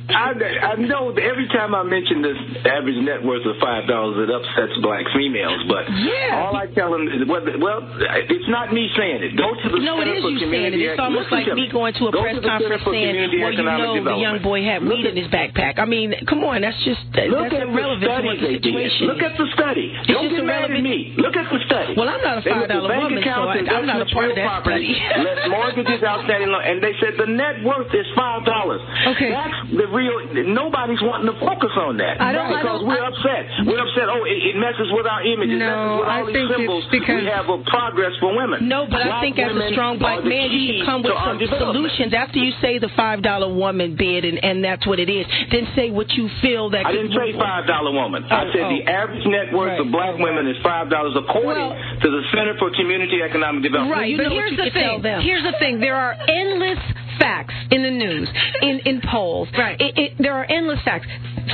I, 0.10 0.32
I 0.72 0.76
know 0.76 1.12
every 1.12 1.48
time 1.50 1.76
I 1.76 1.84
mention 1.84 2.22
this 2.22 2.38
average 2.66 2.98
net 3.04 3.24
worth 3.24 3.46
of 3.46 3.56
five 3.62 3.88
dollars, 3.88 4.18
it 4.28 4.30
upsets 4.34 4.74
black 4.82 5.06
females. 5.16 5.62
But 5.68 5.86
Yeah. 5.92 6.42
all 6.46 6.56
I 6.56 6.68
tell 6.74 6.92
them 6.92 7.08
is, 7.08 7.28
well, 7.28 7.42
it's 7.46 8.50
not 8.50 8.74
me 8.74 8.90
saying 8.98 9.24
it. 9.24 9.38
Go 9.38 9.54
to 9.54 9.68
the 9.70 9.80
No, 9.80 10.02
it 10.02 10.08
is 10.10 10.24
you 10.24 10.40
saying 10.50 10.74
it. 10.74 10.82
It's 10.82 11.00
almost 11.00 11.32
like 11.32 11.48
me 11.54 11.68
going 11.72 11.94
to 12.02 12.08
a 12.08 12.12
Go 12.12 12.22
press 12.22 12.36
Center 12.36 12.48
conference 12.48 12.84
saying, 12.86 13.16
"Well, 13.42 13.54
you 13.54 13.64
know, 13.64 14.04
the 14.04 14.18
young 14.22 14.42
boy 14.42 14.64
had 14.64 14.84
Look 14.84 14.98
weed 14.98 15.06
at- 15.06 15.12
in 15.14 15.18
his 15.24 15.28
backpack." 15.32 15.80
I 15.80 15.86
mean, 15.86 16.14
come 16.28 16.44
on, 16.44 16.62
that's 16.62 16.78
just 16.84 17.02
that's 17.14 17.30
at 17.34 17.54
irrelevant 17.54 18.02
the 18.02 18.22
to 18.22 18.28
what 18.28 18.40
the 18.40 18.48
situation. 18.58 19.08
Look 19.08 19.22
at 19.22 19.38
the 19.38 19.48
study. 19.54 19.94
It's 19.96 20.08
Don't 20.08 20.30
get 20.30 20.46
mad 20.46 20.72
at 20.72 20.82
me. 20.82 21.14
Look 21.18 21.36
at 21.36 21.50
the 21.52 21.60
study. 21.66 21.94
Well, 21.96 22.10
I'm 22.10 22.22
not 22.22 22.38
a 22.40 22.42
They 22.42 22.52
looked 22.54 22.72
at 22.72 22.78
$5 22.82 22.88
bank 22.90 23.04
woman, 23.04 23.24
so 23.24 23.30
I- 23.30 23.78
I'm 23.78 23.86
not 23.86 24.02
a 24.02 24.06
part 24.14 24.30
of 24.30 24.36
that 24.36 24.46
property, 24.48 24.96
study. 24.96 25.50
mortgages, 25.50 26.04
outstanding 26.04 26.50
loan, 26.50 26.64
and 26.64 26.82
they 26.82 26.94
said 27.00 27.18
the 27.18 27.28
net 27.28 27.64
worth 27.64 27.94
is 27.94 28.06
five 28.16 28.46
dollars. 28.46 28.82
Okay. 29.08 29.30
That's 29.32 29.54
the 29.78 29.88
real. 29.92 30.16
Nobody's 30.54 31.02
wanting 31.02 31.28
to 31.32 31.38
focus 31.40 31.72
on 31.78 31.98
that 31.98 32.22
I 32.22 32.32
don't- 32.32 32.48
I 32.52 32.62
because 32.62 32.80
don't- 32.82 32.88
we're 32.88 33.04
I- 33.04 33.08
upset. 33.08 33.44
We're 33.66 33.80
upset. 33.84 34.08
Oh, 34.10 34.24
it, 34.26 34.40
it 34.52 34.56
messes 34.56 34.90
with 34.92 35.06
our 35.08 35.22
image. 35.24 35.50
It 35.50 35.58
No, 35.60 35.66
messes 35.66 36.00
with 36.00 36.08
all 36.08 36.12
I 36.12 36.32
these 36.32 36.50
symbols 36.56 36.86
because- 36.92 37.22
we 37.24 37.28
have 37.30 37.50
a 37.50 37.58
progress 37.70 38.14
for 38.20 38.36
women. 38.36 38.68
No, 38.68 38.86
but 38.88 39.02
I 39.06 39.22
think 39.22 39.40
as 39.40 39.56
a 39.56 39.70
strong 39.72 39.98
black 39.98 40.24
man, 40.24 40.52
you 40.52 40.78
should 40.80 40.86
come 40.86 41.02
with 41.04 41.14
some 41.14 41.40
solutions. 41.60 42.14
After 42.14 42.40
you 42.40 42.52
say 42.62 42.78
the 42.80 42.90
five 42.90 43.22
dollar 43.22 43.52
woman 43.52 43.96
bid, 43.96 44.26
and, 44.26 44.44
and 44.44 44.64
that's 44.64 44.86
what 44.88 45.00
it 45.00 45.10
is, 45.10 45.26
then 45.52 45.68
say 45.76 45.92
what 45.92 46.12
you 46.14 46.30
feel 46.42 46.70
that. 46.72 46.86
I 46.86 46.92
didn't 46.92 47.14
say 47.14 47.34
five 47.38 47.68
dollar 47.68 47.92
woman. 47.92 48.24
I 48.30 48.46
Oh, 48.46 48.52
said 48.52 48.62
oh. 48.64 48.70
the 48.70 48.84
average 48.90 49.26
net 49.26 49.52
worth 49.54 49.70
Right, 49.72 49.80
of 49.82 49.92
black 49.92 50.18
women 50.18 50.48
is 50.48 50.58
five 50.64 50.90
dollars 50.90 51.16
according 51.16 51.68
Well- 51.70 52.00
to 52.02 52.10
the 52.10 52.24
Center 52.34 52.56
for 52.58 52.70
Community 52.72 53.22
Economic 53.22 53.64
Development. 53.64 53.96
Right, 53.98 54.10
you 54.10 54.18
but 54.18 54.24
know 54.30 54.36
what 54.36 54.46
here's 54.54 54.58
the 54.58 54.70
thing. 54.72 55.04
Here's 55.22 55.44
the 55.44 55.54
thing. 55.60 55.80
There 55.80 55.96
are 55.96 56.16
endless 56.28 56.80
facts 57.20 57.54
in 57.72 57.84
the 57.84 57.92
news, 57.92 58.30
in 58.62 58.80
in 58.86 59.02
polls. 59.12 59.48
Right. 59.58 59.80
It, 59.80 59.98
it, 59.98 60.12
there 60.20 60.34
are 60.34 60.46
endless 60.46 60.80
facts. 60.84 61.08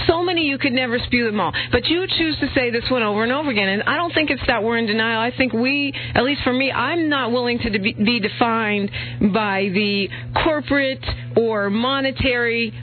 So 0.08 0.24
many 0.24 0.46
you 0.46 0.58
could 0.58 0.72
never 0.72 1.00
spew 1.00 1.26
them 1.26 1.40
all. 1.40 1.54
But 1.72 1.86
you 1.88 2.06
choose 2.08 2.38
to 2.40 2.48
say 2.56 2.72
this 2.72 2.90
one 2.90 3.04
over 3.04 3.24
and 3.24 3.32
over 3.32 3.50
again, 3.50 3.68
and 3.68 3.84
I 3.84 3.96
don't 3.98 4.14
think 4.14 4.30
it's 4.30 4.42
that 4.48 4.64
we're 4.64 4.78
in 4.78 4.86
denial. 4.88 5.20
I 5.20 5.36
think 5.36 5.52
we, 5.54 5.94
at 6.16 6.24
least 6.24 6.42
for 6.44 6.54
me, 6.54 6.72
I'm 6.72 7.10
not 7.10 7.32
willing 7.32 7.60
to 7.60 7.70
be, 7.72 7.94
be 7.94 8.20
defined 8.20 8.90
by 9.34 9.70
the 9.74 10.08
corporate 10.44 11.04
or 11.36 11.70
monetary 11.70 12.74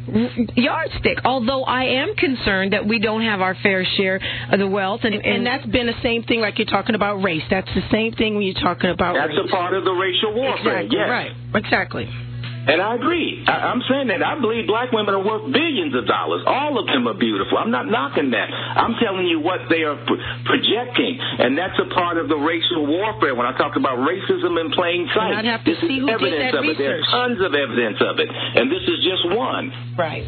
yardstick. 0.54 1.18
Although 1.24 1.64
I 1.64 1.84
am 1.84 2.14
concerned 2.14 2.72
that 2.72 2.86
we 2.86 2.98
don't 2.98 3.22
have 3.22 3.40
our 3.40 3.56
fair 3.62 3.86
share 3.96 4.20
of 4.52 4.58
the 4.58 4.68
wealth, 4.68 5.00
and, 5.04 5.14
And 5.14 5.46
that's 5.46 5.66
been 5.66 5.86
the 5.86 6.00
same 6.02 6.24
thing 6.24 6.40
like 6.40 6.58
you're 6.58 6.66
talking 6.66 6.94
about 6.94 7.22
race. 7.22 7.42
That's 7.50 7.68
the 7.74 7.82
same 7.90 8.12
thing 8.12 8.34
when 8.34 8.42
you're 8.44 8.62
talking 8.62 8.90
about 8.90 9.14
That's 9.14 9.30
race. 9.30 9.48
a 9.48 9.50
part 9.50 9.74
of 9.74 9.84
the 9.84 9.92
racial 9.92 10.34
warfare. 10.34 10.80
exactly 10.80 10.98
yes. 10.98 11.08
right. 11.10 11.32
Exactly. 11.54 12.27
And 12.66 12.82
I 12.82 12.96
agree. 12.96 13.44
I, 13.46 13.70
I'm 13.70 13.80
saying 13.88 14.08
that. 14.08 14.22
I 14.22 14.38
believe 14.40 14.66
black 14.66 14.90
women 14.92 15.14
are 15.14 15.22
worth 15.24 15.52
billions 15.52 15.94
of 15.94 16.06
dollars. 16.06 16.42
All 16.46 16.78
of 16.78 16.86
them 16.86 17.06
are 17.08 17.14
beautiful. 17.14 17.56
I'm 17.56 17.70
not 17.70 17.86
knocking 17.88 18.30
that. 18.32 18.48
I'm 18.50 18.94
telling 19.00 19.26
you 19.26 19.40
what 19.40 19.60
they 19.70 19.86
are 19.86 19.96
pro- 20.04 20.20
projecting. 20.44 21.16
And 21.20 21.56
that's 21.56 21.78
a 21.78 21.88
part 21.94 22.18
of 22.18 22.28
the 22.28 22.36
racial 22.36 22.84
warfare 22.86 23.34
when 23.34 23.46
I 23.46 23.56
talk 23.56 23.76
about 23.76 23.98
racism 24.04 24.60
in 24.60 24.70
plain 24.72 25.08
sight. 25.14 25.32
And 25.38 25.46
I'd 25.46 25.52
have 25.52 25.64
to 25.64 25.70
this 25.72 25.80
see 25.80 25.96
is 25.96 26.04
who 26.04 26.06
did 26.06 26.18
evidence 26.18 26.52
that 26.52 26.58
of 26.58 26.64
it. 26.64 26.76
There's 26.76 27.00
research. 27.00 27.12
tons 27.12 27.38
of 27.40 27.52
evidence 27.54 27.98
of 28.04 28.18
it. 28.18 28.28
And 28.28 28.66
this 28.70 28.84
is 28.84 28.98
just 29.06 29.22
one. 29.36 29.72
Right. 29.96 30.24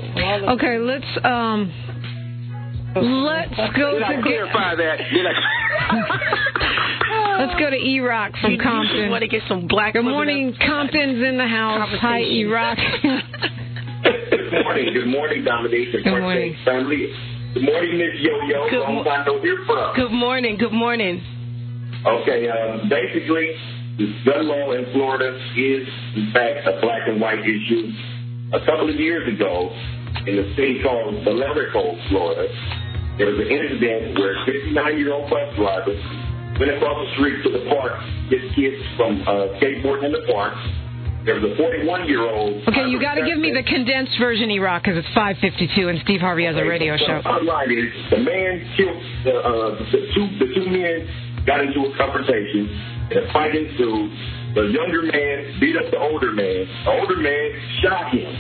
Okay, 0.57 0.79
let's 0.79 1.11
um 1.25 1.69
let's 2.97 3.55
go 3.77 3.95
Did 3.95 4.03
I 4.03 4.23
clarify 4.23 4.75
that? 4.77 4.97
Did 5.13 5.27
I? 5.27 5.35
let's 7.39 7.59
go 7.59 7.71
to 7.71 7.77
E 7.77 8.01
Rock 8.01 8.33
from 8.41 8.53
You, 8.53 8.57
you 8.59 8.63
Compton. 8.63 8.97
just 8.97 9.11
want 9.11 9.23
to 9.23 9.29
get 9.29 9.43
some 9.49 9.67
black. 9.67 9.93
Good 9.95 10.05
morning, 10.05 10.55
up- 10.55 10.61
Compton's 10.67 11.23
in 11.25 11.37
the 11.37 11.47
house. 11.47 11.89
Hi, 12.01 12.21
E 12.21 12.45
Rock. 12.45 12.79
Good 14.03 14.65
morning. 14.65 14.95
Good 14.95 15.07
morning, 15.09 15.45
Dominique 15.45 15.95
and 15.95 16.05
Good 16.05 16.21
morning. 16.21 16.57
Family. 16.65 17.13
Good 17.55 17.63
morning, 17.65 17.99
Miss 17.99 18.15
Yo 18.21 18.33
Yo. 18.49 18.71
Good 18.71 18.81
Long 18.81 18.95
mo- 18.97 19.05
time 19.05 19.25
no 19.27 19.41
hear 19.43 19.59
from. 19.67 19.95
Good 19.97 20.13
morning. 20.13 20.57
Good 20.59 20.73
morning. 20.73 21.21
Okay, 22.07 22.49
uh, 22.49 22.89
basically, 22.89 23.51
the 23.99 24.07
gun 24.25 24.49
law 24.49 24.73
in 24.73 24.87
Florida 24.93 25.37
is, 25.57 25.87
in 26.17 26.31
fact, 26.33 26.67
a 26.67 26.81
black 26.81 27.03
and 27.09 27.21
white 27.21 27.41
issue. 27.41 27.93
A 28.55 28.61
couple 28.65 28.89
of 28.89 28.97
years 28.97 29.29
ago, 29.29 29.71
in 30.27 30.37
the 30.37 30.49
city 30.57 30.81
called 30.83 31.15
Valrico, 31.27 31.95
Florida, 32.09 32.49
there 33.19 33.27
was 33.27 33.37
an 33.39 33.51
incident 33.53 34.19
where 34.19 34.33
a 34.33 34.47
59-year-old 34.49 35.29
bus 35.29 35.55
driver 35.57 35.93
went 36.61 36.77
across 36.77 37.01
the 37.01 37.11
street 37.17 37.41
to 37.43 37.51
the 37.57 37.65
park, 37.73 37.97
get 38.29 38.45
kids 38.53 38.77
from 39.01 39.25
uh, 39.25 39.57
skateboarding 39.57 40.05
in 40.05 40.13
the 40.13 40.29
park. 40.29 40.53
There 41.25 41.37
was 41.41 41.45
a 41.45 41.57
41-year-old. 41.57 42.69
Okay, 42.69 42.89
you 42.89 43.01
got 43.01 43.17
to 43.17 43.25
give 43.25 43.37
me 43.37 43.53
the 43.53 43.65
condensed 43.65 44.17
version, 44.21 44.49
Rock, 44.61 44.85
because 44.85 45.01
it's 45.01 45.13
5:52 45.17 45.89
and 45.89 46.01
Steve 46.05 46.21
Harvey 46.21 46.45
has 46.45 46.57
a 46.57 46.65
radio 46.65 46.97
so 46.97 47.05
show. 47.05 47.21
The 47.25 47.45
is 47.73 47.93
the 48.13 48.21
man 48.21 48.53
killed 48.77 49.01
the, 49.25 49.35
uh, 49.37 49.71
the 49.93 50.01
two 50.13 50.25
the 50.41 50.49
two 50.53 50.67
men 50.69 51.45
got 51.45 51.61
into 51.61 51.81
a 51.89 51.97
confrontation 51.97 52.69
and 53.09 53.17
a 53.21 53.33
fight 53.33 53.57
ensued. 53.57 54.13
The 54.57 54.65
younger 54.73 55.03
man 55.13 55.61
beat 55.61 55.77
up 55.77 55.93
the 55.93 56.01
older 56.01 56.33
man. 56.33 56.65
The 56.85 56.93
older 56.93 57.17
man 57.21 57.49
shot 57.85 58.13
him, 58.13 58.33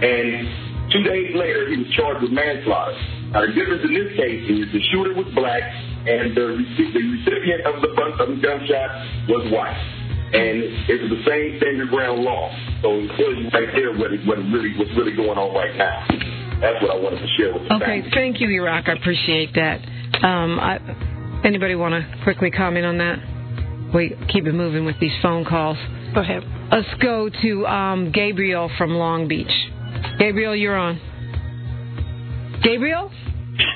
and 0.00 0.92
two 0.92 1.04
days 1.04 1.36
later 1.36 1.68
he 1.68 1.76
was 1.76 1.92
charged 1.92 2.22
with 2.24 2.32
manslaughter. 2.32 2.96
Now 3.36 3.44
the 3.44 3.52
difference 3.52 3.84
in 3.84 3.92
this 3.92 4.16
case 4.16 4.48
is 4.48 4.72
the 4.72 4.80
shooter 4.92 5.12
was 5.12 5.28
black 5.36 5.60
and 6.06 6.36
the 6.36 6.46
the 6.58 7.02
recipient 7.18 7.66
of 7.66 7.82
the 7.82 7.90
bun- 7.94 8.18
of 8.18 8.28
the 8.34 8.40
gunshot 8.42 8.90
was 9.28 9.50
white. 9.52 9.98
And 10.32 10.64
it 10.88 10.96
was 11.02 11.10
the 11.10 11.22
same 11.28 11.60
standard 11.60 11.90
ground 11.90 12.24
law. 12.24 12.48
So 12.80 12.88
it 12.96 13.08
tells 13.20 13.36
you 13.36 13.50
right 13.52 13.68
there 13.76 13.92
what, 13.92 14.12
it, 14.12 14.26
what 14.26 14.38
it 14.38 14.48
really 14.48 14.72
what's 14.78 14.90
really 14.96 15.14
going 15.14 15.36
on 15.36 15.54
right 15.54 15.76
now. 15.76 16.08
That's 16.60 16.80
what 16.80 16.90
I 16.90 16.98
wanted 16.98 17.20
to 17.20 17.28
share 17.36 17.52
with 17.52 17.62
you. 17.68 17.76
Okay, 17.76 18.02
thank 18.14 18.40
you, 18.40 18.48
Iraq. 18.48 18.88
I 18.88 18.92
appreciate 18.92 19.52
that. 19.54 19.80
Um, 20.24 20.58
I, 20.58 20.78
anybody 21.44 21.74
want 21.74 21.92
to 21.92 22.22
quickly 22.24 22.50
comment 22.50 22.86
on 22.86 22.98
that? 22.98 23.18
We 23.94 24.16
keep 24.32 24.46
it 24.46 24.54
moving 24.54 24.86
with 24.86 24.98
these 25.00 25.12
phone 25.20 25.44
calls. 25.44 25.76
Go 26.14 26.20
ahead. 26.20 26.44
Let's 26.70 26.88
go 27.02 27.28
to 27.28 27.66
um, 27.66 28.10
Gabriel 28.12 28.70
from 28.78 28.92
Long 28.94 29.28
Beach. 29.28 29.52
Gabriel, 30.18 30.56
you're 30.56 30.76
on. 30.76 30.98
Gabriel? 32.62 33.10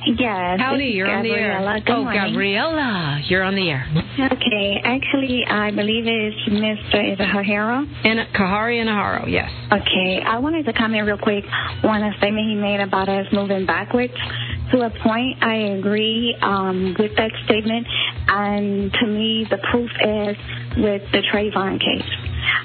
Yes. 0.07 0.61
Howdy, 0.61 0.87
you're 0.87 1.11
on 1.11 1.23
the 1.23 1.31
air. 1.31 1.81
Good 1.85 1.93
oh, 1.93 2.05
morning. 2.05 2.33
Gabriella, 2.33 3.21
you're 3.29 3.43
on 3.43 3.55
the 3.55 3.69
air. 3.69 3.87
Okay, 4.33 4.81
actually, 4.83 5.45
I 5.45 5.71
believe 5.71 6.05
it's 6.07 6.49
Mr. 6.49 7.13
Is 7.13 7.19
it 7.19 7.29
Hahiro? 7.29 7.85
And 8.05 8.21
Kahari 8.35 8.81
and 8.81 8.89
Aharo, 8.89 9.31
yes. 9.31 9.51
Okay, 9.73 10.23
I 10.25 10.39
wanted 10.39 10.65
to 10.67 10.73
comment 10.73 11.07
real 11.07 11.19
quick 11.19 11.45
on 11.83 12.03
a 12.03 12.17
statement 12.19 12.49
he 12.49 12.55
made 12.55 12.81
about 12.81 13.09
us 13.09 13.27
moving 13.33 13.67
backwards. 13.67 14.15
To 14.73 14.81
a 14.81 14.91
point, 14.91 15.43
I 15.43 15.77
agree 15.79 16.37
um, 16.41 16.97
with 16.99 17.15
that 17.17 17.31
statement, 17.45 17.87
and 18.29 18.93
to 18.93 19.07
me, 19.07 19.47
the 19.49 19.59
proof 19.71 19.91
is 20.01 20.37
with 20.79 21.03
the 21.13 21.23
Trayvon 21.33 21.79
case. 21.79 22.11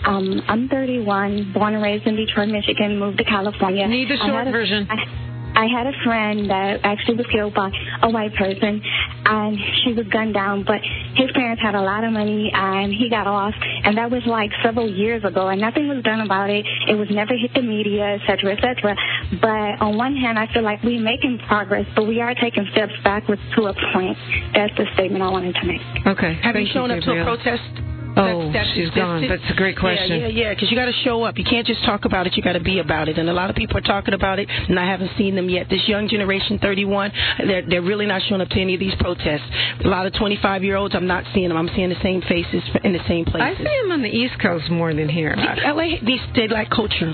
Um, 0.06 0.42
I'm 0.48 0.68
31, 0.70 1.54
born 1.54 1.74
and 1.76 1.84
raised 1.84 2.08
in 2.08 2.16
Detroit, 2.16 2.50
Michigan, 2.50 2.98
moved 2.98 3.18
to 3.18 3.24
California. 3.24 3.88
Need 3.88 4.10
the 4.10 4.18
short 4.18 4.48
a- 4.48 4.52
version. 4.52 4.88
I, 4.90 5.21
I 5.62 5.68
had 5.70 5.86
a 5.86 5.94
friend 6.04 6.50
that 6.50 6.82
actually 6.82 7.18
was 7.18 7.28
killed 7.32 7.54
by 7.54 7.70
a 8.02 8.10
white 8.10 8.34
person, 8.34 8.82
and 9.26 9.60
she 9.84 9.94
was 9.94 10.08
gunned 10.08 10.34
down. 10.34 10.64
But 10.66 10.82
his 11.14 11.30
parents 11.38 11.62
had 11.62 11.76
a 11.76 11.82
lot 11.82 12.04
of 12.04 12.12
money, 12.12 12.50
and 12.52 12.92
he 12.92 13.12
got 13.12 13.28
off. 13.28 13.54
And 13.86 13.96
that 14.00 14.10
was 14.10 14.24
like 14.26 14.50
several 14.64 14.90
years 14.90 15.24
ago, 15.24 15.50
and 15.50 15.62
nothing 15.62 15.88
was 15.88 16.02
done 16.04 16.22
about 16.22 16.50
it. 16.50 16.66
It 16.90 16.96
was 16.96 17.10
never 17.12 17.38
hit 17.38 17.54
the 17.54 17.62
media, 17.62 18.18
et 18.18 18.22
cetera, 18.26 18.58
et 18.58 18.62
cetera. 18.66 18.96
But 19.40 19.86
on 19.86 19.98
one 19.98 20.18
hand, 20.18 20.40
I 20.40 20.52
feel 20.52 20.64
like 20.64 20.82
we're 20.82 21.00
making 21.00 21.38
progress, 21.48 21.86
but 21.96 22.08
we 22.08 22.22
are 22.22 22.34
taking 22.34 22.66
steps 22.72 22.94
backwards 23.04 23.42
to 23.56 23.68
a 23.70 23.74
point. 23.94 24.18
That's 24.56 24.74
the 24.78 24.90
statement 24.96 25.22
I 25.22 25.30
wanted 25.30 25.54
to 25.62 25.66
make. 25.68 25.82
Okay. 26.08 26.42
Have 26.42 26.56
Thank 26.56 26.70
you 26.70 26.74
shown 26.74 26.90
up 26.90 27.04
to 27.04 27.22
a 27.22 27.24
protest? 27.24 27.91
Oh, 28.22 28.26
That's- 28.26 28.54
that's 28.54 28.70
she's 28.76 28.90
gone. 28.92 29.28
That's 29.28 29.50
a 29.50 29.54
great 29.56 29.78
question. 29.78 30.22
Yeah, 30.22 30.28
yeah, 30.28 30.44
yeah. 30.44 30.54
Because 30.54 30.70
you 30.72 30.78
got 30.78 30.86
to 30.86 30.94
show 31.04 31.24
up. 31.24 31.38
You 31.38 31.44
can't 31.44 31.66
just 31.68 31.84
talk 31.84 32.06
about 32.06 32.28
it. 32.28 32.38
You 32.38 32.44
got 32.44 32.54
to 32.54 32.60
be 32.60 32.80
about 32.80 33.10
it. 33.10 33.18
And 33.18 33.30
a 33.30 33.34
lot 33.34 33.50
of 33.50 33.56
people 33.56 33.78
are 33.78 33.82
talking 33.82 34.14
about 34.14 34.40
it, 34.40 34.48
and 34.50 34.80
I 34.80 34.86
haven't 34.86 35.12
seen 35.18 35.36
them 35.36 35.50
yet. 35.50 35.68
This 35.70 35.88
young 35.88 36.08
generation, 36.08 36.60
31, 36.60 37.12
they're 37.48 37.64
they're 37.68 37.82
really 37.82 38.06
not 38.06 38.22
showing 38.30 38.42
up 38.42 38.50
to 38.50 38.60
any 38.62 38.74
of 38.74 38.80
these 38.80 38.96
protests. 39.00 39.48
A 39.84 39.88
lot 39.88 40.06
of 40.06 40.14
25 40.14 40.64
year 40.64 40.76
olds, 40.76 40.94
I'm 40.96 41.08
not 41.08 41.24
seeing 41.34 41.50
them. 41.50 41.58
I'm 41.58 41.70
seeing 41.76 41.90
the 41.90 42.02
same 42.04 42.22
faces 42.22 42.64
in 42.84 42.94
the 42.94 43.04
same 43.08 43.26
places. 43.26 43.42
I 43.42 43.58
see 43.58 43.80
them 43.82 43.92
on 43.92 44.02
the 44.02 44.10
East 44.10 44.40
Coast 44.42 44.70
more 44.70 44.94
than 44.94 45.10
here. 45.10 45.36
LA, 45.38 45.98
they, 46.06 46.20
they 46.36 46.48
like 46.48 46.70
culture. 46.70 47.14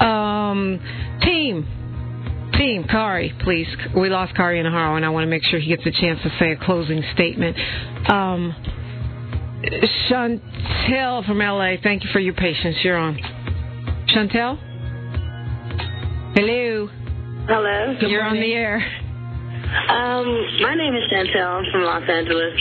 Um, 0.00 0.80
team. 1.22 1.66
Team, 2.58 2.84
Kari, 2.84 3.32
please. 3.42 3.66
We 3.96 4.10
lost 4.10 4.34
Kari 4.36 4.60
in 4.60 4.66
Aharo, 4.66 4.96
and 4.96 5.04
I 5.06 5.08
want 5.08 5.24
to 5.24 5.30
make 5.30 5.42
sure 5.44 5.58
he 5.58 5.68
gets 5.68 5.86
a 5.86 5.90
chance 5.90 6.20
to 6.22 6.30
say 6.38 6.52
a 6.52 6.56
closing 6.56 7.02
statement. 7.14 7.56
Um, 8.10 8.54
Chantel 9.62 11.24
from 11.26 11.38
LA, 11.38 11.74
thank 11.82 12.02
you 12.04 12.10
for 12.12 12.18
your 12.18 12.34
patience. 12.34 12.76
You're 12.82 12.98
on. 12.98 13.16
Chantel? 14.08 14.58
Hello. 16.34 16.88
Hello. 17.46 17.96
You're 18.00 18.24
on 18.24 18.36
the 18.36 18.52
air. 18.52 18.76
Um, 19.88 20.26
my 20.60 20.74
name 20.74 20.94
is 20.94 21.04
Chantel. 21.12 21.46
I'm 21.46 21.64
from 21.70 21.82
Los 21.82 22.08
Angeles. 22.08 22.54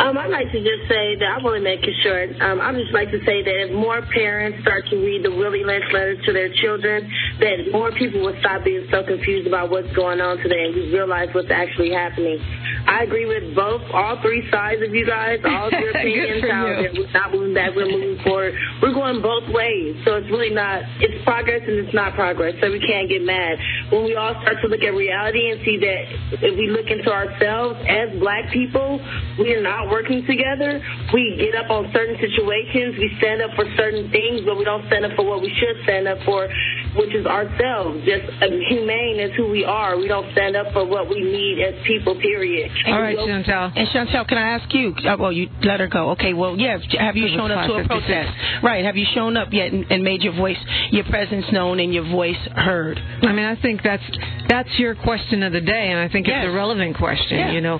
Um, 0.00 0.16
I'd 0.16 0.32
like 0.32 0.48
to 0.48 0.60
just 0.64 0.88
say 0.88 1.12
that 1.20 1.28
I 1.28 1.44
want 1.44 1.60
to 1.60 1.64
make 1.64 1.84
it 1.84 1.92
short. 2.00 2.32
Um, 2.40 2.56
I'd 2.56 2.72
just 2.72 2.96
like 2.96 3.12
to 3.12 3.20
say 3.28 3.44
that 3.44 3.56
if 3.68 3.70
more 3.76 4.00
parents 4.08 4.64
start 4.64 4.88
to 4.88 4.96
read 4.96 5.20
the 5.20 5.28
Willie 5.28 5.60
Lynch 5.60 5.84
letters 5.92 6.16
to 6.24 6.32
their 6.32 6.48
children, 6.56 7.04
that 7.36 7.68
more 7.68 7.92
people 7.92 8.24
will 8.24 8.36
stop 8.40 8.64
being 8.64 8.88
so 8.88 9.04
confused 9.04 9.44
about 9.44 9.68
what's 9.68 9.92
going 9.92 10.24
on 10.24 10.40
today 10.40 10.64
and 10.64 10.72
just 10.72 10.88
realize 10.96 11.28
what's 11.36 11.52
actually 11.52 11.92
happening. 11.92 12.40
I 12.88 13.04
agree 13.04 13.28
with 13.28 13.52
both, 13.52 13.84
all 13.92 14.16
three 14.24 14.48
sides 14.48 14.80
of 14.80 14.96
you 14.96 15.04
guys, 15.04 15.44
all 15.44 15.68
of 15.68 15.76
your 15.76 15.92
opinions, 15.92 16.48
how 16.48 16.64
that 16.64 16.96
we're 16.96 17.12
not 17.12 17.28
moving 17.36 17.52
back, 17.52 17.76
we're 17.76 17.92
moving 17.92 18.16
forward. 18.24 18.56
We're 18.80 18.96
going 18.96 19.20
both 19.20 19.52
ways. 19.52 20.00
So 20.08 20.16
it's 20.16 20.32
really 20.32 20.48
not, 20.48 20.80
it's 21.04 21.20
progress 21.28 21.60
and 21.68 21.76
it's 21.76 21.92
not 21.92 22.16
progress. 22.16 22.56
So 22.64 22.72
we 22.72 22.80
can't 22.80 23.04
get 23.04 23.20
mad. 23.20 23.60
When 23.92 24.08
we 24.08 24.16
all 24.16 24.32
start 24.40 24.64
to 24.64 24.68
look 24.72 24.80
at 24.80 24.96
reality 24.96 25.52
and 25.52 25.60
see 25.60 25.76
that 25.76 26.40
if 26.40 26.56
we 26.56 26.72
look 26.72 26.88
into 26.88 27.12
ourselves 27.12 27.76
as 27.84 28.16
black 28.16 28.48
people, 28.48 28.96
we 29.36 29.52
are 29.52 29.60
not 29.60 29.89
working 29.90 30.24
together. 30.26 30.80
We 31.12 31.36
get 31.36 31.54
up 31.58 31.70
on 31.70 31.90
certain 31.92 32.16
situations. 32.20 32.96
We 32.98 33.10
stand 33.18 33.42
up 33.42 33.50
for 33.56 33.64
certain 33.76 34.10
things, 34.10 34.42
but 34.46 34.56
we 34.56 34.64
don't 34.64 34.86
stand 34.86 35.04
up 35.04 35.12
for 35.16 35.24
what 35.26 35.42
we 35.42 35.50
should 35.58 35.82
stand 35.84 36.06
up 36.08 36.18
for, 36.24 36.48
which 36.96 37.14
is 37.14 37.26
ourselves. 37.26 38.00
Just 38.06 38.30
humane 38.70 39.18
is 39.20 39.32
who 39.36 39.50
we 39.50 39.64
are. 39.64 39.96
We 39.98 40.08
don't 40.08 40.30
stand 40.32 40.56
up 40.56 40.72
for 40.72 40.84
what 40.86 41.08
we 41.08 41.20
need 41.20 41.58
as 41.60 41.74
people, 41.86 42.14
period. 42.20 42.70
All 42.86 43.00
right, 43.02 43.16
Chantel. 43.18 43.72
And 43.76 43.88
Chantel, 43.88 44.26
can 44.28 44.38
I 44.38 44.54
ask 44.56 44.72
you? 44.74 44.94
Uh, 45.04 45.16
well, 45.18 45.32
you 45.32 45.48
let 45.62 45.80
her 45.80 45.88
go. 45.88 46.10
Okay. 46.10 46.32
Well, 46.34 46.56
yeah. 46.56 46.78
Have 46.98 47.16
you 47.16 47.28
shown 47.36 47.50
up 47.50 47.66
to 47.66 47.74
a 47.74 47.86
protest? 47.86 48.30
Right. 48.62 48.84
Have 48.84 48.96
you 48.96 49.06
shown 49.14 49.36
up 49.36 49.48
yet 49.52 49.72
and, 49.72 49.84
and 49.90 50.02
made 50.02 50.22
your 50.22 50.34
voice, 50.34 50.56
your 50.90 51.04
presence 51.04 51.44
known, 51.52 51.80
and 51.80 51.92
your 51.92 52.08
voice 52.08 52.36
heard? 52.54 52.98
I 53.22 53.32
mean, 53.32 53.44
I 53.44 53.60
think 53.60 53.82
that's 53.82 54.02
that's 54.48 54.68
your 54.78 54.94
question 54.94 55.42
of 55.42 55.52
the 55.52 55.60
day, 55.60 55.88
and 55.90 55.98
I 55.98 56.08
think 56.08 56.26
Yes. 56.26 56.44
it's 56.44 56.52
a 56.52 56.54
relevant 56.54 56.96
question. 56.96 57.38
Yeah. 57.38 57.52
You 57.52 57.60
know, 57.60 57.78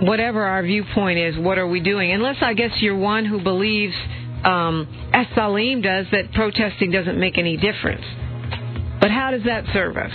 whatever 0.00 0.44
our 0.44 0.62
viewpoint 0.62 1.18
is, 1.18 1.36
what 1.38 1.58
are 1.58 1.66
we 1.66 1.80
doing? 1.80 2.12
Unless 2.12 2.36
I 2.42 2.54
guess 2.54 2.70
you're 2.80 2.96
one 2.96 3.24
who 3.24 3.42
believes, 3.42 3.94
um, 4.44 4.86
as 5.12 5.26
Salim 5.34 5.82
does, 5.82 6.06
that 6.12 6.32
protesting 6.32 6.90
doesn't 6.90 7.18
make 7.18 7.38
any 7.38 7.56
difference. 7.56 8.04
But 9.00 9.10
how 9.10 9.30
does 9.30 9.42
that 9.44 9.64
serve 9.72 9.96
us? 9.96 10.12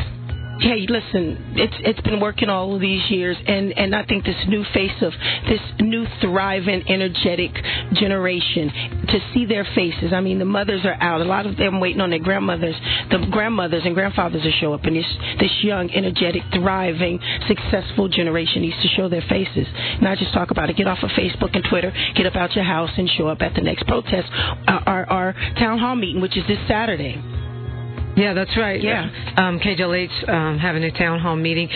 Hey, 0.59 0.85
listen, 0.87 1.53
it's 1.55 1.73
it's 1.79 2.01
been 2.01 2.19
working 2.19 2.49
all 2.49 2.75
of 2.75 2.81
these 2.81 3.09
years, 3.09 3.35
and 3.47 3.71
and 3.77 3.95
I 3.95 4.05
think 4.05 4.25
this 4.25 4.35
new 4.47 4.63
face 4.73 5.01
of 5.01 5.11
this 5.47 5.59
new 5.79 6.05
thriving, 6.19 6.83
energetic 6.87 7.51
generation 7.93 8.71
to 9.07 9.19
see 9.33 9.45
their 9.45 9.65
faces. 9.73 10.13
I 10.13 10.21
mean, 10.21 10.37
the 10.39 10.45
mothers 10.45 10.85
are 10.85 10.97
out. 11.01 11.21
A 11.21 11.23
lot 11.23 11.45
of 11.45 11.57
them 11.57 11.79
waiting 11.79 12.01
on 12.01 12.09
their 12.11 12.19
grandmothers, 12.19 12.75
the 13.09 13.25
grandmothers 13.31 13.83
and 13.85 13.95
grandfathers 13.95 14.43
to 14.43 14.51
show 14.51 14.73
up, 14.73 14.83
and 14.83 14.95
this 14.95 15.05
this 15.39 15.51
young, 15.63 15.89
energetic, 15.91 16.43
thriving, 16.53 17.19
successful 17.47 18.07
generation 18.07 18.61
needs 18.61 18.79
to 18.83 18.87
show 18.89 19.09
their 19.09 19.23
faces. 19.27 19.65
Not 20.01 20.19
just 20.19 20.33
talk 20.33 20.51
about 20.51 20.69
it. 20.69 20.75
Get 20.75 20.87
off 20.87 21.01
of 21.01 21.09
Facebook 21.11 21.55
and 21.55 21.63
Twitter. 21.69 21.91
Get 22.15 22.27
up 22.27 22.35
out 22.35 22.53
your 22.55 22.65
house 22.65 22.91
and 22.97 23.09
show 23.17 23.27
up 23.27 23.41
at 23.41 23.55
the 23.55 23.61
next 23.61 23.87
protest, 23.87 24.29
uh, 24.67 24.79
our 24.85 25.05
our 25.09 25.33
town 25.57 25.79
hall 25.79 25.95
meeting, 25.95 26.21
which 26.21 26.37
is 26.37 26.43
this 26.47 26.59
Saturday. 26.67 27.30
Yeah, 28.21 28.33
that's 28.33 28.55
right. 28.57 28.81
Yeah. 28.81 29.09
Um, 29.37 29.59
KJLH 29.59 30.29
um, 30.29 30.57
having 30.59 30.83
a 30.83 30.91
town 30.91 31.19
hall 31.19 31.35
meeting. 31.35 31.67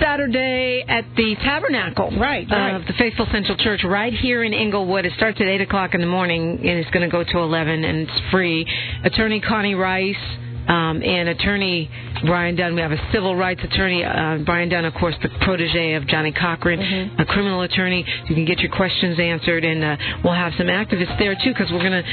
Saturday 0.00 0.84
at 0.88 1.04
the 1.16 1.36
Tabernacle 1.44 2.10
right, 2.18 2.42
of 2.50 2.86
the 2.86 2.94
Faithful 2.98 3.26
Central 3.32 3.56
Church 3.58 3.82
right 3.84 4.12
here 4.12 4.42
in 4.42 4.52
Inglewood. 4.52 5.04
It 5.06 5.12
starts 5.16 5.40
at 5.40 5.46
8 5.46 5.60
o'clock 5.62 5.94
in 5.94 6.00
the 6.00 6.06
morning 6.06 6.58
and 6.58 6.78
it's 6.78 6.90
going 6.90 7.08
to 7.08 7.12
go 7.12 7.22
to 7.22 7.38
11 7.38 7.84
and 7.84 7.98
it's 8.08 8.20
free. 8.30 8.66
Attorney 9.04 9.40
Connie 9.40 9.74
Rice 9.74 10.16
um, 10.66 11.02
and 11.02 11.28
attorney 11.28 11.90
Brian 12.24 12.56
Dunn. 12.56 12.74
We 12.74 12.80
have 12.80 12.92
a 12.92 13.08
civil 13.12 13.36
rights 13.36 13.60
attorney, 13.62 14.02
uh, 14.02 14.38
Brian 14.46 14.68
Dunn, 14.70 14.84
of 14.86 14.94
course, 14.94 15.14
the 15.22 15.28
protege 15.42 15.92
of 15.94 16.06
Johnnie 16.08 16.32
Cochran, 16.32 16.80
Mm-hmm. 16.80 17.20
a 17.20 17.26
criminal 17.26 17.60
attorney. 17.62 18.04
You 18.28 18.34
can 18.34 18.46
get 18.46 18.60
your 18.60 18.70
questions 18.72 19.20
answered, 19.20 19.62
and 19.64 19.84
uh, 19.84 19.96
we'll 20.24 20.32
have 20.34 20.54
some 20.56 20.68
activists 20.68 21.18
there 21.18 21.34
too 21.34 21.52
because 21.52 21.70
we're 21.70 21.80
going 21.86 22.02
to 22.02 22.08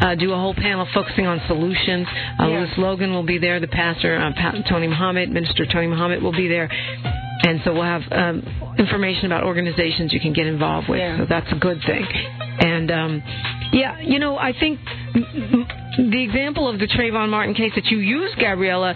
uh, 0.00 0.14
do 0.14 0.32
a 0.32 0.36
whole 0.36 0.54
panel 0.54 0.86
focusing 0.94 1.26
on 1.26 1.40
solutions. 1.46 2.06
Uh, 2.38 2.46
Yeah. 2.48 2.58
Louis 2.60 2.78
Logan 2.78 3.12
will 3.12 3.22
be 3.26 3.38
there, 3.38 3.60
the 3.60 3.68
pastor, 3.68 4.16
uh, 4.16 4.32
Pa- 4.32 4.62
Tony 4.68 4.86
Muhammad, 4.88 5.30
Minister 5.30 5.66
Tony 5.66 5.86
Muhammad 5.86 6.22
will 6.22 6.32
be 6.32 6.48
there. 6.48 6.68
And 7.46 7.60
so 7.64 7.72
we'll 7.74 7.82
have 7.84 8.02
um, 8.10 8.42
information 8.78 9.26
about 9.26 9.44
organizations 9.44 10.12
you 10.12 10.20
can 10.20 10.32
get 10.32 10.46
involved 10.46 10.88
with. 10.88 10.98
Yeah. 10.98 11.18
So 11.18 11.26
that's 11.28 11.50
a 11.52 11.56
good 11.56 11.80
thing. 11.86 12.04
And 12.58 12.90
um, 12.90 13.22
yeah, 13.72 14.00
you 14.00 14.18
know, 14.18 14.36
I 14.38 14.52
think 14.58 14.80
the 15.14 16.22
example 16.22 16.68
of 16.68 16.78
the 16.80 16.86
Trayvon 16.86 17.28
Martin 17.28 17.54
case 17.54 17.72
that 17.74 17.86
you 17.86 17.98
used, 17.98 18.36
Gabriella, 18.38 18.94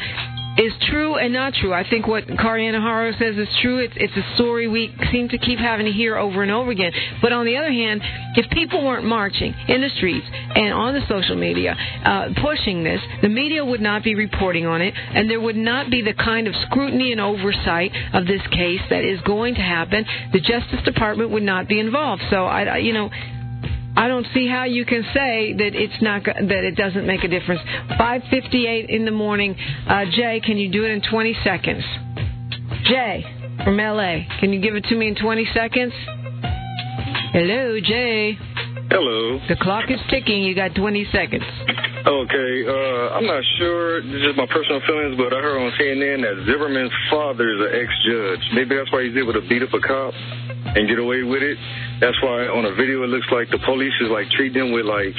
is 0.61 0.73
true 0.91 1.17
and 1.17 1.33
not 1.33 1.55
true. 1.55 1.73
I 1.73 1.89
think 1.89 2.07
what 2.07 2.27
Kariana 2.27 2.81
Haro 2.81 3.13
says 3.13 3.37
is 3.37 3.49
true. 3.63 3.79
It's 3.79 3.95
it's 3.97 4.13
a 4.15 4.35
story 4.35 4.69
we 4.69 4.95
seem 5.11 5.29
to 5.31 5.39
keep 5.39 5.59
having 5.59 5.87
to 5.87 5.93
hear 5.93 6.17
over 6.17 6.43
and 6.43 6.51
over 6.51 6.71
again. 6.71 6.93
But 7.23 7.33
on 7.33 7.47
the 7.47 7.57
other 7.57 7.73
hand, 7.73 8.03
if 8.37 8.51
people 8.51 8.85
weren't 8.85 9.07
marching 9.07 9.55
in 9.69 9.81
the 9.81 9.89
streets 9.97 10.27
and 10.31 10.75
on 10.75 10.93
the 10.93 11.01
social 11.09 11.37
media 11.37 11.75
uh, 12.05 12.29
pushing 12.43 12.85
this, 12.85 13.01
the 13.23 13.29
media 13.29 13.65
would 13.65 13.81
not 13.81 14.05
be 14.05 14.15
reporting 14.15 14.67
on 14.67 14.83
it, 14.83 14.93
and 14.95 15.31
there 15.31 15.41
would 15.41 15.57
not 15.57 15.91
be 15.91 16.03
the 16.03 16.15
kind 16.15 16.47
of 16.47 16.55
scrutiny 16.67 17.13
and 17.13 17.21
oversight 17.21 17.93
of 18.13 18.27
this 18.27 18.43
case 18.53 18.83
that 18.91 19.05
is 19.05 19.21
going 19.23 19.55
to 19.55 19.63
happen. 19.63 20.05
The 20.33 20.41
Justice 20.41 20.83
Department 20.85 21.31
would 21.31 21.43
not 21.43 21.69
be 21.69 21.81
involved. 21.81 22.23
So 22.31 22.45
I, 22.45 22.65
I 22.65 22.77
you 22.79 22.93
know. 22.93 23.11
I 23.97 24.09
don't 24.09 24.27
see 24.33 24.49
how 24.49 24.65
you 24.65 24.85
can 24.85 25.03
say 25.13 25.53
that 25.53 25.75
it's 25.75 26.01
not 26.01 26.25
that 26.25 26.65
it 26.65 26.77
doesn't 26.77 27.07
make 27.07 27.25
a 27.25 27.29
difference. 27.29 27.61
5:58 27.99 28.89
in 28.89 29.05
the 29.05 29.11
morning. 29.11 29.57
Uh, 29.87 30.05
Jay, 30.07 30.41
can 30.45 30.59
you 30.59 30.71
do 30.71 30.85
it 30.85 30.91
in 30.91 31.01
20 31.03 31.37
seconds? 31.45 31.85
Jay 32.85 33.25
from 33.65 33.77
LA, 33.77 34.25
can 34.41 34.53
you 34.53 34.61
give 34.61 34.75
it 34.75 34.85
to 34.85 34.97
me 34.97 35.09
in 35.09 35.15
20 35.15 35.47
seconds? 35.53 35.93
Hello, 37.33 37.79
Jay. 37.81 38.39
Hello. 38.91 39.39
The 39.49 39.57
clock 39.61 39.91
is 39.91 40.01
ticking. 40.11 40.43
You 40.43 40.55
got 40.55 40.75
20 40.75 41.07
seconds. 41.13 41.45
Okay, 42.01 42.53
uh, 42.67 43.15
I'm 43.15 43.27
not 43.27 43.45
sure. 43.59 44.01
This 44.03 44.15
is 44.15 44.23
just 44.25 44.37
my 44.37 44.47
personal 44.47 44.81
feelings, 44.87 45.17
but 45.17 45.37
I 45.37 45.41
heard 45.45 45.61
on 45.61 45.71
CNN 45.79 46.23
that 46.25 46.43
Zimmerman's 46.49 46.91
father 47.11 47.45
is 47.45 47.61
an 47.61 47.71
ex-judge. 47.77 48.41
Maybe 48.55 48.75
that's 48.75 48.91
why 48.91 49.05
he's 49.05 49.17
able 49.17 49.35
to 49.35 49.43
beat 49.47 49.63
up 49.63 49.69
a 49.75 49.81
cop 49.81 50.15
and 50.75 50.89
get 50.89 50.99
away 50.99 51.23
with 51.23 51.43
it. 51.43 51.59
That's 52.01 52.17
why 52.23 52.49
on 52.49 52.65
a 52.65 52.75
video 52.75 53.05
it 53.05 53.09
looks 53.09 53.29
like 53.31 53.51
the 53.51 53.59
police 53.59 53.93
is 54.01 54.09
like 54.09 54.31
treating 54.31 54.57
them 54.59 54.73
with 54.73 54.87
like, 54.87 55.15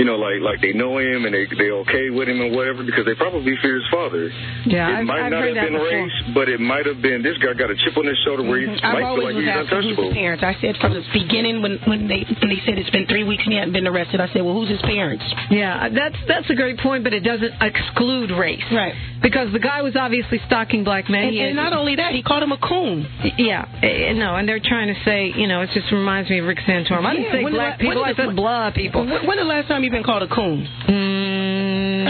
you 0.00 0.06
know, 0.08 0.16
like 0.16 0.40
like 0.40 0.60
they 0.64 0.72
know 0.72 0.96
him 0.96 1.26
and 1.28 1.34
they 1.36 1.44
they 1.60 1.70
okay 1.84 2.08
with 2.08 2.26
him 2.32 2.40
and 2.40 2.56
whatever 2.56 2.80
because 2.82 3.04
they 3.04 3.12
probably 3.14 3.52
fear 3.60 3.76
his 3.76 3.84
father. 3.92 4.32
Yeah, 4.64 4.88
it 4.88 5.04
I've- 5.04 5.04
might 5.04 5.28
I've 5.28 5.32
not 5.36 5.42
heard 5.44 5.56
have 5.56 5.64
been 5.68 5.76
before. 5.76 5.92
race, 5.92 6.18
but 6.32 6.48
it 6.48 6.60
might 6.60 6.86
have 6.86 7.00
been 7.04 7.20
this 7.22 7.36
guy 7.38 7.52
got 7.52 7.68
a 7.70 7.76
chip 7.76 7.92
on 8.00 8.06
his 8.08 8.16
shoulder 8.24 8.42
where 8.48 8.58
he 8.60 8.66
Mhm. 8.66 8.80
I've 8.82 8.92
might 8.96 9.00
feel 9.04 9.06
always 9.12 9.24
like 9.26 9.34
was 9.36 9.44
he's 9.44 9.52
asking 9.60 9.82
who's 9.92 9.98
his 10.08 10.14
parents. 10.16 10.42
I 10.42 10.54
said 10.64 10.76
from 10.80 10.92
the 10.96 11.04
beginning 11.12 11.60
when 11.60 11.76
when 11.84 12.08
they 12.08 12.24
when 12.40 12.48
they 12.48 12.60
said 12.64 12.78
it's 12.80 12.88
been 12.90 13.06
three 13.06 13.24
weeks 13.28 13.44
and 13.44 13.52
he 13.52 13.58
hadn't 13.60 13.74
been 13.76 13.86
arrested. 13.86 14.20
I 14.24 14.28
said, 14.32 14.40
well, 14.42 14.54
who's 14.54 14.70
his 14.72 14.80
parents? 14.82 15.24
Yeah, 15.50 15.88
that's 15.92 16.16
that's 16.26 16.48
a 16.48 16.54
great 16.56 16.78
point, 16.78 17.04
but 17.04 17.12
it 17.12 17.20
doesn't 17.20 17.52
exclude 17.60 18.30
race. 18.30 18.64
Right. 18.72 18.94
Because 19.20 19.52
the 19.52 19.58
guy 19.58 19.82
was 19.82 19.96
obviously 19.96 20.40
stalking 20.46 20.82
black 20.82 21.10
men. 21.10 21.24
And, 21.24 21.36
and 21.36 21.56
not 21.56 21.74
only 21.74 21.96
that, 21.96 22.14
he 22.14 22.22
called 22.22 22.42
him 22.42 22.52
a 22.52 22.56
coon. 22.56 23.06
Yeah, 23.36 23.66
eh, 23.82 24.14
no, 24.14 24.34
and 24.36 24.48
they're 24.48 24.60
trying 24.64 24.88
to 24.88 24.98
say, 25.04 25.30
you 25.36 25.46
know, 25.46 25.60
it 25.60 25.68
just 25.74 25.92
reminds 25.92 26.30
me 26.30 26.38
of 26.38 26.46
Rick 26.46 26.60
Santorum. 26.66 27.04
I 27.04 27.12
didn't 27.12 27.26
Yeah, 27.26 27.32
say 27.32 27.44
when 27.44 27.52
the 27.52 27.58
black 27.58 27.82
la- 27.82 27.88
people, 27.90 28.04
I 28.04 28.12
the- 28.14 28.26
said 28.28 28.36
blah 28.36 28.70
people. 28.70 29.04
When, 29.04 29.26
when 29.26 29.36
the 29.36 29.44
last 29.44 29.68
time 29.68 29.84
you 29.84 29.89
been 29.90 30.04
called 30.04 30.22
a 30.22 30.28
coon? 30.28 30.66
Mm, 30.88 32.06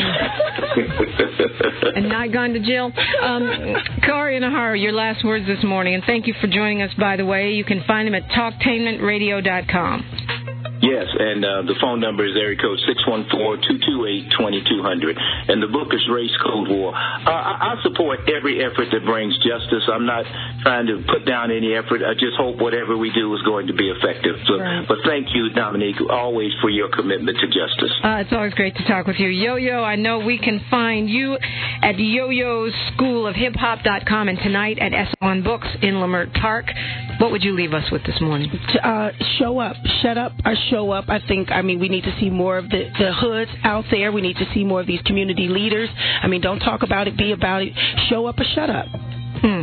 and 1.97 2.09
not 2.09 2.33
gone 2.33 2.53
to 2.53 2.61
jail. 2.61 2.93
Um, 3.23 3.77
Kari 4.03 4.37
and 4.37 4.45
Ahara, 4.45 4.81
your 4.81 4.93
last 4.93 5.25
words 5.25 5.47
this 5.47 5.63
morning, 5.65 5.95
and 5.95 6.03
thank 6.05 6.27
you 6.27 6.35
for 6.41 6.47
joining 6.47 6.83
us. 6.83 6.91
By 6.99 7.17
the 7.17 7.25
way, 7.25 7.53
you 7.53 7.65
can 7.65 7.83
find 7.87 8.07
him 8.09 8.15
at 8.15 8.29
talktainmentradio.com. 8.31 10.29
Yes, 10.91 11.07
and 11.07 11.45
uh, 11.45 11.63
the 11.71 11.79
phone 11.81 12.01
number 12.03 12.27
is 12.27 12.35
area 12.35 12.59
code 12.59 12.79
six 12.89 12.99
one 13.07 13.27
four 13.31 13.57
two 13.57 13.79
two 13.87 14.07
eight 14.11 14.27
twenty 14.39 14.59
two 14.67 14.83
hundred, 14.83 15.15
and 15.17 15.63
the 15.63 15.69
book 15.71 15.95
is 15.95 16.03
Race 16.11 16.35
Code 16.43 16.67
War. 16.69 16.91
Uh, 16.95 17.31
I, 17.31 17.79
I 17.79 17.83
support 17.87 18.27
every 18.27 18.59
effort 18.65 18.91
that 18.91 19.05
brings 19.07 19.37
justice. 19.39 19.87
I'm 19.87 20.05
not 20.07 20.27
trying 20.67 20.87
to 20.91 21.05
put 21.07 21.25
down 21.27 21.51
any 21.55 21.75
effort. 21.79 22.03
I 22.03 22.15
just 22.15 22.35
hope 22.37 22.59
whatever 22.59 22.97
we 22.97 23.13
do 23.15 23.33
is 23.35 23.43
going 23.43 23.69
to 23.69 23.75
be 23.75 23.87
effective. 23.89 24.35
So, 24.51 24.59
Right. 24.59 24.83
but 24.89 24.99
thank 25.07 25.29
you, 25.35 25.51
Dominique, 25.51 25.97
always 26.11 26.51
for 26.61 26.69
your 26.71 26.89
commitment 26.91 27.39
to 27.39 27.47
justice. 27.47 27.93
Uh, 28.03 28.27
it's 28.27 28.33
always 28.33 28.55
great 28.55 28.75
to 28.77 28.85
talk 28.89 29.07
with 29.07 29.17
you. 29.23 29.29
Yo 29.29 29.55
Yo, 29.57 29.85
I 29.85 29.95
know 29.97 30.19
we 30.19 30.39
can 30.39 30.61
find 30.71 31.09
you 31.09 31.39
at 31.83 31.99
Yo 31.99 32.31
Yo's 32.31 32.75
School 32.95 33.27
of 33.27 33.37
Hip 33.37 33.55
Hop.com 33.55 34.29
and 34.29 34.39
tonight 34.39 34.79
at 34.81 34.93
Eso 34.93 35.15
Won 35.23 35.43
Books 35.43 35.69
in 35.83 35.95
Leimert 35.95 36.33
Park. 36.41 36.67
What 37.21 37.31
would 37.33 37.43
you 37.45 37.53
leave 37.55 37.73
us 37.75 37.85
with 37.93 38.03
this 38.05 38.21
morning? 38.21 38.51
uh, 38.83 39.11
show 39.39 39.59
up, 39.61 39.77
shut 40.03 40.17
up, 40.19 40.33
or 40.45 40.55
show 40.71 40.80
up. 40.91 41.07
I 41.09 41.21
think, 41.27 41.51
I 41.51 41.63
mean, 41.63 41.79
we 41.79 41.89
need 41.89 42.05
to 42.05 42.17
see 42.19 42.31
more 42.31 42.57
of 42.57 42.69
the, 42.71 42.89
the 42.99 43.13
hoods 43.13 43.51
out 43.63 43.85
there. 43.91 44.11
We 44.13 44.23
need 44.23 44.37
to 44.39 44.47
see 44.55 44.65
more 44.65 44.81
of 44.81 44.87
these 44.87 45.03
community 45.03 45.49
leaders. 45.49 45.89
I 46.23 46.27
mean, 46.29 46.41
don't 46.41 46.61
talk 46.61 46.83
about 46.83 47.09
it, 47.09 47.17
be 47.17 47.33
about 47.33 47.63
it. 47.63 47.73
Show 48.09 48.27
up 48.27 48.39
or 48.39 48.45
shut 48.55 48.71
up. 48.71 48.87
Hmm. 48.89 49.63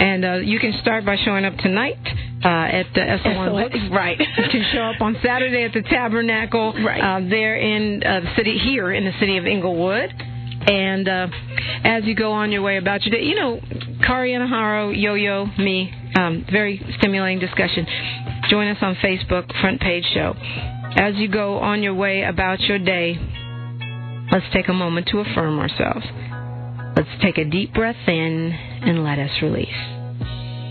And 0.00 0.24
uh, 0.24 0.34
you 0.36 0.58
can 0.58 0.74
start 0.80 1.04
by 1.04 1.16
showing 1.24 1.44
up 1.44 1.56
tonight 1.58 1.98
uh, 2.44 2.48
at 2.48 2.86
the 2.94 3.02
Eso 3.02 3.34
Won 3.34 3.70
SOS, 3.70 3.90
right. 3.90 4.18
You 4.18 4.44
can 4.50 4.64
show 4.72 4.82
up 4.82 5.00
on 5.00 5.16
Saturday 5.22 5.64
at 5.64 5.72
the 5.72 5.82
Tabernacle. 5.82 6.72
Right. 6.72 7.00
Uh, 7.00 7.28
there 7.28 7.56
in 7.56 8.02
uh, 8.02 8.20
the 8.20 8.32
city, 8.36 8.58
here 8.58 8.92
in 8.92 9.04
the 9.04 9.12
city 9.18 9.38
of 9.38 9.46
Inglewood. 9.46 10.10
And 10.66 11.08
uh, 11.08 11.28
as 11.84 12.04
you 12.04 12.14
go 12.14 12.32
on 12.32 12.52
your 12.52 12.62
way 12.62 12.76
about 12.78 13.02
your 13.04 13.18
day, 13.18 13.24
you 13.24 13.34
know, 13.34 13.60
Kari 14.04 14.32
Anaharo, 14.32 14.92
Yo 14.94 15.14
Yo, 15.14 15.46
me, 15.58 15.92
um, 16.16 16.46
very 16.50 16.80
stimulating 16.98 17.38
discussion. 17.38 17.86
Join 18.48 18.68
us 18.68 18.78
on 18.80 18.94
Facebook, 18.96 19.52
Front 19.60 19.82
Page 19.82 20.04
Show. 20.14 20.34
As 20.96 21.16
you 21.16 21.28
go 21.28 21.58
on 21.58 21.82
your 21.82 21.92
way 21.92 22.22
about 22.22 22.60
your 22.60 22.78
day, 22.78 23.18
let's 24.32 24.46
take 24.54 24.68
a 24.68 24.72
moment 24.72 25.08
to 25.08 25.18
affirm 25.18 25.58
ourselves. 25.58 26.06
Let's 26.96 27.10
take 27.22 27.36
a 27.36 27.44
deep 27.44 27.74
breath 27.74 28.08
in 28.08 28.50
and 28.52 29.04
let 29.04 29.18
us 29.18 29.30
release. 29.42 29.68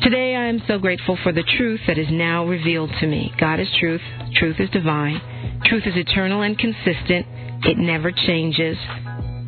Today 0.02 0.36
I 0.36 0.46
am 0.46 0.64
so 0.68 0.80
grateful 0.80 1.20
for 1.22 1.32
the 1.32 1.44
truth 1.44 1.82
that 1.86 2.00
is 2.00 2.08
now 2.10 2.48
revealed 2.48 2.90
to 3.00 3.06
me. 3.06 3.32
God 3.40 3.60
is 3.60 3.68
truth. 3.80 4.02
Truth 4.34 4.56
is 4.60 4.72
divine. 4.72 5.22
Truth 5.66 5.84
is 5.86 5.96
eternal 5.96 6.42
and 6.42 6.58
consistent. 6.58 7.28
It 7.64 7.78
never 7.78 8.12
changes. 8.12 8.78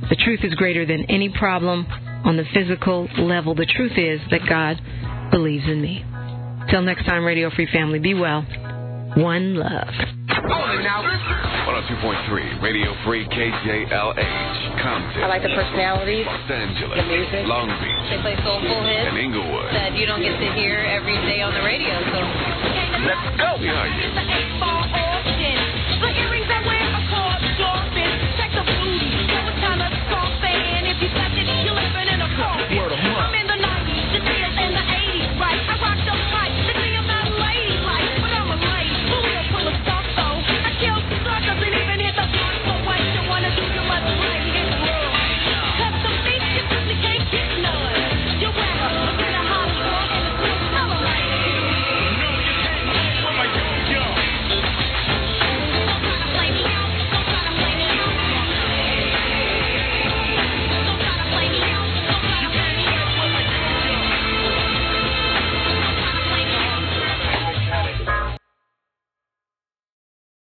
The 0.08 0.18
truth 0.24 0.42
is 0.44 0.54
greater 0.54 0.86
than 0.86 1.06
any 1.10 1.30
problem 1.30 1.88
on 2.26 2.38
the 2.38 2.46
physical 2.54 3.08
level. 3.18 3.56
The 3.56 3.66
truth 3.66 3.98
is 3.98 4.22
that 4.30 4.48
God 4.48 4.80
believes 5.32 5.66
in 5.66 5.82
me. 5.82 6.06
Till 6.70 6.82
next 6.84 7.06
time, 7.06 7.24
Radio 7.26 7.50
Free 7.50 7.68
Family, 7.74 7.98
be 8.00 8.14
well. 8.14 8.44
One 9.18 9.56
love. 9.56 9.88
102.3 10.30 12.62
Radio 12.62 12.94
Free 13.06 13.26
KJLH 13.26 14.82
Compton. 14.82 15.24
I 15.24 15.28
like 15.28 15.42
the 15.42 15.50
personalities, 15.50 16.26
Los 16.30 16.52
Angeles, 16.52 16.98
the 17.02 17.06
music. 17.10 17.48
Long 17.50 17.68
Beach, 17.82 18.10
They 18.14 18.22
play 18.22 18.36
soulful 18.46 18.84
hits 18.86 19.10
and 19.10 19.18
Inglewood. 19.18 19.74
that 19.74 19.96
you 19.98 20.06
don't 20.06 20.22
get 20.22 20.38
to 20.38 20.50
hear 20.54 20.78
every 20.86 21.16
day 21.26 21.42
on 21.42 21.54
the 21.58 21.64
radio. 21.66 21.98
So 22.14 22.20
Let's 23.02 23.34
go! 23.42 23.58
We 23.60 23.70
are 23.70 23.88
you. 23.90 25.09